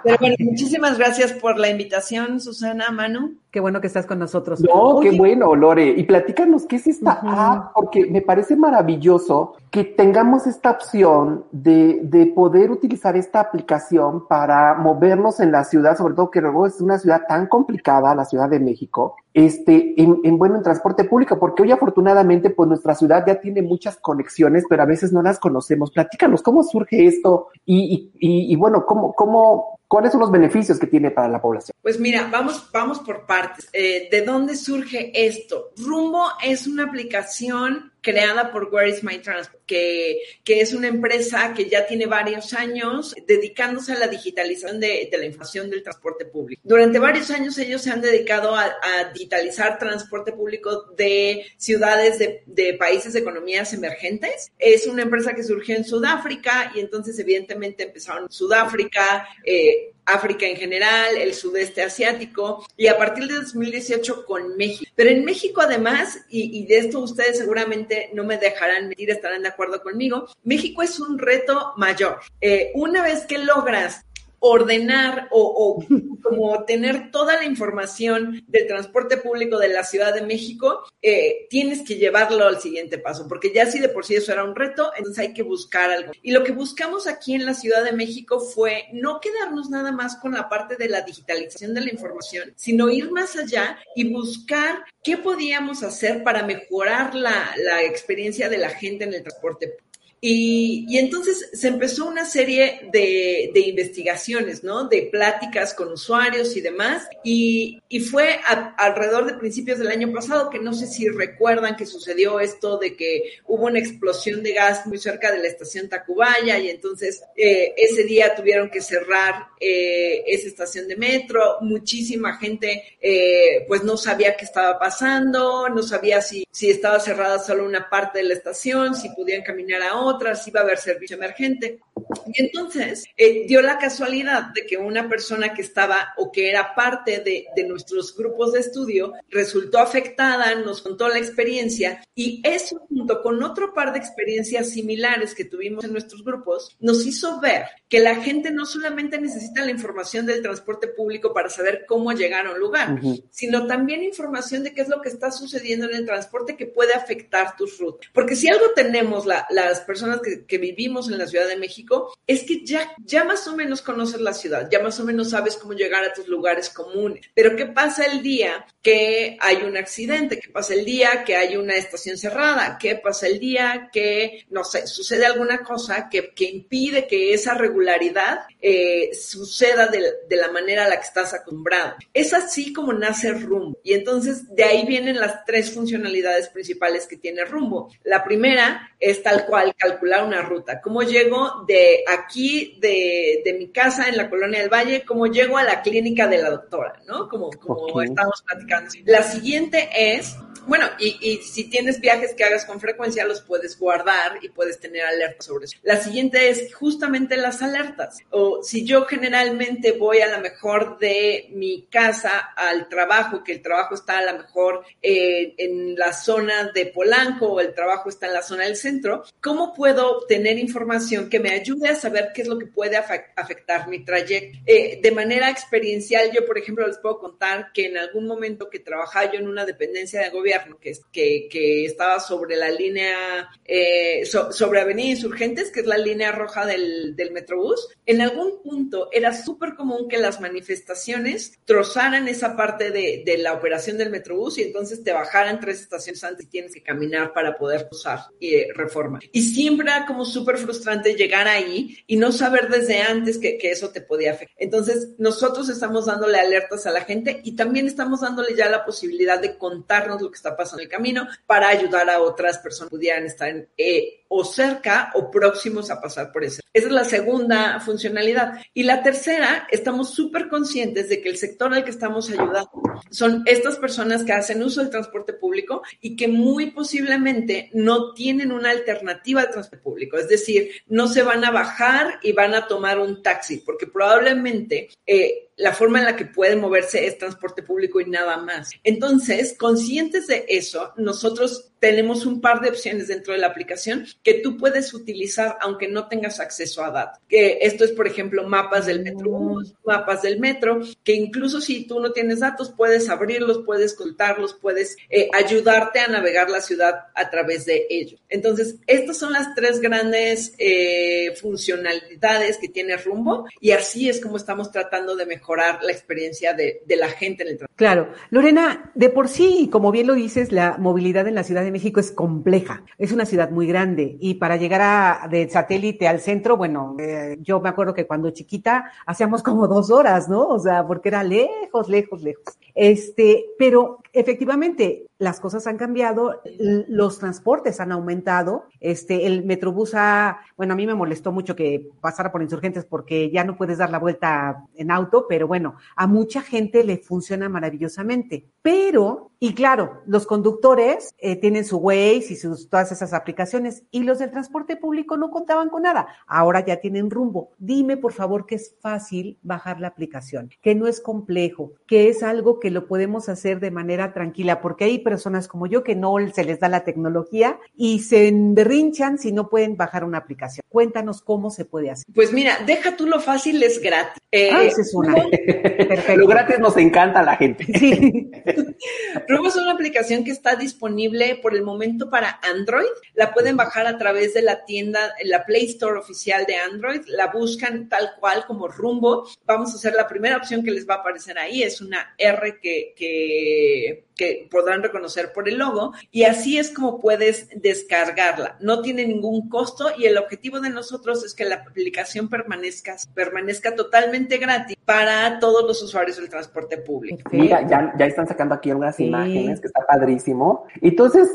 Pero 0.04 0.16
bueno, 0.20 0.36
muchísimas 0.38 0.98
gracias 0.98 1.32
por 1.32 1.58
la 1.58 1.70
invitación, 1.70 2.38
Susana, 2.38 2.90
Manu. 2.90 3.38
Qué 3.50 3.60
bueno 3.60 3.80
que 3.80 3.86
estás 3.86 4.04
con 4.04 4.18
nosotros. 4.18 4.60
No, 4.60 5.00
qué 5.00 5.10
bueno, 5.10 5.56
Lore. 5.56 5.88
Y 5.88 6.04
platícanos, 6.04 6.66
¿qué 6.66 6.76
es 6.76 6.86
esta 6.86 7.18
app? 7.22 7.72
Porque 7.74 8.06
me 8.06 8.20
parece 8.20 8.54
maravilloso 8.56 9.56
que 9.70 9.84
tengamos 9.84 10.46
esta 10.46 10.70
opción 10.70 11.46
de, 11.50 12.00
de 12.02 12.26
poder 12.26 12.70
utilizar 12.70 13.16
esta 13.16 13.40
aplicación 13.40 14.28
para 14.28 14.74
movernos 14.74 15.40
en 15.40 15.50
la 15.50 15.64
ciudad, 15.64 15.96
sobre 15.96 16.14
todo 16.14 16.30
que 16.30 16.42
luego 16.42 16.66
es 16.66 16.80
una 16.80 16.98
ciudad 16.98 17.22
tan 17.26 17.46
complicada, 17.46 18.14
la 18.14 18.26
Ciudad 18.26 18.48
de 18.48 18.60
México, 18.60 19.16
este, 19.34 19.94
en, 20.00 20.20
en 20.24 20.38
bueno, 20.38 20.56
en 20.56 20.62
transporte 20.62 21.04
público, 21.04 21.38
porque 21.38 21.62
hoy 21.62 21.72
afortunadamente, 21.72 22.50
pues 22.50 22.68
nuestra 22.68 22.94
ciudad 22.94 23.24
ya 23.26 23.40
tiene 23.40 23.62
muchas 23.62 23.96
conexiones, 23.96 24.64
pero 24.68 24.82
a 24.82 24.86
veces 24.86 25.12
no 25.12 25.22
las 25.22 25.38
conocemos. 25.38 25.90
Platícanos, 25.90 26.42
¿cómo 26.42 26.62
surge 26.62 27.06
esto? 27.06 27.48
Y, 27.64 28.10
y, 28.18 28.56
bueno, 28.56 28.84
¿cómo, 28.86 29.12
cómo, 29.14 29.78
¿Cuáles 29.86 30.12
son 30.12 30.20
los 30.20 30.30
beneficios 30.30 30.78
que 30.78 30.86
tiene 30.86 31.10
para 31.10 31.28
la 31.28 31.40
población? 31.40 31.74
Pues 31.80 31.98
mira, 31.98 32.28
vamos, 32.30 32.68
vamos 32.72 32.98
por 33.00 33.26
partes. 33.26 33.68
Eh, 33.72 34.08
¿De 34.10 34.22
dónde 34.22 34.54
surge 34.54 35.12
esto? 35.14 35.70
Rumbo 35.78 36.24
es 36.44 36.66
una 36.66 36.84
aplicación 36.84 37.92
creada 38.08 38.50
por 38.50 38.72
Where 38.72 38.88
is 38.88 39.04
My 39.04 39.18
Transport, 39.18 39.62
que, 39.66 40.20
que 40.42 40.62
es 40.62 40.72
una 40.72 40.88
empresa 40.88 41.52
que 41.54 41.68
ya 41.68 41.86
tiene 41.86 42.06
varios 42.06 42.54
años 42.54 43.14
dedicándose 43.26 43.92
a 43.92 43.98
la 43.98 44.08
digitalización 44.08 44.80
de, 44.80 45.10
de 45.12 45.18
la 45.18 45.26
información 45.26 45.68
del 45.68 45.82
transporte 45.82 46.24
público. 46.24 46.62
Durante 46.64 46.98
varios 46.98 47.30
años 47.30 47.58
ellos 47.58 47.82
se 47.82 47.90
han 47.90 48.00
dedicado 48.00 48.54
a, 48.54 48.64
a 48.64 49.12
digitalizar 49.12 49.78
transporte 49.78 50.32
público 50.32 50.86
de 50.96 51.44
ciudades 51.58 52.18
de, 52.18 52.42
de, 52.46 52.74
países 52.74 53.12
de 53.12 53.18
economías 53.18 53.74
emergentes. 53.74 54.50
Es 54.58 54.86
una 54.86 55.02
empresa 55.02 55.34
que 55.34 55.44
surgió 55.44 55.76
en 55.76 55.84
Sudáfrica 55.84 56.72
y 56.74 56.80
entonces 56.80 57.18
evidentemente 57.18 57.82
empezaron 57.82 58.24
en 58.24 58.32
Sudáfrica, 58.32 59.28
eh, 59.44 59.92
África 60.08 60.46
en 60.46 60.56
general, 60.56 61.16
el 61.16 61.34
sudeste 61.34 61.82
asiático 61.82 62.66
y 62.76 62.86
a 62.86 62.96
partir 62.96 63.26
de 63.28 63.34
2018 63.34 64.24
con 64.24 64.56
México. 64.56 64.90
Pero 64.96 65.10
en 65.10 65.24
México 65.24 65.60
además, 65.60 66.18
y, 66.28 66.66
de 66.66 66.78
esto 66.78 67.00
ustedes 67.00 67.38
seguramente 67.38 68.10
no 68.14 68.24
me 68.24 68.38
dejarán 68.38 68.88
mentir, 68.88 69.10
estarán 69.10 69.42
de 69.42 69.48
acuerdo 69.48 69.82
conmigo, 69.82 70.28
México 70.44 70.82
es 70.82 70.98
un 70.98 71.18
reto 71.18 71.72
mayor. 71.76 72.20
Eh, 72.40 72.72
una 72.74 73.02
vez 73.02 73.26
que 73.26 73.38
logras 73.38 74.04
ordenar 74.40 75.28
o, 75.30 75.84
como 76.22 76.64
tener 76.64 77.10
toda 77.10 77.36
la 77.36 77.44
información 77.44 78.44
del 78.46 78.66
transporte 78.66 79.16
público 79.16 79.58
de 79.58 79.68
la 79.68 79.84
Ciudad 79.84 80.14
de 80.14 80.22
México, 80.22 80.84
eh, 81.02 81.46
tienes 81.50 81.82
que 81.82 81.96
llevarlo 81.96 82.44
al 82.46 82.60
siguiente 82.60 82.98
paso, 82.98 83.26
porque 83.28 83.52
ya 83.52 83.66
si 83.66 83.78
de 83.80 83.88
por 83.88 84.04
sí 84.04 84.14
eso 84.14 84.32
era 84.32 84.44
un 84.44 84.54
reto, 84.54 84.90
entonces 84.96 85.26
hay 85.26 85.34
que 85.34 85.42
buscar 85.42 85.90
algo. 85.90 86.12
Y 86.22 86.32
lo 86.32 86.44
que 86.44 86.52
buscamos 86.52 87.06
aquí 87.06 87.34
en 87.34 87.46
la 87.46 87.54
Ciudad 87.54 87.84
de 87.84 87.92
México 87.92 88.40
fue 88.40 88.86
no 88.92 89.20
quedarnos 89.20 89.70
nada 89.70 89.92
más 89.92 90.16
con 90.16 90.32
la 90.32 90.48
parte 90.48 90.76
de 90.76 90.88
la 90.88 91.02
digitalización 91.02 91.74
de 91.74 91.82
la 91.82 91.90
información, 91.90 92.52
sino 92.56 92.90
ir 92.90 93.10
más 93.10 93.36
allá 93.36 93.78
y 93.94 94.12
buscar 94.12 94.84
qué 95.02 95.16
podíamos 95.16 95.82
hacer 95.82 96.22
para 96.22 96.42
mejorar 96.42 97.14
la, 97.14 97.54
la 97.64 97.82
experiencia 97.82 98.48
de 98.48 98.58
la 98.58 98.70
gente 98.70 99.04
en 99.04 99.14
el 99.14 99.22
transporte 99.22 99.68
público. 99.68 99.87
Y, 100.20 100.84
y, 100.88 100.98
entonces 100.98 101.48
se 101.52 101.68
empezó 101.68 102.06
una 102.06 102.24
serie 102.24 102.88
de, 102.92 103.52
de, 103.54 103.60
investigaciones, 103.60 104.64
¿no? 104.64 104.88
De 104.88 105.02
pláticas 105.02 105.74
con 105.74 105.92
usuarios 105.92 106.56
y 106.56 106.60
demás. 106.60 107.08
Y, 107.22 107.80
y 107.88 108.00
fue 108.00 108.40
a, 108.44 108.74
alrededor 108.78 109.26
de 109.26 109.38
principios 109.38 109.78
del 109.78 109.88
año 109.88 110.12
pasado, 110.12 110.50
que 110.50 110.58
no 110.58 110.72
sé 110.72 110.88
si 110.88 111.08
recuerdan 111.08 111.76
que 111.76 111.86
sucedió 111.86 112.40
esto 112.40 112.78
de 112.78 112.96
que 112.96 113.34
hubo 113.46 113.66
una 113.66 113.78
explosión 113.78 114.42
de 114.42 114.54
gas 114.54 114.86
muy 114.86 114.98
cerca 114.98 115.30
de 115.30 115.38
la 115.38 115.46
estación 115.46 115.88
Tacubaya 115.88 116.58
y 116.58 116.68
entonces 116.68 117.22
eh, 117.36 117.74
ese 117.76 118.02
día 118.02 118.34
tuvieron 118.34 118.70
que 118.70 118.80
cerrar 118.80 119.46
eh, 119.60 120.24
esa 120.26 120.48
estación 120.48 120.88
de 120.88 120.96
metro. 120.96 121.58
Muchísima 121.60 122.36
gente 122.38 122.82
eh, 123.00 123.64
pues 123.68 123.84
no 123.84 123.96
sabía 123.96 124.36
qué 124.36 124.44
estaba 124.44 124.80
pasando, 124.80 125.68
no 125.68 125.82
sabía 125.84 126.20
si, 126.20 126.44
si 126.50 126.70
estaba 126.70 126.98
cerrada 126.98 127.38
solo 127.38 127.64
una 127.64 127.88
parte 127.88 128.18
de 128.18 128.24
la 128.24 128.34
estación, 128.34 128.96
si 128.96 129.10
podían 129.10 129.42
caminar 129.42 129.82
a 129.82 129.94
otra 129.94 130.07
otras 130.08 130.46
iba 130.48 130.60
a 130.60 130.62
haber 130.64 130.78
servicio 130.78 131.16
emergente. 131.16 131.78
Y 132.26 132.42
entonces 132.42 133.04
eh, 133.16 133.46
dio 133.46 133.62
la 133.62 133.78
casualidad 133.78 134.52
de 134.54 134.66
que 134.66 134.76
una 134.76 135.08
persona 135.08 135.54
que 135.54 135.62
estaba 135.62 136.14
o 136.16 136.30
que 136.32 136.48
era 136.50 136.74
parte 136.74 137.18
de, 137.18 137.46
de, 137.54 137.64
nuestros 137.64 138.16
grupos 138.16 138.52
de 138.52 138.60
estudio 138.60 139.12
resultó 139.28 139.78
afectada, 139.78 140.54
nos 140.54 140.82
contó 140.82 141.08
la 141.08 141.18
experiencia 141.18 142.02
y 142.14 142.40
eso 142.44 142.80
junto 142.88 143.22
con 143.22 143.42
otro 143.42 143.74
par 143.74 143.92
de 143.92 143.98
experiencias 143.98 144.70
similares 144.70 145.34
que 145.34 145.44
tuvimos 145.44 145.84
en 145.84 145.92
nuestros 145.92 146.24
grupos 146.24 146.76
nos 146.80 147.04
hizo 147.06 147.40
ver 147.40 147.66
que 147.88 148.00
la 148.00 148.16
gente 148.16 148.50
no 148.50 148.66
solamente 148.66 149.20
necesita 149.20 149.64
la 149.64 149.70
información 149.70 150.26
del 150.26 150.42
transporte 150.42 150.88
público 150.88 151.32
para 151.32 151.48
saber 151.48 151.84
cómo 151.86 152.12
llegar 152.12 152.46
a 152.46 152.52
un 152.52 152.58
lugar, 152.58 152.92
uh 152.92 152.96
-huh. 152.96 153.24
sino 153.30 153.66
también 153.66 154.02
información 154.02 154.62
de 154.62 154.72
qué 154.72 154.82
es 154.82 154.88
lo 154.88 155.00
que 155.00 155.08
está 155.08 155.30
sucediendo 155.30 155.88
en 155.88 155.96
el 155.96 156.06
transporte 156.06 156.56
que 156.56 156.66
puede 156.66 156.92
afectar 156.92 157.56
tus 157.56 157.78
rutas. 157.78 158.10
Porque 158.12 158.36
si 158.36 158.48
algo 158.48 158.72
tenemos 158.74 159.26
la, 159.26 159.46
las 159.50 159.80
personas 159.80 160.20
que, 160.20 160.44
que, 160.44 160.58
vivimos 160.58 161.08
en 161.08 161.18
la 161.18 161.26
Ciudad 161.26 161.48
de 161.48 161.56
México, 161.56 161.97
es 162.26 162.44
que 162.44 162.64
ya, 162.64 162.94
ya 163.04 163.24
más 163.24 163.46
o 163.46 163.56
menos 163.56 163.82
conoces 163.82 164.20
la 164.20 164.34
ciudad, 164.34 164.68
ya 164.70 164.80
más 164.80 164.98
o 165.00 165.04
menos 165.04 165.30
sabes 165.30 165.56
cómo 165.56 165.72
llegar 165.72 166.04
a 166.04 166.12
tus 166.12 166.28
lugares 166.28 166.70
comunes. 166.70 167.26
Pero 167.34 167.56
¿qué 167.56 167.66
pasa 167.66 168.04
el 168.04 168.22
día 168.22 168.66
que 168.82 169.36
hay 169.40 169.56
un 169.62 169.76
accidente? 169.76 170.38
¿Qué 170.38 170.50
pasa 170.50 170.74
el 170.74 170.84
día 170.84 171.24
que 171.24 171.36
hay 171.36 171.56
una 171.56 171.74
estación 171.74 172.16
cerrada? 172.16 172.78
¿Qué 172.80 172.96
pasa 172.96 173.26
el 173.26 173.38
día 173.38 173.90
que, 173.92 174.46
no 174.50 174.64
sé, 174.64 174.86
sucede 174.86 175.26
alguna 175.26 175.58
cosa 175.58 176.08
que, 176.10 176.34
que 176.34 176.44
impide 176.44 177.06
que 177.06 177.34
esa 177.34 177.54
regularidad 177.54 178.40
eh, 178.60 179.10
suceda 179.14 179.86
de, 179.86 180.12
de, 180.28 180.36
la 180.36 180.50
manera 180.50 180.84
a 180.84 180.88
la 180.88 180.96
que 180.96 181.06
estás 181.06 181.34
acostumbrado? 181.34 181.96
Es 182.12 182.32
así 182.32 182.72
como 182.72 182.92
nace 182.92 183.32
Rumbo. 183.32 183.78
Y 183.82 183.94
entonces 183.94 184.54
de 184.54 184.64
ahí 184.64 184.86
vienen 184.86 185.20
las 185.20 185.44
tres 185.44 185.72
funcionalidades 185.72 186.48
principales 186.48 187.06
que 187.06 187.16
tiene 187.16 187.44
Rumbo. 187.44 187.90
La 188.04 188.24
primera 188.24 188.90
es 188.98 189.22
tal 189.22 189.46
cual 189.46 189.74
calcular 189.76 190.24
una 190.24 190.42
ruta. 190.42 190.80
¿Cómo 190.80 191.02
llego 191.02 191.64
de 191.66 191.87
aquí, 192.06 192.78
de, 192.80 193.42
de, 193.44 193.54
mi 193.54 193.68
casa 193.68 194.08
en 194.08 194.16
la 194.16 194.28
colonia 194.30 194.60
del 194.60 194.68
Valle, 194.68 195.04
cómo 195.04 195.26
llego 195.26 195.58
a 195.58 195.64
la 195.64 195.82
clínica 195.82 196.26
de 196.26 196.38
la 196.38 196.50
doctora, 196.50 197.00
¿no? 197.06 197.28
Como, 197.28 197.50
como 197.50 197.74
okay. 197.74 198.08
estamos 198.08 198.42
platicando. 198.42 198.90
La 199.06 199.22
siguiente 199.22 199.88
es, 199.94 200.36
bueno, 200.66 200.86
y, 200.98 201.38
si 201.38 201.64
tienes 201.64 202.00
viajes 202.00 202.34
que 202.34 202.44
hagas 202.44 202.64
con 202.64 202.80
frecuencia, 202.80 203.24
los 203.24 203.40
puedes 203.40 203.78
guardar 203.78 204.38
y 204.42 204.48
puedes 204.48 204.78
tener 204.78 205.04
alertas 205.04 205.46
sobre 205.46 205.66
eso. 205.66 205.78
La 205.82 206.00
siguiente 206.00 206.50
es 206.50 206.74
justamente 206.74 207.36
las 207.36 207.62
alertas. 207.62 208.18
O 208.30 208.62
si 208.62 208.84
yo 208.84 209.04
generalmente 209.04 209.92
voy 209.92 210.20
a 210.20 210.26
la 210.26 210.38
mejor 210.38 210.98
de 210.98 211.48
mi 211.52 211.86
casa 211.90 212.52
al 212.56 212.88
trabajo, 212.88 213.44
que 213.44 213.52
el 213.52 213.62
trabajo 213.62 213.94
está 213.94 214.18
a 214.18 214.22
la 214.22 214.34
mejor 214.34 214.84
eh, 215.00 215.54
en 215.58 215.96
la 215.96 216.12
zona 216.12 216.70
de 216.72 216.86
Polanco 216.86 217.46
o 217.46 217.60
el 217.60 217.74
trabajo 217.74 218.08
está 218.08 218.26
en 218.26 218.34
la 218.34 218.42
zona 218.42 218.64
del 218.64 218.76
centro, 218.76 219.24
¿cómo 219.40 219.72
puedo 219.72 220.18
obtener 220.18 220.58
información 220.58 221.30
que 221.30 221.40
me 221.40 221.50
ayude 221.50 221.88
a 221.88 221.94
saber 221.94 222.32
qué 222.34 222.42
es 222.42 222.48
lo 222.48 222.58
que 222.58 222.66
puede 222.66 222.96
afectar 222.96 223.88
mi 223.88 224.04
trayecto? 224.04 224.58
Eh, 224.66 225.00
de 225.02 225.10
manera 225.12 225.50
experiencial, 225.50 226.30
yo, 226.32 226.44
por 226.44 226.58
ejemplo, 226.58 226.86
les 226.86 226.98
puedo 226.98 227.18
contar 227.18 227.72
que 227.72 227.86
en 227.86 227.98
algún 227.98 228.26
momento 228.26 228.68
que 228.68 228.80
trabajaba 228.80 229.32
yo 229.32 229.38
en 229.38 229.48
una 229.48 229.64
dependencia 229.64 230.20
de 230.20 230.30
gobierno 230.30 230.57
que, 230.80 230.92
que, 231.12 231.48
que 231.50 231.84
estaba 231.84 232.20
sobre 232.20 232.56
la 232.56 232.70
línea, 232.70 233.48
eh, 233.64 234.24
so, 234.24 234.52
sobre 234.52 234.80
Avenida 234.80 235.10
Insurgentes, 235.10 235.70
que 235.70 235.80
es 235.80 235.86
la 235.86 235.98
línea 235.98 236.32
roja 236.32 236.66
del, 236.66 237.14
del 237.16 237.32
Metrobús, 237.32 237.88
en 238.06 238.20
algún 238.20 238.62
punto 238.62 239.08
era 239.12 239.32
súper 239.32 239.74
común 239.74 240.08
que 240.08 240.18
las 240.18 240.40
manifestaciones 240.40 241.58
trozaran 241.64 242.28
esa 242.28 242.56
parte 242.56 242.90
de, 242.90 243.22
de, 243.24 243.38
la 243.38 243.52
operación 243.52 243.98
del 243.98 244.10
Metrobús 244.10 244.58
y 244.58 244.62
entonces 244.62 245.02
te 245.02 245.12
bajaran 245.12 245.60
tres 245.60 245.80
estaciones 245.80 246.22
antes 246.24 246.46
y 246.46 246.48
tienes 246.48 246.74
que 246.74 246.82
caminar 246.82 247.32
para 247.32 247.56
poder 247.56 247.88
usar 247.90 248.20
eh, 248.40 248.68
reforma. 248.74 249.20
Y 249.32 249.42
siempre 249.42 249.88
era 249.88 250.06
como 250.06 250.24
súper 250.24 250.58
frustrante 250.58 251.14
llegar 251.14 251.48
ahí 251.48 251.98
y 252.06 252.16
no 252.16 252.32
saber 252.32 252.68
desde 252.68 253.00
antes 253.00 253.38
que, 253.38 253.58
que, 253.58 253.70
eso 253.70 253.90
te 253.90 254.00
podía 254.00 254.32
afectar. 254.32 254.56
Entonces, 254.58 255.10
nosotros 255.18 255.68
estamos 255.68 256.06
dándole 256.06 256.38
alertas 256.38 256.86
a 256.86 256.90
la 256.90 257.02
gente 257.02 257.40
y 257.44 257.52
también 257.52 257.86
estamos 257.86 258.20
dándole 258.20 258.54
ya 258.56 258.68
la 258.68 258.84
posibilidad 258.84 259.40
de 259.40 259.56
contarnos 259.56 260.22
lo 260.22 260.30
que 260.30 260.36
está 260.38 260.56
pasando 260.56 260.82
el 260.82 260.88
camino 260.88 261.26
para 261.46 261.68
ayudar 261.68 262.08
a 262.10 262.20
otras 262.20 262.58
personas 262.58 262.88
que 262.88 262.96
pudieran 262.96 263.26
estar 263.26 263.52
eh, 263.76 264.24
o 264.28 264.44
cerca 264.44 265.10
o 265.14 265.30
próximos 265.30 265.90
a 265.90 266.00
pasar 266.00 266.32
por 266.32 266.44
eso. 266.44 266.60
Esa 266.78 266.86
es 266.86 266.92
la 266.92 267.04
segunda 267.04 267.80
funcionalidad. 267.80 268.60
Y 268.72 268.84
la 268.84 269.02
tercera, 269.02 269.66
estamos 269.68 270.14
súper 270.14 270.48
conscientes 270.48 271.08
de 271.08 271.20
que 271.20 271.28
el 271.28 271.36
sector 271.36 271.74
al 271.74 271.82
que 271.82 271.90
estamos 271.90 272.30
ayudando 272.30 272.70
son 273.10 273.42
estas 273.46 273.78
personas 273.78 274.22
que 274.22 274.32
hacen 274.32 274.62
uso 274.62 274.80
del 274.80 274.90
transporte 274.90 275.32
público 275.32 275.82
y 276.00 276.14
que 276.14 276.28
muy 276.28 276.70
posiblemente 276.70 277.68
no 277.72 278.14
tienen 278.14 278.52
una 278.52 278.70
alternativa 278.70 279.40
al 279.40 279.50
transporte 279.50 279.82
público. 279.82 280.18
Es 280.18 280.28
decir, 280.28 280.70
no 280.86 281.08
se 281.08 281.24
van 281.24 281.44
a 281.44 281.50
bajar 281.50 282.20
y 282.22 282.30
van 282.30 282.54
a 282.54 282.68
tomar 282.68 283.00
un 283.00 283.24
taxi, 283.24 283.56
porque 283.56 283.88
probablemente 283.88 284.88
eh, 285.04 285.48
la 285.56 285.72
forma 285.72 285.98
en 285.98 286.04
la 286.04 286.16
que 286.16 286.26
pueden 286.26 286.60
moverse 286.60 287.04
es 287.06 287.18
transporte 287.18 287.64
público 287.64 288.00
y 288.00 288.08
nada 288.08 288.36
más. 288.36 288.70
Entonces, 288.84 289.56
conscientes 289.58 290.28
de 290.28 290.46
eso, 290.48 290.92
nosotros 290.96 291.72
tenemos 291.80 292.26
un 292.26 292.40
par 292.40 292.60
de 292.60 292.70
opciones 292.70 293.08
dentro 293.08 293.32
de 293.32 293.40
la 293.40 293.48
aplicación 293.48 294.06
que 294.22 294.34
tú 294.34 294.56
puedes 294.56 294.94
utilizar 294.94 295.58
aunque 295.60 295.88
no 295.88 296.08
tengas 296.08 296.40
acceso 296.40 296.67
a 296.76 296.90
datos. 296.90 297.20
Que 297.28 297.58
esto 297.62 297.84
es, 297.84 297.92
por 297.92 298.06
ejemplo, 298.06 298.46
mapas 298.46 298.86
del 298.86 299.02
Metrobús, 299.02 299.74
mapas 299.84 300.22
del 300.22 300.38
metro, 300.38 300.80
que 301.02 301.14
incluso 301.14 301.60
si 301.60 301.86
tú 301.86 302.00
no 302.00 302.12
tienes 302.12 302.40
datos, 302.40 302.72
puedes 302.76 303.08
abrirlos, 303.08 303.62
puedes 303.64 303.94
contarlos, 303.94 304.54
puedes 304.54 304.96
eh, 305.08 305.28
ayudarte 305.32 306.00
a 306.00 306.08
navegar 306.08 306.50
la 306.50 306.60
ciudad 306.60 307.06
a 307.14 307.30
través 307.30 307.64
de 307.64 307.86
ellos. 307.88 308.20
Entonces, 308.28 308.76
estas 308.86 309.16
son 309.16 309.32
las 309.32 309.54
tres 309.54 309.80
grandes 309.80 310.54
eh, 310.58 311.34
funcionalidades 311.40 312.58
que 312.58 312.68
tiene 312.68 312.96
Rumbo 312.96 313.46
y 313.60 313.70
así 313.70 314.08
es 314.08 314.20
como 314.20 314.36
estamos 314.36 314.70
tratando 314.70 315.16
de 315.16 315.26
mejorar 315.26 315.80
la 315.82 315.92
experiencia 315.92 316.52
de, 316.52 316.82
de 316.86 316.96
la 316.96 317.08
gente 317.08 317.42
en 317.42 317.50
el 317.50 317.58
transporte. 317.58 317.78
Claro. 317.78 318.12
Lorena, 318.30 318.90
de 318.94 319.08
por 319.08 319.28
sí, 319.28 319.68
como 319.70 319.92
bien 319.92 320.06
lo 320.06 320.14
dices, 320.14 320.52
la 320.52 320.76
movilidad 320.78 321.26
en 321.26 321.34
la 321.34 321.44
Ciudad 321.44 321.62
de 321.62 321.70
México 321.70 322.00
es 322.00 322.10
compleja. 322.10 322.82
Es 322.98 323.12
una 323.12 323.24
ciudad 323.24 323.50
muy 323.50 323.66
grande 323.66 324.16
y 324.20 324.34
para 324.34 324.56
llegar 324.56 324.80
a, 324.82 325.28
de 325.30 325.48
satélite 325.48 326.08
al 326.08 326.20
centro, 326.20 326.56
bueno, 326.58 326.94
eh, 326.98 327.38
yo 327.40 327.60
me 327.60 327.70
acuerdo 327.70 327.94
que 327.94 328.06
cuando 328.06 328.30
chiquita 328.30 328.92
hacíamos 329.06 329.42
como 329.42 329.66
dos 329.66 329.90
horas, 329.90 330.28
¿no? 330.28 330.46
O 330.46 330.58
sea, 330.58 330.86
porque 330.86 331.08
era 331.08 331.22
lejos, 331.22 331.88
lejos, 331.88 332.22
lejos. 332.22 332.58
Este, 332.74 333.46
pero 333.58 334.00
efectivamente, 334.12 335.07
las 335.18 335.40
cosas 335.40 335.66
han 335.66 335.76
cambiado, 335.76 336.40
los 336.88 337.18
transportes 337.18 337.80
han 337.80 337.90
aumentado, 337.90 338.66
este, 338.80 339.26
el 339.26 339.44
Metrobús 339.44 339.94
ha, 339.94 340.38
bueno, 340.56 340.74
a 340.74 340.76
mí 340.76 340.86
me 340.86 340.94
molestó 340.94 341.32
mucho 341.32 341.56
que 341.56 341.90
pasara 342.00 342.30
por 342.30 342.42
insurgentes 342.42 342.84
porque 342.84 343.30
ya 343.30 343.42
no 343.42 343.56
puedes 343.56 343.78
dar 343.78 343.90
la 343.90 343.98
vuelta 343.98 344.64
en 344.76 344.90
auto, 344.92 345.26
pero 345.28 345.48
bueno, 345.48 345.74
a 345.96 346.06
mucha 346.06 346.40
gente 346.40 346.84
le 346.84 346.98
funciona 346.98 347.48
maravillosamente. 347.48 348.46
Pero, 348.62 349.32
y 349.40 349.54
claro, 349.54 350.02
los 350.06 350.26
conductores 350.26 351.14
eh, 351.18 351.36
tienen 351.36 351.64
su 351.64 351.78
Waze 351.78 352.26
y 352.30 352.36
sus, 352.36 352.68
todas 352.68 352.92
esas 352.92 353.12
aplicaciones, 353.12 353.82
y 353.90 354.04
los 354.04 354.20
del 354.20 354.30
transporte 354.30 354.76
público 354.76 355.16
no 355.16 355.30
contaban 355.30 355.68
con 355.68 355.82
nada. 355.82 356.06
Ahora 356.26 356.64
ya 356.64 356.76
tienen 356.76 357.10
rumbo. 357.10 357.50
Dime, 357.58 357.96
por 357.96 358.12
favor, 358.12 358.46
que 358.46 358.54
es 358.54 358.76
fácil 358.80 359.38
bajar 359.42 359.80
la 359.80 359.88
aplicación, 359.88 360.50
que 360.62 360.76
no 360.76 360.86
es 360.86 361.00
complejo, 361.00 361.72
que 361.86 362.08
es 362.08 362.22
algo 362.22 362.60
que 362.60 362.70
lo 362.70 362.86
podemos 362.86 363.28
hacer 363.28 363.58
de 363.58 363.70
manera 363.70 364.12
tranquila, 364.12 364.60
porque 364.60 364.84
hay 364.84 364.98
personas 365.08 365.48
como 365.48 365.66
yo 365.66 365.82
que 365.82 365.94
no 365.94 366.16
se 366.34 366.44
les 366.44 366.60
da 366.60 366.68
la 366.68 366.84
tecnología 366.84 367.58
y 367.74 368.00
se 368.00 368.30
berrinchan 368.30 369.16
si 369.16 369.32
no 369.32 369.48
pueden 369.48 369.74
bajar 369.78 370.04
una 370.04 370.18
aplicación. 370.18 370.62
Cuéntanos 370.68 371.22
cómo 371.22 371.50
se 371.50 371.64
puede 371.64 371.90
hacer. 371.90 372.04
Pues 372.14 372.30
mira, 372.30 372.58
deja 372.66 372.94
tú 372.94 373.06
lo 373.06 373.20
fácil, 373.20 373.62
es 373.62 373.80
gratis. 373.80 374.20
Eh, 374.30 374.50
ah, 374.52 374.62
esa 374.64 374.82
es 374.82 374.92
una. 374.92 375.14
Perfecto. 375.14 376.16
Lo 376.16 376.26
gratis 376.26 376.58
nos 376.58 376.76
encanta 376.76 377.20
a 377.20 377.22
la 377.22 377.36
gente. 377.36 377.64
Sí. 377.64 378.30
Rubo 379.28 379.48
es 379.48 379.56
una 379.56 379.72
aplicación 379.72 380.24
que 380.24 380.30
está 380.30 380.56
disponible 380.56 381.38
por 381.40 381.54
el 381.54 381.62
momento 381.62 382.10
para 382.10 382.38
Android. 382.42 382.84
La 383.14 383.32
pueden 383.32 383.56
bajar 383.56 383.86
a 383.86 383.96
través 383.96 384.34
de 384.34 384.42
la 384.42 384.66
tienda, 384.66 385.14
la 385.24 385.46
Play 385.46 385.64
Store 385.66 385.98
oficial 385.98 386.44
de 386.44 386.56
Android. 386.56 387.00
La 387.06 387.28
buscan 387.28 387.88
tal 387.88 388.10
cual 388.20 388.44
como 388.46 388.68
Rumbo. 388.68 389.26
Vamos 389.46 389.72
a 389.72 389.76
hacer 389.76 389.94
la 389.94 390.06
primera 390.06 390.36
opción 390.36 390.62
que 390.62 390.70
les 390.70 390.86
va 390.86 390.96
a 390.96 390.98
aparecer 390.98 391.38
ahí. 391.38 391.62
Es 391.62 391.80
una 391.80 392.14
R 392.18 392.58
que, 392.60 392.92
que 392.94 394.07
que 394.18 394.48
podrán 394.50 394.82
reconocer 394.82 395.32
por 395.32 395.48
el 395.48 395.56
logo 395.56 395.92
y 396.10 396.24
así 396.24 396.58
es 396.58 396.70
como 396.70 397.00
puedes 397.00 397.48
descargarla. 397.54 398.58
No 398.60 398.82
tiene 398.82 399.06
ningún 399.06 399.48
costo 399.48 399.86
y 399.96 400.04
el 400.04 400.18
objetivo 400.18 400.60
de 400.60 400.70
nosotros 400.70 401.24
es 401.24 401.34
que 401.34 401.44
la 401.44 401.54
aplicación 401.54 402.28
permanezca, 402.28 402.96
permanezca 403.14 403.74
totalmente 403.74 404.36
gratis 404.36 404.76
para 404.84 405.38
todos 405.38 405.64
los 405.64 405.80
usuarios 405.82 406.16
del 406.16 406.28
transporte 406.28 406.78
público. 406.78 407.30
Mira, 407.32 407.66
ya, 407.66 407.94
ya 407.96 408.06
están 408.06 408.26
sacando 408.26 408.56
aquí 408.56 408.70
algunas 408.70 408.98
imágenes 408.98 409.60
que 409.60 409.68
está 409.68 409.86
padrísimo. 409.86 410.66
Entonces, 410.82 411.28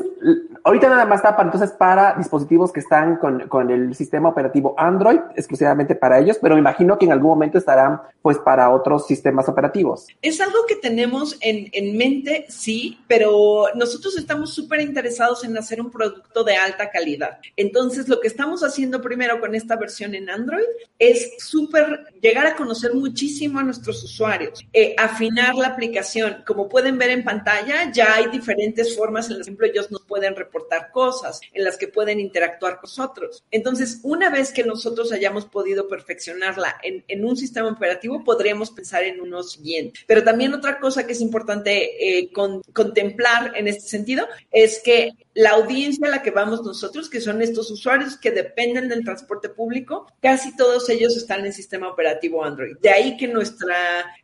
ahorita 0.64 0.88
nada 0.88 1.04
más 1.04 1.18
está 1.18 1.36
para, 1.36 1.48
entonces 1.48 1.70
para 1.72 2.14
dispositivos 2.14 2.72
que 2.72 2.80
están 2.80 3.16
con, 3.16 3.48
con 3.48 3.70
el 3.70 3.94
sistema 3.94 4.30
operativo 4.30 4.74
Android, 4.76 5.20
exclusivamente 5.36 5.94
para 5.94 6.18
ellos, 6.18 6.38
pero 6.40 6.54
me 6.54 6.60
imagino 6.60 6.98
que 6.98 7.04
en 7.04 7.12
algún 7.12 7.30
momento 7.30 7.58
estarán 7.58 8.00
pues 8.22 8.38
para 8.38 8.70
otros 8.70 9.06
sistemas 9.06 9.48
operativos. 9.48 10.06
Es 10.22 10.40
algo 10.40 10.64
que 10.66 10.76
tenemos 10.76 11.36
en, 11.40 11.68
en 11.72 11.96
mente, 11.96 12.46
sí 12.48 12.98
pero 13.06 13.66
nosotros 13.74 14.16
estamos 14.16 14.54
súper 14.54 14.80
interesados 14.80 15.44
en 15.44 15.56
hacer 15.56 15.80
un 15.80 15.90
producto 15.90 16.44
de 16.44 16.56
alta 16.56 16.90
calidad. 16.90 17.38
Entonces, 17.56 18.08
lo 18.08 18.20
que 18.20 18.28
estamos 18.28 18.62
haciendo 18.62 19.00
primero 19.00 19.40
con 19.40 19.54
esta 19.54 19.76
versión 19.76 20.14
en 20.14 20.30
Android 20.30 20.64
es 20.98 21.34
súper 21.38 22.06
llegar 22.20 22.46
a 22.46 22.56
conocer 22.56 22.94
muchísimo 22.94 23.58
a 23.58 23.62
nuestros 23.62 24.02
usuarios, 24.02 24.66
eh, 24.72 24.94
afinar 24.98 25.54
la 25.54 25.68
aplicación. 25.68 26.42
Como 26.46 26.68
pueden 26.68 26.98
ver 26.98 27.10
en 27.10 27.24
pantalla, 27.24 27.92
ya 27.92 28.14
hay 28.14 28.28
diferentes 28.28 28.96
formas 28.96 29.30
en 29.30 29.38
las 29.38 29.46
que 29.46 29.66
ellos 29.66 29.90
nos 29.90 30.02
pueden 30.02 30.34
reportar 30.34 30.53
cosas, 30.92 31.40
en 31.52 31.64
las 31.64 31.76
que 31.76 31.88
pueden 31.88 32.20
interactuar 32.20 32.74
con 32.74 32.84
nosotros. 32.84 33.44
Entonces, 33.50 34.00
una 34.02 34.30
vez 34.30 34.52
que 34.52 34.64
nosotros 34.64 35.12
hayamos 35.12 35.46
podido 35.46 35.88
perfeccionarla 35.88 36.76
en, 36.82 37.24
un 37.24 37.36
sistema 37.36 37.68
operativo, 37.68 38.22
podríamos 38.22 38.70
pensar 38.70 39.02
en 39.04 39.20
uno 39.20 39.42
siguiente. 39.42 40.00
Pero 40.06 40.22
también 40.22 40.52
otra 40.52 40.78
cosa 40.78 41.06
que 41.06 41.12
es 41.12 41.20
importante 41.20 42.18
eh, 42.18 42.30
con, 42.32 42.62
contemplar 42.72 43.52
en 43.56 43.68
este 43.68 43.88
sentido 43.88 44.26
es 44.50 44.80
que 44.84 45.10
la 45.34 45.50
audiencia 45.50 46.06
a 46.06 46.10
la 46.10 46.22
que 46.22 46.30
vamos 46.30 46.62
nosotros, 46.62 47.10
que 47.10 47.20
son 47.20 47.42
estos 47.42 47.70
usuarios 47.70 48.16
que 48.16 48.30
dependen 48.30 48.88
del 48.88 49.04
transporte 49.04 49.48
público, 49.48 50.06
casi 50.22 50.56
todos 50.56 50.88
ellos 50.88 51.16
están 51.16 51.44
en 51.44 51.52
sistema 51.52 51.88
operativo 51.88 52.44
Android. 52.44 52.76
De 52.80 52.90
ahí 52.90 53.16
que 53.16 53.26
nuestra, 53.26 53.76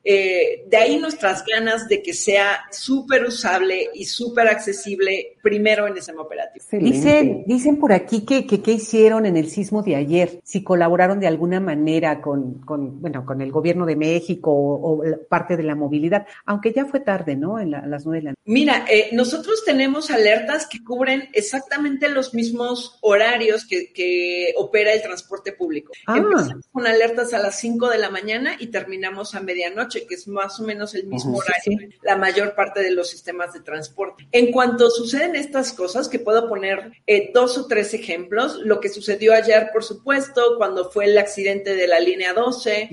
eh, 0.04 0.64
de 0.68 0.76
ahí 0.76 0.98
nuestras 0.98 1.44
ganas 1.44 1.88
de 1.88 2.02
que 2.02 2.14
sea 2.14 2.60
súper 2.70 3.24
usable 3.24 3.90
y 3.92 4.04
súper 4.04 4.46
accesible 4.46 5.36
primero 5.42 5.86
en 5.86 5.94
el 5.94 5.98
sistema 5.98 6.22
operativo. 6.22 6.64
Dicen, 6.72 7.44
dicen 7.46 7.78
por 7.78 7.92
aquí 7.92 8.24
que, 8.24 8.46
que, 8.46 8.70
hicieron 8.70 9.26
en 9.26 9.36
el 9.36 9.50
sismo 9.50 9.82
de 9.82 9.96
ayer, 9.96 10.40
si 10.44 10.62
colaboraron 10.62 11.18
de 11.18 11.26
alguna 11.26 11.58
manera 11.58 12.20
con, 12.20 12.60
con 12.60 13.00
bueno, 13.00 13.26
con 13.26 13.40
el 13.40 13.50
gobierno 13.50 13.84
de 13.84 13.96
México 13.96 14.52
o, 14.52 15.02
parte 15.28 15.56
de 15.56 15.64
la 15.64 15.74
movilidad, 15.74 16.26
aunque 16.46 16.72
ya 16.72 16.86
fue 16.86 17.00
tarde, 17.00 17.34
¿no? 17.34 17.58
En 17.58 17.70
las 17.70 18.06
nueve 18.06 18.20
de 18.20 18.24
la 18.24 18.30
noche. 18.30 18.40
Mira, 18.44 18.84
eh, 18.88 19.08
nosotros 19.12 19.64
tenemos 19.64 20.10
alertas 20.10 20.66
que 20.66 20.82
cubren 20.84 20.99
exactamente 21.32 22.08
los 22.08 22.34
mismos 22.34 22.98
horarios 23.00 23.66
que, 23.66 24.54
opera 24.56 24.92
el 24.92 25.02
transporte 25.02 25.52
público. 25.52 25.92
Ah. 26.06 26.16
Empezamos 26.16 26.66
con 26.72 26.86
alertas 26.86 27.32
a 27.32 27.38
las 27.38 27.58
5 27.60 27.88
de 27.88 27.98
la 27.98 28.10
mañana 28.10 28.56
y 28.58 28.68
terminamos 28.68 29.34
a 29.34 29.40
medianoche, 29.40 30.06
que 30.06 30.14
es 30.14 30.28
más 30.28 30.58
o 30.60 30.64
menos 30.64 30.94
el 30.94 31.06
mismo 31.06 31.38
horario, 31.38 31.88
la 32.02 32.16
mayor 32.16 32.54
parte 32.54 32.82
de 32.82 32.90
los 32.90 33.08
sistemas 33.08 33.52
de 33.52 33.60
transporte. 33.60 34.26
En 34.32 34.52
cuanto 34.52 34.90
suceden 34.90 35.36
estas 35.36 35.72
cosas, 35.72 36.08
que 36.08 36.18
puedo 36.18 36.48
poner 36.48 36.92
eh, 37.06 37.30
dos 37.32 37.58
o 37.58 37.66
tres 37.66 37.94
ejemplos, 37.94 38.56
lo 38.56 38.80
que 38.80 38.88
sucedió 38.88 39.34
ayer, 39.34 39.70
por 39.72 39.84
supuesto, 39.84 40.56
cuando 40.58 40.90
fue 40.90 41.06
el 41.06 41.18
accidente 41.18 41.74
de 41.74 41.86
la 41.86 42.00
línea 42.00 42.34
12, 42.34 42.88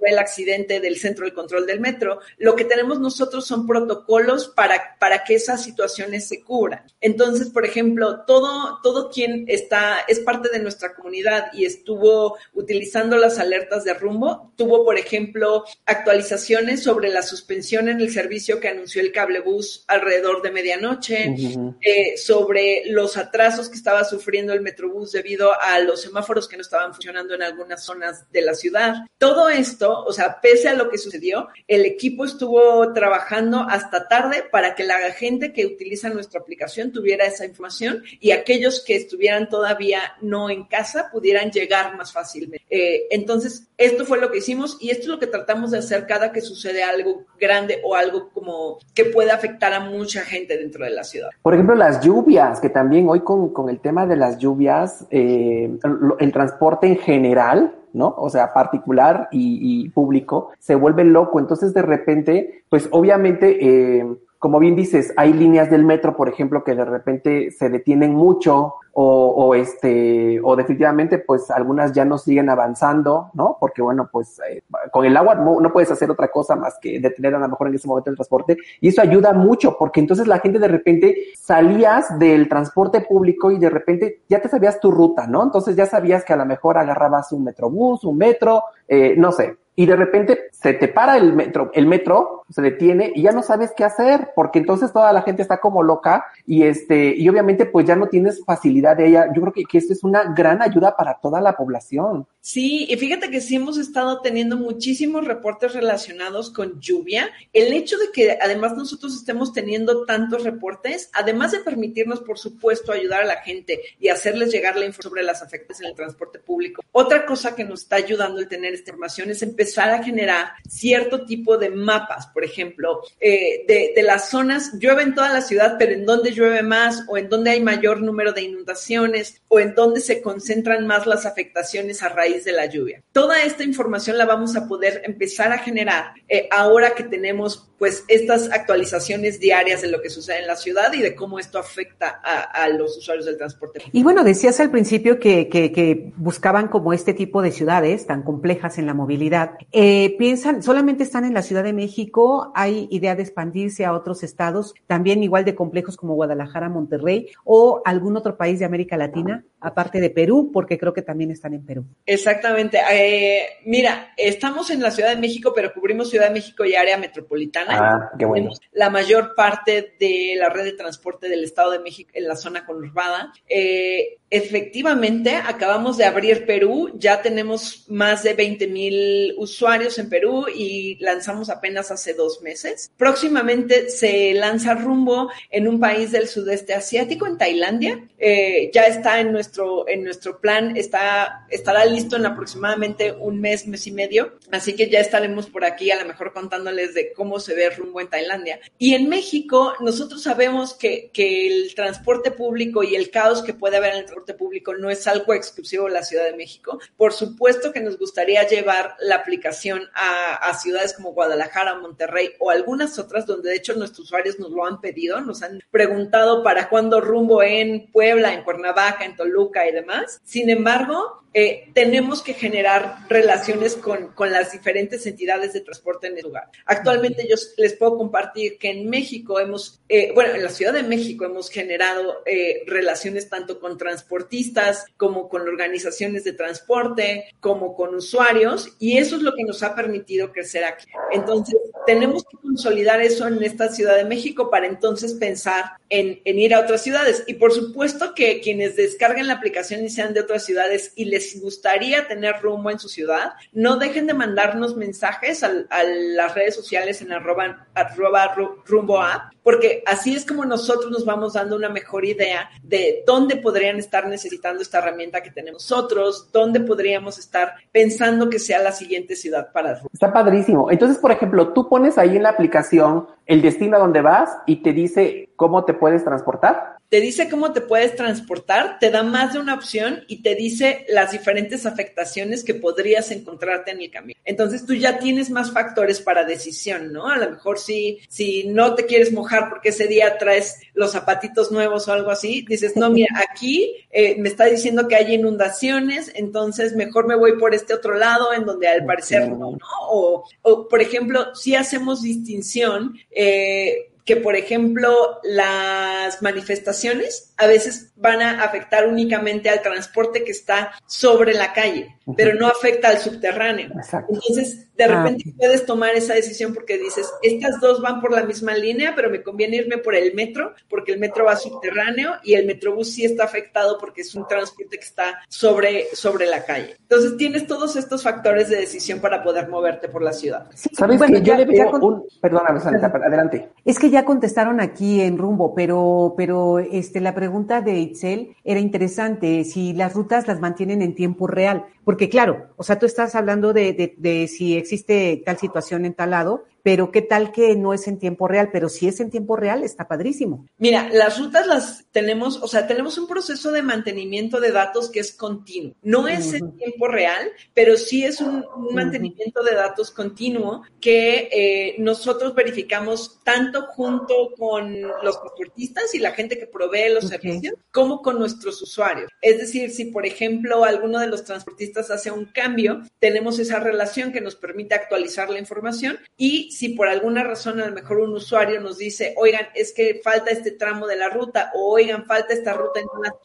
fue 0.00 0.10
el 0.10 0.18
accidente 0.18 0.80
del 0.80 0.96
centro 0.96 1.26
de 1.26 1.34
control 1.34 1.66
del 1.66 1.78
metro, 1.78 2.20
lo 2.38 2.56
que 2.56 2.64
tenemos 2.64 2.98
nosotros 2.98 3.46
son 3.46 3.66
protocolos 3.66 4.48
para, 4.48 4.96
para 4.98 5.22
que 5.22 5.34
esas 5.34 5.62
situaciones 5.62 6.26
se 6.26 6.42
cubran. 6.42 6.82
Entonces, 7.00 7.50
por 7.50 7.64
ejemplo, 7.64 8.24
todo, 8.26 8.80
todo 8.82 9.10
quien 9.10 9.44
está, 9.46 9.98
es 10.08 10.20
parte 10.20 10.48
de 10.48 10.58
nuestra 10.58 10.94
comunidad 10.94 11.52
y 11.52 11.66
estuvo 11.66 12.38
utilizando 12.54 13.18
las 13.18 13.38
alertas 13.38 13.84
de 13.84 13.94
rumbo, 13.94 14.52
tuvo, 14.56 14.84
por 14.84 14.98
ejemplo, 14.98 15.64
actualizaciones 15.84 16.82
sobre 16.82 17.10
la 17.10 17.22
suspensión 17.22 17.88
en 17.88 18.00
el 18.00 18.10
servicio 18.10 18.58
que 18.58 18.68
anunció 18.68 19.02
el 19.02 19.12
cablebús 19.12 19.84
alrededor 19.86 20.40
de 20.42 20.50
medianoche, 20.50 21.34
eh, 21.82 22.16
sobre 22.16 22.84
los 22.86 23.18
atrasos 23.18 23.68
que 23.68 23.76
estaba 23.76 24.04
sufriendo 24.04 24.54
el 24.54 24.62
metrobús 24.62 25.12
debido 25.12 25.52
a 25.60 25.78
los 25.80 26.00
semáforos 26.00 26.48
que 26.48 26.56
no 26.56 26.62
estaban 26.62 26.94
funcionando 26.94 27.34
en 27.34 27.42
algunas 27.42 27.84
zonas 27.84 28.30
de 28.32 28.42
la 28.42 28.54
ciudad. 28.54 28.94
Todo 29.18 29.48
esto 29.48 29.89
o 29.90 30.12
sea, 30.12 30.40
pese 30.40 30.68
a 30.68 30.74
lo 30.74 30.88
que 30.88 30.98
sucedió, 30.98 31.48
el 31.68 31.84
equipo 31.84 32.24
estuvo 32.24 32.92
trabajando 32.92 33.66
hasta 33.68 34.08
tarde 34.08 34.44
para 34.50 34.74
que 34.74 34.84
la 34.84 34.98
gente 35.12 35.52
que 35.52 35.66
utiliza 35.66 36.08
nuestra 36.08 36.40
aplicación 36.40 36.92
tuviera 36.92 37.26
esa 37.26 37.44
información 37.44 38.02
y 38.20 38.30
aquellos 38.32 38.84
que 38.84 38.96
estuvieran 38.96 39.48
todavía 39.48 40.00
no 40.20 40.50
en 40.50 40.64
casa 40.64 41.10
pudieran 41.12 41.50
llegar 41.50 41.96
más 41.96 42.12
fácilmente. 42.12 42.64
Eh, 42.70 43.06
entonces, 43.10 43.68
esto 43.76 44.04
fue 44.04 44.20
lo 44.20 44.30
que 44.30 44.38
hicimos 44.38 44.76
y 44.80 44.90
esto 44.90 45.02
es 45.02 45.08
lo 45.08 45.18
que 45.18 45.26
tratamos 45.26 45.70
de 45.70 45.78
hacer 45.78 46.06
cada 46.06 46.32
que 46.32 46.40
sucede 46.40 46.82
algo 46.82 47.24
grande 47.38 47.80
o 47.84 47.94
algo 47.94 48.30
como 48.30 48.78
que 48.94 49.06
pueda 49.06 49.34
afectar 49.34 49.72
a 49.72 49.80
mucha 49.80 50.22
gente 50.22 50.56
dentro 50.56 50.84
de 50.84 50.90
la 50.90 51.04
ciudad. 51.04 51.30
Por 51.42 51.54
ejemplo, 51.54 51.74
las 51.74 52.00
lluvias, 52.00 52.60
que 52.60 52.68
también 52.68 53.08
hoy 53.08 53.20
con, 53.20 53.52
con 53.52 53.68
el 53.68 53.80
tema 53.80 54.06
de 54.06 54.16
las 54.16 54.38
lluvias, 54.38 55.06
eh, 55.10 55.70
el 56.18 56.32
transporte 56.32 56.86
en 56.86 56.98
general, 56.98 57.74
¿no? 57.92 58.14
O 58.16 58.30
sea, 58.30 58.52
particular 58.52 59.28
y, 59.32 59.88
público, 59.90 60.50
se 60.58 60.74
vuelve 60.74 61.04
loco. 61.04 61.40
Entonces, 61.40 61.74
de 61.74 61.82
repente, 61.82 62.64
pues 62.68 62.88
obviamente, 62.92 63.98
eh, 63.98 64.06
como 64.40 64.58
bien 64.58 64.74
dices, 64.74 65.12
hay 65.18 65.34
líneas 65.34 65.70
del 65.70 65.84
metro, 65.84 66.16
por 66.16 66.30
ejemplo, 66.30 66.64
que 66.64 66.74
de 66.74 66.86
repente 66.86 67.50
se 67.50 67.68
detienen 67.68 68.14
mucho 68.14 68.76
o, 68.92 69.28
o 69.36 69.54
este, 69.54 70.40
o 70.42 70.56
definitivamente, 70.56 71.18
pues 71.18 71.50
algunas 71.50 71.92
ya 71.92 72.06
no 72.06 72.16
siguen 72.16 72.48
avanzando, 72.48 73.30
¿no? 73.34 73.58
Porque 73.60 73.82
bueno, 73.82 74.08
pues 74.10 74.40
eh, 74.48 74.62
con 74.90 75.04
el 75.04 75.14
agua 75.18 75.34
no, 75.34 75.70
puedes 75.74 75.90
hacer 75.90 76.10
otra 76.10 76.28
cosa 76.28 76.56
más 76.56 76.78
que 76.80 76.98
detener 77.00 77.34
a 77.34 77.38
lo 77.38 77.48
mejor 77.50 77.68
en 77.68 77.74
ese 77.74 77.86
momento 77.86 78.08
el 78.08 78.16
transporte 78.16 78.56
y 78.80 78.88
eso 78.88 79.02
ayuda 79.02 79.34
mucho 79.34 79.76
porque 79.78 80.00
entonces 80.00 80.26
la 80.26 80.38
gente 80.38 80.58
de 80.58 80.68
repente 80.68 81.16
salías 81.36 82.18
del 82.18 82.48
transporte 82.48 83.02
público 83.02 83.50
y 83.50 83.58
de 83.58 83.68
repente 83.68 84.22
ya 84.26 84.40
te 84.40 84.48
sabías 84.48 84.80
tu 84.80 84.90
ruta, 84.90 85.26
¿no? 85.26 85.42
Entonces 85.42 85.76
ya 85.76 85.84
sabías 85.84 86.24
que 86.24 86.32
a 86.32 86.36
lo 86.36 86.46
mejor 86.46 86.78
agarrabas 86.78 87.30
un 87.32 87.44
metrobús, 87.44 88.04
un 88.04 88.16
metro, 88.16 88.62
eh, 88.88 89.14
no 89.18 89.32
sé, 89.32 89.58
y 89.76 89.86
de 89.86 89.96
repente 89.96 90.50
se 90.52 90.74
te 90.74 90.88
para 90.88 91.16
el 91.16 91.32
metro, 91.32 91.70
el 91.74 91.86
metro 91.86 92.44
se 92.50 92.60
detiene 92.60 93.12
y 93.14 93.22
ya 93.22 93.32
no 93.32 93.42
sabes 93.42 93.72
qué 93.76 93.84
hacer, 93.84 94.30
porque 94.34 94.58
entonces 94.58 94.92
toda 94.92 95.12
la 95.12 95.22
gente 95.22 95.42
está 95.42 95.58
como 95.58 95.82
loca 95.82 96.26
y 96.46 96.64
este, 96.64 97.14
y 97.16 97.28
obviamente 97.28 97.64
pues 97.64 97.86
ya 97.86 97.96
no 97.96 98.08
tienes 98.08 98.44
facilidad 98.44 98.96
de 98.96 99.08
ella. 99.08 99.26
Yo 99.34 99.40
creo 99.40 99.52
que, 99.52 99.64
que 99.64 99.78
esto 99.78 99.92
es 99.92 100.04
una 100.04 100.34
gran 100.34 100.60
ayuda 100.60 100.96
para 100.96 101.18
toda 101.20 101.40
la 101.40 101.56
población. 101.56 102.26
Sí, 102.42 102.86
y 102.88 102.96
fíjate 102.96 103.30
que 103.30 103.40
sí 103.40 103.56
hemos 103.56 103.78
estado 103.78 104.20
teniendo 104.20 104.56
muchísimos 104.56 105.26
reportes 105.26 105.72
relacionados 105.74 106.50
con 106.50 106.80
lluvia. 106.80 107.30
El 107.52 107.72
hecho 107.72 107.96
de 107.98 108.10
que 108.12 108.38
además 108.40 108.76
nosotros 108.76 109.14
estemos 109.14 109.52
teniendo 109.52 110.04
tantos 110.04 110.42
reportes, 110.42 111.10
además 111.12 111.52
de 111.52 111.60
permitirnos, 111.60 112.20
por 112.20 112.38
supuesto, 112.38 112.92
ayudar 112.92 113.22
a 113.22 113.26
la 113.26 113.42
gente 113.42 113.80
y 113.98 114.08
hacerles 114.08 114.50
llegar 114.50 114.76
la 114.76 114.86
información 114.86 115.00
sobre 115.00 115.22
las 115.22 115.42
afectas 115.42 115.80
en 115.80 115.86
el 115.86 115.94
transporte 115.94 116.38
público, 116.38 116.82
otra 116.92 117.24
cosa 117.24 117.54
que 117.54 117.64
nos 117.64 117.82
está 117.82 117.96
ayudando 117.96 118.40
el 118.40 118.48
tener 118.48 118.74
esta 118.74 118.90
información 118.90 119.30
es 119.30 119.42
empezar 119.42 119.59
a 119.90 120.02
generar 120.02 120.52
cierto 120.68 121.24
tipo 121.24 121.58
de 121.58 121.70
mapas, 121.70 122.26
por 122.28 122.44
ejemplo, 122.44 123.00
eh, 123.20 123.64
de, 123.66 123.92
de 123.94 124.02
las 124.02 124.30
zonas, 124.30 124.72
llueve 124.78 125.02
en 125.02 125.14
toda 125.14 125.30
la 125.30 125.40
ciudad, 125.40 125.76
pero 125.78 125.92
en 125.92 126.06
dónde 126.06 126.32
llueve 126.32 126.62
más 126.62 127.04
o 127.08 127.16
en 127.16 127.28
dónde 127.28 127.50
hay 127.50 127.60
mayor 127.60 128.00
número 128.02 128.32
de 128.32 128.42
inundaciones 128.42 129.40
o 129.48 129.60
en 129.60 129.74
dónde 129.74 130.00
se 130.00 130.22
concentran 130.22 130.86
más 130.86 131.06
las 131.06 131.26
afectaciones 131.26 132.02
a 132.02 132.08
raíz 132.08 132.44
de 132.44 132.52
la 132.52 132.66
lluvia. 132.66 133.02
Toda 133.12 133.42
esta 133.42 133.64
información 133.64 134.18
la 134.18 134.26
vamos 134.26 134.56
a 134.56 134.68
poder 134.68 135.02
empezar 135.04 135.52
a 135.52 135.58
generar 135.58 136.12
eh, 136.28 136.48
ahora 136.50 136.94
que 136.94 137.04
tenemos 137.04 137.66
pues 137.78 138.04
estas 138.08 138.50
actualizaciones 138.52 139.40
diarias 139.40 139.80
de 139.80 139.88
lo 139.88 140.02
que 140.02 140.10
sucede 140.10 140.40
en 140.40 140.46
la 140.46 140.56
ciudad 140.56 140.92
y 140.92 141.00
de 141.00 141.14
cómo 141.14 141.38
esto 141.38 141.58
afecta 141.58 142.20
a, 142.22 142.42
a 142.42 142.68
los 142.68 142.98
usuarios 142.98 143.24
del 143.24 143.38
transporte. 143.38 143.80
Y 143.90 144.02
bueno, 144.02 144.22
decías 144.22 144.60
al 144.60 144.70
principio 144.70 145.18
que, 145.18 145.48
que, 145.48 145.72
que, 145.72 146.12
buscaban 146.16 146.68
como 146.68 146.92
este 146.92 147.14
tipo 147.14 147.40
de 147.40 147.52
ciudades 147.52 148.06
tan 148.06 148.22
complejas 148.22 148.76
en 148.76 148.84
la 148.84 148.92
movilidad. 148.92 149.49
Eh, 149.72 150.16
piensan, 150.18 150.62
solamente 150.62 151.02
están 151.02 151.24
en 151.24 151.34
la 151.34 151.42
Ciudad 151.42 151.64
de 151.64 151.72
México, 151.72 152.52
hay 152.54 152.88
idea 152.90 153.14
de 153.14 153.22
expandirse 153.22 153.84
a 153.84 153.92
otros 153.92 154.22
estados, 154.22 154.74
también 154.86 155.22
igual 155.22 155.44
de 155.44 155.54
complejos 155.54 155.96
como 155.96 156.14
Guadalajara, 156.14 156.68
Monterrey 156.68 157.28
o 157.44 157.82
algún 157.84 158.16
otro 158.16 158.36
país 158.36 158.58
de 158.58 158.64
América 158.64 158.96
Latina, 158.96 159.44
aparte 159.60 160.00
de 160.00 160.10
Perú, 160.10 160.50
porque 160.52 160.78
creo 160.78 160.92
que 160.92 161.02
también 161.02 161.30
están 161.30 161.54
en 161.54 161.64
Perú. 161.64 161.84
Exactamente. 162.06 162.80
Eh, 162.92 163.42
mira, 163.64 164.12
estamos 164.16 164.70
en 164.70 164.80
la 164.80 164.90
Ciudad 164.90 165.10
de 165.10 165.20
México, 165.20 165.52
pero 165.54 165.72
cubrimos 165.72 166.10
Ciudad 166.10 166.28
de 166.28 166.34
México 166.34 166.64
y 166.64 166.74
área 166.74 166.96
metropolitana. 166.96 167.78
Ah, 167.78 168.10
qué 168.18 168.24
bueno. 168.24 168.50
La 168.72 168.90
mayor 168.90 169.34
parte 169.34 169.94
de 169.98 170.34
la 170.38 170.48
red 170.48 170.64
de 170.64 170.72
transporte 170.72 171.28
del 171.28 171.44
Estado 171.44 171.72
de 171.72 171.78
México 171.80 172.10
en 172.14 172.26
la 172.26 172.36
zona 172.36 172.64
conurbada. 172.64 173.32
Eh, 173.48 174.18
efectivamente, 174.30 175.34
acabamos 175.34 175.96
de 175.96 176.04
abrir 176.04 176.46
Perú, 176.46 176.92
ya 176.94 177.20
tenemos 177.20 177.86
más 177.88 178.22
de 178.22 178.34
20 178.34 178.66
mil 178.68 179.34
usuarios 179.40 179.98
en 179.98 180.10
Perú 180.10 180.46
y 180.54 180.96
lanzamos 181.00 181.48
apenas 181.48 181.90
hace 181.90 182.12
dos 182.12 182.42
meses. 182.42 182.92
Próximamente 182.98 183.88
se 183.88 184.34
lanza 184.34 184.74
rumbo 184.74 185.30
en 185.50 185.66
un 185.66 185.80
país 185.80 186.12
del 186.12 186.28
sudeste 186.28 186.74
asiático, 186.74 187.26
en 187.26 187.38
Tailandia. 187.38 188.06
Eh, 188.18 188.70
ya 188.72 188.82
está 188.82 189.18
en 189.18 189.32
nuestro, 189.32 189.88
en 189.88 190.04
nuestro 190.04 190.40
plan, 190.40 190.76
está, 190.76 191.46
estará 191.48 191.86
listo 191.86 192.16
en 192.16 192.26
aproximadamente 192.26 193.12
un 193.12 193.40
mes, 193.40 193.66
mes 193.66 193.86
y 193.86 193.92
medio. 193.92 194.34
Así 194.50 194.74
que 194.74 194.90
ya 194.90 195.00
estaremos 195.00 195.46
por 195.46 195.64
aquí, 195.64 195.90
a 195.90 196.00
lo 196.00 196.06
mejor 196.06 196.34
contándoles 196.34 196.92
de 196.92 197.14
cómo 197.14 197.40
se 197.40 197.54
ve 197.54 197.70
rumbo 197.70 198.02
en 198.02 198.10
Tailandia. 198.10 198.60
Y 198.76 198.94
en 198.94 199.08
México, 199.08 199.72
nosotros 199.80 200.22
sabemos 200.22 200.74
que, 200.74 201.08
que 201.14 201.46
el 201.46 201.74
transporte 201.74 202.30
público 202.30 202.82
y 202.82 202.94
el 202.94 203.10
caos 203.10 203.42
que 203.42 203.54
puede 203.54 203.78
haber 203.78 203.92
en 203.92 204.00
el 204.00 204.04
transporte 204.04 204.34
público 204.34 204.74
no 204.74 204.90
es 204.90 205.06
algo 205.06 205.32
exclusivo 205.32 205.86
de 205.86 205.92
la 205.92 206.02
Ciudad 206.02 206.24
de 206.24 206.36
México. 206.36 206.78
Por 206.98 207.14
supuesto 207.14 207.72
que 207.72 207.80
nos 207.80 207.98
gustaría 207.98 208.46
llevar 208.46 208.96
la 209.00 209.24
aplicación 209.30 209.82
a, 209.94 210.34
a 210.34 210.54
ciudades 210.54 210.94
como 210.94 211.12
Guadalajara, 211.12 211.76
Monterrey 211.76 212.30
o 212.40 212.50
algunas 212.50 212.98
otras 212.98 213.26
donde 213.26 213.50
de 213.50 213.56
hecho 213.56 213.74
nuestros 213.74 214.06
usuarios 214.06 214.40
nos 214.40 214.50
lo 214.50 214.66
han 214.66 214.80
pedido, 214.80 215.20
nos 215.20 215.42
han 215.42 215.62
preguntado 215.70 216.42
para 216.42 216.68
cuándo 216.68 217.00
rumbo 217.00 217.42
en 217.42 217.90
Puebla, 217.92 218.34
en 218.34 218.42
Cuernavaca, 218.42 219.04
en 219.04 219.14
Toluca 219.14 219.68
y 219.68 219.72
demás. 219.72 220.20
Sin 220.24 220.50
embargo, 220.50 221.22
eh, 221.32 221.70
tenemos 221.74 222.22
que 222.22 222.34
generar 222.34 223.08
relaciones 223.08 223.76
con, 223.76 224.08
con, 224.14 224.32
las 224.32 224.50
diferentes 224.50 225.06
entidades 225.06 225.52
de 225.52 225.60
transporte 225.60 226.08
en 226.08 226.16
el 226.16 226.24
lugar. 226.24 226.48
Actualmente 226.66 227.26
yo 227.28 227.36
les 227.56 227.74
puedo 227.74 227.96
compartir 227.96 228.58
que 228.58 228.70
en 228.70 228.90
México 228.90 229.38
hemos, 229.38 229.80
eh, 229.88 230.10
bueno, 230.12 230.34
en 230.34 230.42
la 230.42 230.48
Ciudad 230.48 230.72
de 230.72 230.82
México 230.82 231.24
hemos 231.24 231.48
generado 231.48 232.22
eh, 232.26 232.62
relaciones 232.66 233.28
tanto 233.28 233.60
con 233.60 233.78
transportistas 233.78 234.86
como 234.96 235.28
con 235.28 235.42
organizaciones 235.42 236.24
de 236.24 236.32
transporte, 236.32 237.26
como 237.38 237.76
con 237.76 237.94
usuarios, 237.94 238.74
y 238.80 238.98
eso 238.98 239.16
es 239.16 239.22
lo 239.22 239.34
que 239.34 239.44
nos 239.44 239.62
ha 239.62 239.76
permitido 239.76 240.32
crecer 240.32 240.64
aquí. 240.64 240.86
Entonces, 241.12 241.56
tenemos 241.86 242.24
que 242.24 242.38
consolidar 242.38 243.00
eso 243.00 243.28
en 243.28 243.42
esta 243.42 243.68
Ciudad 243.68 243.96
de 243.96 244.04
México 244.04 244.50
para 244.50 244.66
entonces 244.66 245.14
pensar 245.14 245.64
en, 245.88 246.20
en 246.24 246.38
ir 246.38 246.54
a 246.54 246.60
otras 246.60 246.82
ciudades. 246.82 247.22
Y 247.28 247.34
por 247.34 247.52
supuesto 247.52 248.14
que 248.14 248.40
quienes 248.40 248.74
descarguen 248.74 249.28
la 249.28 249.34
aplicación 249.34 249.84
y 249.84 249.90
sean 249.90 250.12
de 250.12 250.20
otras 250.20 250.44
ciudades 250.44 250.92
y 250.96 251.04
les 251.04 251.19
les 251.20 251.42
gustaría 251.42 252.08
tener 252.08 252.40
rumbo 252.40 252.70
en 252.70 252.78
su 252.78 252.88
ciudad, 252.88 253.32
no 253.52 253.76
dejen 253.76 254.06
de 254.06 254.14
mandarnos 254.14 254.76
mensajes 254.76 255.44
a, 255.44 255.50
las 255.50 256.34
redes 256.34 256.54
sociales 256.54 257.00
en 257.02 257.12
arroba, 257.12 257.66
arroba 257.74 258.34
rumbo 258.66 259.00
app, 259.00 259.32
porque 259.42 259.82
así 259.86 260.14
es 260.14 260.24
como 260.24 260.44
nosotros 260.44 260.90
nos 260.90 261.04
vamos 261.04 261.34
dando 261.34 261.56
una 261.56 261.68
mejor 261.68 262.04
idea 262.04 262.50
de 262.62 263.02
dónde 263.06 263.36
podrían 263.36 263.76
estar 263.76 264.06
necesitando 264.06 264.62
esta 264.62 264.78
herramienta 264.78 265.22
que 265.22 265.30
tenemos 265.30 265.50
nosotros, 265.70 266.30
dónde 266.32 266.60
podríamos 266.60 267.18
estar 267.18 267.54
pensando 267.72 268.30
que 268.30 268.38
sea 268.38 268.60
la 268.60 268.72
siguiente 268.72 269.16
ciudad 269.16 269.52
para 269.52 269.74
rumbo. 269.74 269.90
Está 269.92 270.12
padrísimo. 270.12 270.70
Entonces, 270.70 270.98
por 270.98 271.12
ejemplo, 271.12 271.52
tú 271.52 271.68
pones 271.68 271.98
ahí 271.98 272.16
en 272.16 272.22
la 272.22 272.30
aplicación 272.30 273.08
el 273.26 273.42
destino 273.42 273.76
a 273.76 273.80
donde 273.80 274.00
vas 274.00 274.30
y 274.46 274.56
te 274.56 274.72
dice 274.72 275.30
cómo 275.36 275.64
te 275.64 275.74
puedes 275.74 276.04
transportar 276.04 276.79
te 276.90 277.00
dice 277.00 277.28
cómo 277.30 277.52
te 277.52 277.60
puedes 277.60 277.94
transportar, 277.94 278.80
te 278.80 278.90
da 278.90 279.04
más 279.04 279.32
de 279.32 279.38
una 279.38 279.54
opción 279.54 280.02
y 280.08 280.22
te 280.22 280.34
dice 280.34 280.84
las 280.88 281.12
diferentes 281.12 281.64
afectaciones 281.64 282.42
que 282.42 282.54
podrías 282.54 283.12
encontrarte 283.12 283.70
en 283.70 283.80
el 283.80 283.90
camino. 283.92 284.18
Entonces 284.24 284.66
tú 284.66 284.74
ya 284.74 284.98
tienes 284.98 285.30
más 285.30 285.52
factores 285.52 286.00
para 286.00 286.24
decisión, 286.24 286.92
¿no? 286.92 287.08
A 287.08 287.16
lo 287.16 287.30
mejor 287.30 287.60
si, 287.60 288.00
si 288.08 288.48
no 288.48 288.74
te 288.74 288.86
quieres 288.86 289.12
mojar 289.12 289.48
porque 289.50 289.68
ese 289.68 289.86
día 289.86 290.18
traes 290.18 290.58
los 290.74 290.90
zapatitos 290.90 291.52
nuevos 291.52 291.86
o 291.86 291.92
algo 291.92 292.10
así, 292.10 292.44
dices, 292.48 292.74
no, 292.74 292.90
mira, 292.90 293.24
aquí 293.30 293.76
eh, 293.92 294.16
me 294.18 294.28
está 294.28 294.46
diciendo 294.46 294.88
que 294.88 294.96
hay 294.96 295.14
inundaciones, 295.14 296.10
entonces 296.16 296.74
mejor 296.74 297.06
me 297.06 297.14
voy 297.14 297.38
por 297.38 297.54
este 297.54 297.72
otro 297.72 297.94
lado 297.94 298.32
en 298.32 298.44
donde 298.44 298.66
al 298.66 298.84
parecer 298.84 299.28
no, 299.28 299.52
¿no? 299.52 299.58
O, 299.90 300.24
o 300.42 300.68
por 300.68 300.82
ejemplo, 300.82 301.36
si 301.36 301.54
hacemos 301.54 302.02
distinción, 302.02 302.98
eh, 303.12 303.90
que, 304.04 304.16
por 304.16 304.36
ejemplo, 304.36 305.20
las 305.22 306.22
manifestaciones 306.22 307.32
a 307.36 307.46
veces 307.46 307.92
van 307.96 308.22
a 308.22 308.42
afectar 308.42 308.86
únicamente 308.86 309.50
al 309.50 309.62
transporte 309.62 310.24
que 310.24 310.32
está 310.32 310.72
sobre 310.86 311.34
la 311.34 311.52
calle, 311.52 311.96
pero 312.16 312.34
no 312.34 312.46
afecta 312.46 312.88
al 312.88 312.98
subterráneo. 312.98 313.70
Exacto. 313.76 314.14
Entonces, 314.14 314.66
de 314.80 314.88
repente 314.88 315.24
ah. 315.28 315.34
puedes 315.36 315.66
tomar 315.66 315.94
esa 315.94 316.14
decisión 316.14 316.54
porque 316.54 316.78
dices, 316.78 317.12
estas 317.22 317.60
dos 317.60 317.82
van 317.82 318.00
por 318.00 318.12
la 318.12 318.24
misma 318.24 318.54
línea, 318.54 318.94
pero 318.96 319.10
me 319.10 319.22
conviene 319.22 319.58
irme 319.58 319.76
por 319.76 319.94
el 319.94 320.14
metro, 320.14 320.54
porque 320.70 320.92
el 320.92 320.98
metro 320.98 321.26
va 321.26 321.36
subterráneo 321.36 322.12
y 322.24 322.32
el 322.32 322.46
metrobús 322.46 322.94
sí 322.94 323.04
está 323.04 323.24
afectado 323.24 323.76
porque 323.78 324.00
es 324.00 324.14
un 324.14 324.26
transporte 324.26 324.78
que 324.78 324.84
está 324.84 325.20
sobre, 325.28 325.94
sobre 325.94 326.24
la 326.24 326.46
calle. 326.46 326.76
Entonces, 326.80 327.18
tienes 327.18 327.46
todos 327.46 327.76
estos 327.76 328.02
factores 328.02 328.48
de 328.48 328.56
decisión 328.56 329.00
para 329.00 329.22
poder 329.22 329.48
moverte 329.48 329.88
por 329.88 330.02
la 330.02 330.14
ciudad. 330.14 330.46
¿Sabes 330.54 330.96
bueno, 330.96 331.12
que 331.14 331.20
yo 331.20 331.34
ya, 331.34 331.38
le 331.38 331.44
veo 331.44 331.70
con... 331.70 331.84
un... 331.84 332.04
Perdóname, 332.18 332.60
Santa, 332.60 332.86
adelante. 332.86 333.50
Es 333.66 333.78
que 333.78 333.90
ya 333.90 334.06
contestaron 334.06 334.60
aquí 334.60 335.02
en 335.02 335.18
rumbo, 335.18 335.54
pero, 335.54 336.14
pero 336.16 336.58
este, 336.58 337.00
la 337.00 337.14
pregunta 337.14 337.60
de 337.60 337.78
Itzel 337.78 338.34
era 338.44 338.60
interesante, 338.60 339.44
si 339.44 339.74
las 339.74 339.92
rutas 339.92 340.26
las 340.26 340.40
mantienen 340.40 340.80
en 340.80 340.94
tiempo 340.94 341.26
real, 341.26 341.66
porque 341.84 342.08
claro, 342.08 342.48
o 342.56 342.62
sea, 342.62 342.78
tú 342.78 342.86
estás 342.86 343.14
hablando 343.14 343.52
de, 343.52 343.72
de, 343.72 343.94
de 343.96 344.28
si 344.28 344.56
existe 344.56 345.22
tal 345.24 345.38
situación 345.38 345.84
en 345.84 345.94
tal 345.94 346.10
lado, 346.10 346.44
pero 346.62 346.90
qué 346.90 347.02
tal 347.02 347.32
que 347.32 347.54
no 347.56 347.72
es 347.72 347.86
en 347.88 347.98
tiempo 347.98 348.28
real, 348.28 348.50
pero 348.52 348.68
si 348.68 348.88
es 348.88 349.00
en 349.00 349.10
tiempo 349.10 349.36
real, 349.36 349.62
está 349.62 349.88
padrísimo. 349.88 350.46
Mira, 350.58 350.88
las 350.92 351.18
rutas 351.18 351.46
las 351.46 351.84
tenemos, 351.92 352.42
o 352.42 352.48
sea, 352.48 352.66
tenemos 352.66 352.98
un 352.98 353.06
proceso 353.06 353.52
de 353.52 353.62
mantenimiento 353.62 354.40
de 354.40 354.52
datos 354.52 354.90
que 354.90 355.00
es 355.00 355.12
continuo. 355.12 355.74
No 355.82 356.08
es 356.08 356.32
en 356.32 356.56
tiempo 356.56 356.88
real, 356.88 357.30
pero 357.54 357.76
sí 357.76 358.04
es 358.04 358.20
un, 358.20 358.44
mantenimiento 358.72 359.42
de 359.42 359.54
datos 359.54 359.90
continuo 359.90 360.62
que 360.80 361.28
eh, 361.32 361.74
nosotros 361.78 362.34
verificamos 362.34 363.20
tanto 363.24 363.62
junto 363.62 364.30
con 364.36 364.80
los 364.80 365.20
transportistas 365.20 365.94
y 365.94 365.98
la 365.98 366.12
gente 366.12 366.38
que 366.38 366.46
provee 366.46 366.92
los 366.92 367.08
servicios, 367.08 367.54
como 367.70 368.02
con 368.02 368.18
nuestros 368.18 368.60
usuarios. 368.62 369.10
Es 369.20 369.38
decir, 369.38 369.70
si 369.70 369.86
por 369.86 370.06
ejemplo 370.06 370.64
alguno 370.64 370.98
de 370.98 371.06
los 371.06 371.24
transportistas 371.24 371.90
hace 371.90 372.10
un 372.10 372.26
cambio, 372.26 372.82
tenemos 372.98 373.38
esa 373.38 373.60
relación 373.60 374.12
que 374.12 374.20
nos 374.20 374.36
permite 374.36 374.74
actualizar 374.74 375.30
la 375.30 375.38
información 375.38 375.98
y 376.16 376.49
si 376.50 376.70
por 376.70 376.88
alguna 376.88 377.22
razón 377.22 377.60
a 377.60 377.66
lo 377.66 377.74
mejor 377.74 378.00
un 378.00 378.14
usuario 378.14 378.60
nos 378.60 378.78
dice, 378.78 379.14
oigan, 379.16 379.46
es 379.54 379.72
que 379.72 380.00
falta 380.02 380.30
este 380.30 380.50
tramo 380.50 380.86
de 380.86 380.96
la 380.96 381.08
ruta 381.08 381.50
o 381.54 381.72
oigan, 381.72 382.06
falta 382.06 382.34
esta 382.34 382.52
ruta, 382.52 382.80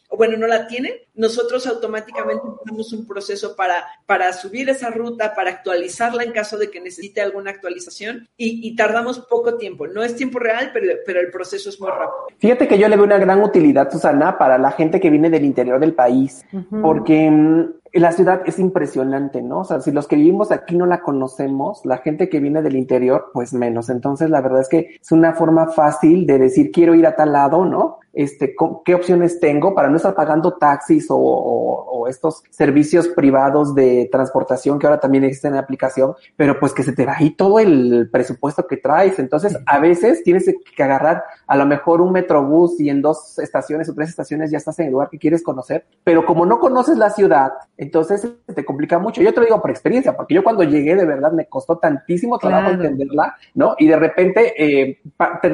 o 0.10 0.18
bueno, 0.18 0.38
no 0.38 0.48
la 0.48 0.68
tienen, 0.68 0.94
nosotros 1.16 1.66
automáticamente 1.68 2.44
tenemos 2.64 2.94
un 2.94 3.08
proceso 3.08 3.56
para, 3.56 3.86
para 4.06 4.32
subir 4.34 4.70
esa 4.70 4.90
ruta, 4.90 5.34
para 5.34 5.50
actualizarla 5.50 6.24
en 6.24 6.32
caso 6.32 6.58
de 6.58 6.70
que 6.70 6.82
necesite 6.82 7.22
alguna 7.22 7.52
actualización 7.52 8.28
y, 8.38 8.68
y 8.68 8.76
tardamos 8.76 9.20
poco 9.20 9.56
tiempo. 9.58 9.88
No 9.88 10.04
es 10.04 10.16
tiempo 10.16 10.40
real, 10.40 10.72
pero, 10.74 10.88
pero 11.06 11.20
el 11.20 11.32
proceso 11.32 11.70
es 11.70 11.80
muy 11.80 11.90
rápido. 11.90 12.28
Fíjate 12.38 12.68
que 12.68 12.78
yo 12.78 12.88
le 12.88 12.96
veo 12.96 13.06
una 13.06 13.18
gran 13.18 13.42
utilidad, 13.42 13.92
Susana, 13.92 14.38
para 14.38 14.58
la 14.58 14.72
gente 14.72 15.00
que 15.00 15.10
viene 15.10 15.30
del 15.30 15.46
interior 15.46 15.80
del 15.80 15.94
país, 15.94 16.46
porque 16.82 17.30
mm, 17.30 17.74
la 18.00 18.12
ciudad 18.12 18.42
es 18.46 18.60
impresionante, 18.60 19.42
¿no? 19.42 19.60
O 19.60 19.64
sea, 19.64 19.80
si 19.80 19.92
los 19.92 20.08
que 20.08 20.16
vivimos 20.16 20.52
aquí 20.52 20.76
no 20.76 20.86
la 20.86 21.02
conocemos, 21.02 21.82
la 21.86 21.98
gente 22.00 22.30
que 22.30 22.40
viene 22.40 22.62
del 22.62 22.76
interior, 22.76 23.32
pues 23.34 23.54
menos. 23.54 23.90
Entonces, 23.90 24.30
la 24.30 24.42
verdad 24.42 24.62
es 24.62 24.70
que 24.70 24.98
es 25.02 25.12
una 25.12 25.34
forma 25.34 25.68
fácil 25.68 26.26
de 26.26 26.40
decir, 26.40 26.72
quiero 26.72 26.96
ir 26.96 27.08
a 27.08 27.16
tal 27.16 27.32
lado, 27.32 27.66
¿no? 27.66 28.00
Este, 28.16 28.56
qué 28.86 28.96
opciones 28.96 29.40
tengo 29.40 29.76
para 29.76 29.90
no 29.90 29.98
estar 29.98 30.16
pagando 30.16 30.54
taxis 30.54 31.08
o, 31.10 31.18
o, 31.18 32.08
estos 32.08 32.44
servicios 32.50 33.08
privados 33.10 33.74
de 33.74 34.08
transportación 34.12 34.78
que 34.78 34.86
ahora 34.86 35.00
también 35.00 35.24
existen 35.24 35.50
en 35.50 35.56
la 35.56 35.62
aplicación, 35.62 36.14
pero 36.38 36.60
pues 36.60 36.72
que 36.72 36.84
se 36.84 36.94
te 36.94 37.06
va 37.06 37.16
ahí 37.18 37.32
todo 37.32 37.60
el 37.60 38.10
presupuesto 38.12 38.68
que 38.68 38.78
traes. 38.78 39.18
Entonces, 39.18 39.58
a 39.66 39.80
veces 39.80 40.24
tienes 40.24 40.46
que 40.76 40.84
agarrar 40.84 41.24
a 41.48 41.58
lo 41.58 41.66
mejor 41.66 42.02
un 42.02 42.12
metrobús 42.12 42.80
y 42.80 42.90
en 42.90 43.02
dos 43.02 43.40
estaciones 43.40 43.90
o 43.90 43.96
tres 43.96 44.10
estaciones 44.10 44.52
ya 44.52 44.60
estás 44.60 44.78
en 44.80 44.86
el 44.86 44.92
lugar 44.94 45.10
que 45.10 45.18
quieres 45.18 45.44
conocer, 45.44 45.86
pero 46.04 46.26
como 46.26 46.46
no 46.46 46.60
conoces 46.60 46.98
la 46.98 47.10
ciudad, 47.10 47.52
entonces 47.76 48.28
te 48.54 48.64
complica 48.64 49.00
mucho. 49.00 49.22
Yo 49.22 49.34
te 49.34 49.40
lo 49.40 49.46
digo 49.46 49.62
por 49.62 49.72
experiencia, 49.72 50.16
porque 50.16 50.36
yo 50.36 50.44
cuando 50.44 50.64
llegué 50.64 50.96
de 50.96 51.06
verdad 51.06 51.32
me 51.32 51.48
costó 51.48 51.78
tantísimo 51.78 52.38
trabajo 52.38 52.70
entenderla, 52.70 53.36
¿no? 53.56 53.76
Y 53.78 53.88
de 53.88 53.98
repente 53.98 54.54
eh, 54.58 55.02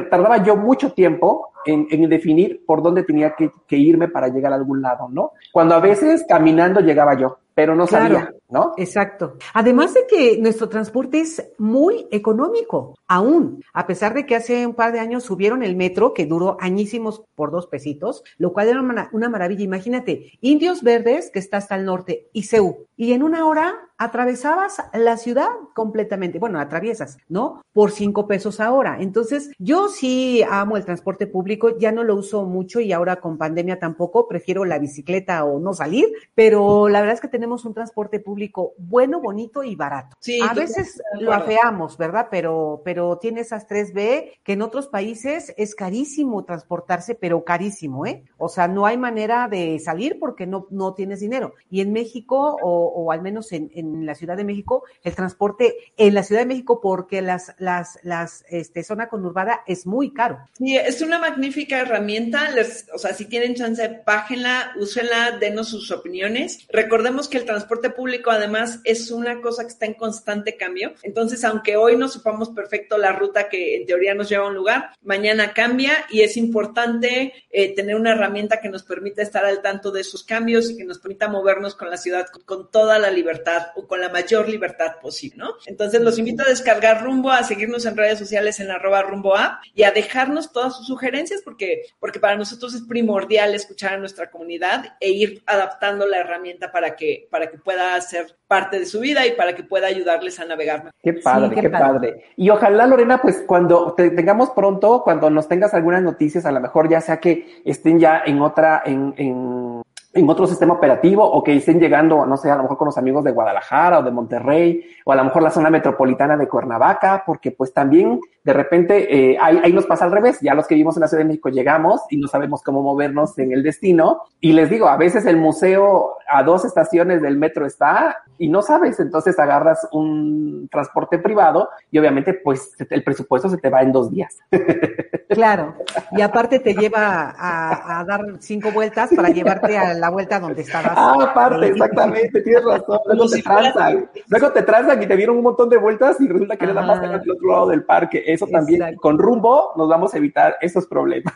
tardaba 0.09 0.43
yo 0.43 0.55
mucho 0.55 0.93
tiempo 0.93 1.51
en, 1.66 2.09
definir 2.09 2.64
por 2.66 2.82
dónde 2.82 3.03
tenía 3.03 3.36
que, 3.36 3.78
irme 3.78 4.07
para 4.07 4.28
llegar 4.28 4.51
a 4.51 4.55
algún 4.55 4.82
lado, 4.82 5.09
¿no? 5.09 5.32
Cuando 5.51 5.76
a 5.76 5.80
veces 5.80 6.26
caminando 6.28 6.82
llegaba 6.82 7.18
yo, 7.18 7.39
pero 7.53 7.76
no 7.76 7.88
sabía, 7.88 8.34
¿no? 8.49 8.74
Exacto. 8.78 9.38
Además 9.53 9.93
de 9.93 10.07
que 10.07 10.38
nuestro 10.39 10.70
transporte 10.70 11.20
es 11.20 11.51
muy 11.57 12.07
económico, 12.12 12.95
aún, 13.07 13.64
a 13.74 13.86
pesar 13.88 14.14
de 14.14 14.26
que 14.26 14.36
hace 14.36 14.66
un 14.66 14.74
par 14.74 14.91
de 14.93 14.99
años 14.99 15.24
subieron 15.24 15.64
el 15.64 15.76
metro, 15.76 16.14
que 16.14 16.26
duró 16.26 16.57
añísimos 16.59 17.24
por 17.36 17.51
dos 17.51 17.68
pesitos, 17.68 18.24
lo 18.38 18.53
cual 18.53 18.70
era 18.70 18.82
una, 18.82 19.30
maravilla. 19.30 19.64
Imagínate, 19.64 20.32
Indios 20.41 20.82
Verdes, 20.84 21.30
que 21.32 21.39
está 21.39 21.57
hasta 21.57 21.76
el 21.76 21.86
norte, 21.86 22.30
y 22.34 22.43
CEU, 22.43 22.88
y 22.95 23.14
en 23.14 23.24
una 23.24 23.45
hora 23.45 23.91
atravesabas 24.02 24.78
la 24.93 25.18
ciudad 25.18 25.49
completamente. 25.74 26.39
Bueno, 26.39 26.60
atraviesas, 26.60 27.18
¿no? 27.30 27.62
Por 27.74 27.91
cinco 27.91 28.28
pesos 28.28 28.60
ahora. 28.60 28.97
Entonces, 28.99 29.52
yo 29.60 29.89
sí 29.89 30.43
amo 30.49 30.78
el 30.78 30.86
transporte 30.86 31.28
público, 31.28 31.78
ya 31.78 31.91
no 31.91 32.04
lo 32.04 32.16
uso 32.16 32.45
mucho 32.45 32.80
y 32.80 32.93
ahora 32.93 33.18
con 33.18 33.38
pandemia 33.38 33.80
tampoco, 33.80 34.28
prefiero 34.28 34.66
la 34.66 34.80
bicicleta 34.80 35.43
o 35.45 35.60
no 35.60 35.74
salir, 35.74 36.08
pero 36.34 36.89
la 36.89 37.02
verdad 37.02 37.16
es 37.16 37.22
que 37.22 37.28
tenemos 37.28 37.66
un 37.66 37.74
transporte 37.74 38.20
público 38.20 38.74
bueno, 38.78 39.22
bonito 39.22 39.64
y 39.64 39.76
barato. 39.76 40.16
Sí, 40.20 40.39
a 40.41 40.54
veces 40.54 41.02
lo 41.20 41.34
afeamos, 41.34 41.97
¿verdad? 41.97 42.28
Pero, 42.32 42.82
pero 42.84 43.18
tiene 43.20 43.41
esas 43.41 43.68
3B 43.68 44.39
que 44.43 44.54
en 44.54 44.62
otros 44.62 44.88
países 44.88 45.54
es 45.58 45.76
carísimo 45.76 46.43
transportarse, 46.43 47.16
pero 47.16 47.43
carísimo, 47.43 48.06
¿eh? 48.06 48.24
O 48.38 48.49
sea, 48.49 48.68
no 48.68 48.86
hay 48.86 48.97
manera 48.97 49.47
de 49.47 49.80
salir 49.80 50.18
porque 50.20 50.47
no, 50.47 50.68
no 50.72 50.93
tienes 50.93 51.20
dinero. 51.20 51.54
Y 51.70 51.82
en 51.82 51.93
México, 51.93 52.58
o, 52.62 52.88
o 52.95 53.12
al 53.12 53.22
menos 53.22 53.52
en 53.52 53.70
en 53.74 53.91
la 54.06 54.16
Ciudad 54.16 54.38
de 54.38 54.44
México, 54.44 54.84
el 55.04 55.16
transporte 55.16 55.76
en 55.98 56.14
la 56.14 56.24
Ciudad 56.24 56.42
de 56.42 56.48
México 56.48 56.80
porque 56.82 57.22
las, 57.22 57.54
las, 57.60 58.00
las, 58.04 58.44
este, 58.50 58.84
zona 58.84 59.08
conurbada 59.08 59.62
es 59.68 59.86
muy 59.86 60.14
caro. 60.14 60.39
Sí, 60.58 60.76
es 60.76 61.02
una 61.02 61.20
magnífica 61.20 61.80
herramienta. 61.80 62.50
o 62.94 62.98
sea, 62.98 63.14
si 63.14 63.26
tienen 63.26 63.56
chance, 63.56 64.02
bájenla, 64.06 64.74
úsenla, 64.80 65.38
denos 65.39 65.70
sus 65.70 65.92
opiniones. 65.92 66.68
Recordemos 66.70 67.28
que 67.28 67.38
el 67.38 67.46
transporte 67.46 67.89
público 67.89 68.32
además 68.32 68.80
es 68.84 69.12
una 69.12 69.42
cosa 69.42 69.64
que 69.64 69.70
está 69.70 69.86
en 69.86 69.94
constante 69.94 70.58
cambio. 70.58 70.94
Entonces, 71.04 71.44
aunque 71.44 71.78
hoy 71.78 71.98
no 71.98 72.08
sepamos 72.08 72.50
perfecto 72.50 72.98
la 72.98 73.12
ruta 73.12 73.50
que 73.50 73.78
en 73.78 73.86
teoría 73.86 74.14
nos 74.14 74.30
lleva 74.30 74.46
a 74.46 74.50
un 74.50 74.56
lugar, 74.56 74.92
mañana 75.02 75.54
cambia 75.54 76.06
y 76.10 76.22
es 76.22 76.38
importante 76.38 77.34
eh, 77.50 77.76
tener 77.76 77.96
una 77.96 78.14
herramienta 78.14 78.60
que 78.62 78.70
nos 78.70 78.84
permita 78.84 79.22
estar 79.22 79.46
al 79.46 79.62
tanto 79.62 79.92
de 79.92 80.02
esos 80.02 80.24
cambios 80.24 80.70
y 80.70 80.78
que 80.78 80.84
nos 80.84 81.00
permita 81.00 81.28
movernos 81.28 81.76
con 81.76 81.89
la 81.89 81.98
ciudad 81.98 82.28
con 82.46 82.70
toda 82.72 83.00
la 83.00 83.12
libertad 83.12 83.68
con 83.88 84.02
la 84.02 84.10
mayor 84.10 84.50
libertad 84.50 84.94
posible, 85.02 85.38
¿no? 85.38 85.52
Entonces 85.66 86.02
los 86.02 86.18
invito 86.18 86.44
a 86.44 86.50
descargar 86.50 87.04
Rumbo, 87.04 87.32
a 87.32 87.44
seguirnos 87.44 87.86
en 87.86 87.98
redes 87.98 88.20
sociales 88.20 88.60
en 88.60 88.72
arroba 88.72 89.02
Rumbo 89.02 89.36
App 89.36 89.62
y 89.74 89.84
a 89.84 89.92
dejarnos 89.92 90.52
todas 90.52 90.76
sus 90.76 90.88
sugerencias 90.88 91.42
porque, 91.44 91.84
porque 92.00 92.20
para 92.20 92.36
nosotros 92.36 92.74
es 92.74 92.82
primordial 92.84 93.54
escuchar 93.54 93.94
a 93.94 93.98
nuestra 93.98 94.30
comunidad 94.30 94.96
e 95.00 95.10
ir 95.10 95.44
adaptando 95.46 96.06
la 96.08 96.18
herramienta 96.18 96.72
para 96.72 96.96
que, 96.96 97.28
para 97.30 97.50
que 97.50 97.58
pueda 97.58 98.00
ser 98.02 98.36
parte 98.48 98.80
de 98.80 98.86
su 98.86 99.00
vida 99.00 99.26
y 99.26 99.32
para 99.32 99.56
que 99.56 99.64
pueda 99.64 99.88
ayudarles 99.88 100.40
a 100.40 100.46
navegar. 100.46 100.92
Qué 101.02 101.14
padre, 101.14 101.62
qué, 101.62 101.70
padre. 101.70 102.26
Y 102.36 102.50
ojalá, 102.50 102.86
Lorena, 102.86 103.22
pues 103.22 103.44
cuando 103.48 103.94
te 103.94 104.10
tengamos 104.10 104.50
pronto, 104.50 105.04
cuando 105.04 105.30
nos 105.30 105.48
tengas 105.48 105.74
algunas 105.74 106.02
noticias, 106.02 106.46
a 106.46 106.52
lo 106.52 106.60
mejor 106.60 106.90
ya 106.90 107.00
sea 107.00 107.20
que 107.20 107.62
estén 107.64 108.00
ya 108.00 108.24
en 108.26 108.42
otra, 108.42 108.84
en, 108.86 109.14
en 109.18 109.82
en 110.14 110.30
otro 110.30 110.45
sistema 110.45 110.74
operativo 110.74 111.24
o 111.24 111.41
que 111.43 111.55
estén 111.55 111.80
llegando, 111.80 112.26
no 112.26 112.36
sé, 112.36 112.51
a 112.51 112.55
lo 112.55 112.64
mejor 112.64 112.78
con 112.78 112.88
los 112.88 112.97
amigos 112.97 113.24
de 113.24 113.32
Guadalajara 113.32 113.99
o 113.99 114.03
de 114.03 114.12
Monterrey 114.12 114.84
o 115.05 115.12
a 115.12 115.16
lo 115.16 115.24
mejor 115.24 115.41
la 115.41 115.51
zona 115.51 115.70
metropolitana 115.70 116.36
de 116.36 116.47
Cuernavaca, 116.47 117.24
porque 117.26 117.51
pues 117.51 117.74
también 117.74 118.20
de 118.43 118.53
repente 118.53 119.32
eh, 119.32 119.38
ahí, 119.39 119.62
ahí, 119.64 119.72
nos 119.72 119.86
pasa 119.86 120.05
al 120.05 120.12
revés, 120.12 120.39
ya 120.41 120.53
los 120.53 120.68
que 120.68 120.76
vivimos 120.76 120.97
en 120.97 121.01
la 121.01 121.07
Ciudad 121.07 121.24
de 121.24 121.28
México 121.28 121.49
llegamos 121.49 122.01
y 122.09 122.18
no 122.18 122.28
sabemos 122.28 122.62
cómo 122.62 122.82
movernos 122.82 123.38
en 123.39 123.53
el 123.53 123.64
destino. 123.64 124.24
Y 124.39 124.53
les 124.53 124.70
digo, 124.70 124.88
a 124.88 124.97
veces 124.97 125.26
el 125.26 125.38
museo 125.38 126.16
a 126.30 126.43
dos 126.43 126.66
estaciones 126.66 127.22
del 127.22 127.38
metro 127.38 127.66
está 127.66 128.18
y 128.38 128.49
no 128.49 128.62
sabes, 128.62 128.99
entonces 128.99 129.38
agarras 129.38 129.88
un 129.91 130.68
transporte 130.72 131.20
privado 131.20 131.70
y 131.91 131.99
obviamente 131.99 132.34
pues 132.34 132.76
el 132.89 133.03
presupuesto 133.03 133.49
se 133.49 133.57
te 133.57 133.70
va 133.70 133.82
en 133.82 133.91
dos 133.91 134.12
días. 134.12 134.38
Claro, 135.32 135.76
y 136.12 136.22
aparte 136.22 136.59
te 136.59 136.74
lleva 136.74 137.34
a, 137.38 138.03
dar 138.03 138.22
cinco 138.39 138.70
vueltas 138.72 139.12
para 139.16 139.30
llevarte 139.30 139.78
a 139.78 139.93
la 140.02 140.10
vuelta 140.10 140.39
donde 140.39 140.64
estabas. 140.64 140.93
Ah, 140.95 141.16
aparte, 141.22 141.68
exactamente, 141.68 142.41
tienes 142.41 142.64
razón. 142.66 142.99
Luego 143.06 143.30
te 143.30 143.41
transan, 143.41 144.10
luego 144.28 144.52
te 144.52 144.64
transan 144.64 145.04
y 145.04 145.06
te 145.06 145.16
dieron 145.16 145.38
un 145.38 145.43
montón 145.43 145.70
de 145.70 145.78
vueltas 145.78 146.20
y 146.20 146.28
resulta 146.28 146.58
que 146.58 146.66
eres 146.66 146.76
la 146.76 146.82
más 146.82 146.99
del 146.99 147.16
otro 147.16 147.49
lado 147.49 147.68
del 147.68 147.84
parque. 147.84 148.24
Eso 148.26 148.47
también, 148.47 148.95
con 148.95 149.20
rumbo, 149.20 149.72
nos 149.78 149.88
vamos 149.88 150.14
a 150.14 150.18
evitar 150.18 150.56
esos 150.60 150.88
problemas. 150.88 151.34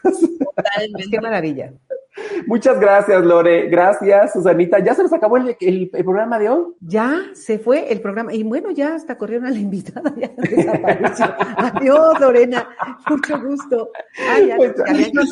Qué 1.11 1.21
maravilla. 1.21 1.71
Muchas 2.47 2.79
gracias, 2.79 3.23
Lore. 3.23 3.67
Gracias, 3.67 4.33
Susanita. 4.33 4.79
¿Ya 4.79 4.93
se 4.93 5.03
nos 5.03 5.13
acabó 5.13 5.37
el, 5.37 5.57
el, 5.59 5.89
programa 5.89 6.39
de 6.39 6.49
hoy? 6.49 6.65
Ya 6.79 7.23
se 7.33 7.59
fue 7.59 7.91
el 7.91 8.01
programa. 8.01 8.33
Y 8.33 8.43
bueno, 8.43 8.71
ya 8.71 8.95
hasta 8.95 9.17
corrieron 9.17 9.47
a 9.47 9.51
la 9.51 9.57
invitada. 9.57 10.13
Ya 10.17 10.31
Adiós, 11.57 12.19
Lorena. 12.19 12.69
Mucho 13.09 13.41
gusto. 13.41 13.89
Ay, 14.29 14.47
ya, 14.47 14.55
pues, 14.55 14.73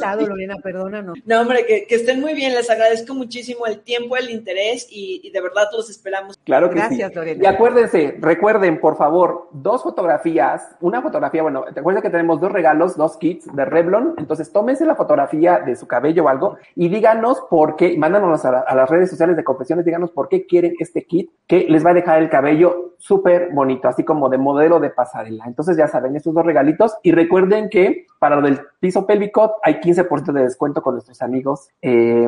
había 0.03 0.27
Lorena, 0.27 0.55
perdónanos. 0.61 1.17
No, 1.25 1.41
hombre, 1.41 1.65
que, 1.65 1.85
que, 1.85 1.95
estén 1.95 2.19
muy 2.19 2.33
bien. 2.33 2.53
Les 2.53 2.69
agradezco 2.69 3.13
muchísimo 3.13 3.65
el 3.65 3.79
tiempo, 3.81 4.17
el 4.17 4.29
interés 4.29 4.87
y, 4.89 5.29
de 5.31 5.41
verdad 5.41 5.67
los 5.75 5.89
esperamos. 5.89 6.37
Claro 6.43 6.69
que 6.69 6.75
gracias, 6.75 7.15
Lorena. 7.15 7.43
Y 7.43 7.45
acuérdense, 7.45 8.17
recuerden, 8.19 8.79
por 8.79 8.97
favor, 8.97 9.49
dos 9.51 9.83
fotografías. 9.83 10.75
Una 10.81 11.01
fotografía, 11.01 11.43
bueno, 11.43 11.63
te 11.73 11.79
acuerdas 11.79 12.03
que 12.03 12.09
tenemos 12.09 12.41
dos 12.41 12.51
regalos, 12.51 12.97
dos 12.97 13.17
kits 13.17 13.53
de 13.53 13.65
Revlon. 13.65 14.15
Entonces, 14.17 14.51
tómense 14.51 14.85
la 14.85 14.95
fotografía 14.95 15.59
de 15.59 15.75
su 15.75 15.87
cabello 15.87 16.25
o 16.25 16.29
algo 16.29 16.57
y 16.75 16.89
díganos 16.89 17.41
por 17.49 17.75
qué, 17.75 17.97
mándanos 17.97 18.45
a, 18.45 18.75
las 18.75 18.89
redes 18.89 19.09
sociales 19.09 19.35
de 19.35 19.43
confesiones, 19.43 19.85
díganos 19.85 20.11
por 20.11 20.29
qué 20.29 20.45
quieren 20.45 20.73
este 20.79 21.05
kit 21.05 21.29
que 21.47 21.67
les 21.69 21.85
va 21.85 21.91
a 21.91 21.93
dejar 21.93 22.21
el 22.21 22.29
cabello 22.29 22.95
súper 22.97 23.51
bonito, 23.51 23.87
así 23.87 24.03
como 24.03 24.29
de 24.29 24.37
modelo 24.37 24.79
de 24.79 24.89
pasarela. 24.89 25.45
Entonces 25.45 25.77
ya 25.77 25.87
saben, 25.87 26.15
estos 26.15 26.33
dos 26.33 26.45
regalitos 26.45 26.95
y 27.03 27.11
recuerden 27.11 27.69
que 27.69 28.07
para 28.19 28.37
lo 28.37 28.41
del 28.43 28.61
piso 28.79 29.05
pélvico 29.05 29.55
hay 29.61 29.75
15% 29.75 30.31
de 30.31 30.43
descuento 30.43 30.81
con 30.81 30.95
nuestros 30.95 31.21
amigos 31.21 31.69
eh, 31.81 32.27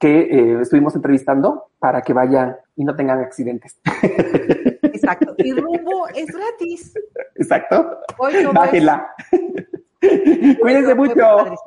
que 0.00 0.20
eh, 0.20 0.60
estuvimos 0.60 0.94
entrevistando 0.96 1.66
para 1.78 2.00
que 2.02 2.12
vayan 2.12 2.56
y 2.76 2.84
no 2.84 2.96
tengan 2.96 3.20
accidentes. 3.20 3.78
Exacto. 4.82 5.34
Y 5.38 5.52
rumbo 5.60 6.08
es 6.14 6.26
gratis. 6.26 6.94
Exacto. 7.36 7.98
Hoy 8.18 8.32
todo 8.42 8.52
Bájela. 8.54 9.14
Cuídense 10.60 10.94
mucho. 10.94 11.14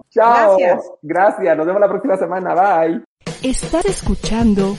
Chao. 0.09 0.57
Gracias. 0.57 0.91
Gracias. 1.01 1.57
Nos 1.57 1.65
vemos 1.65 1.81
la 1.81 1.89
próxima 1.89 2.17
semana. 2.17 2.53
Bye. 2.53 3.03
Estás 3.43 3.85
escuchando 3.85 4.77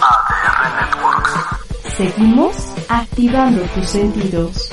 ADR. 0.00 1.90
Seguimos 1.96 2.56
activando 2.88 3.62
tus 3.74 3.88
sentidos. 3.88 4.70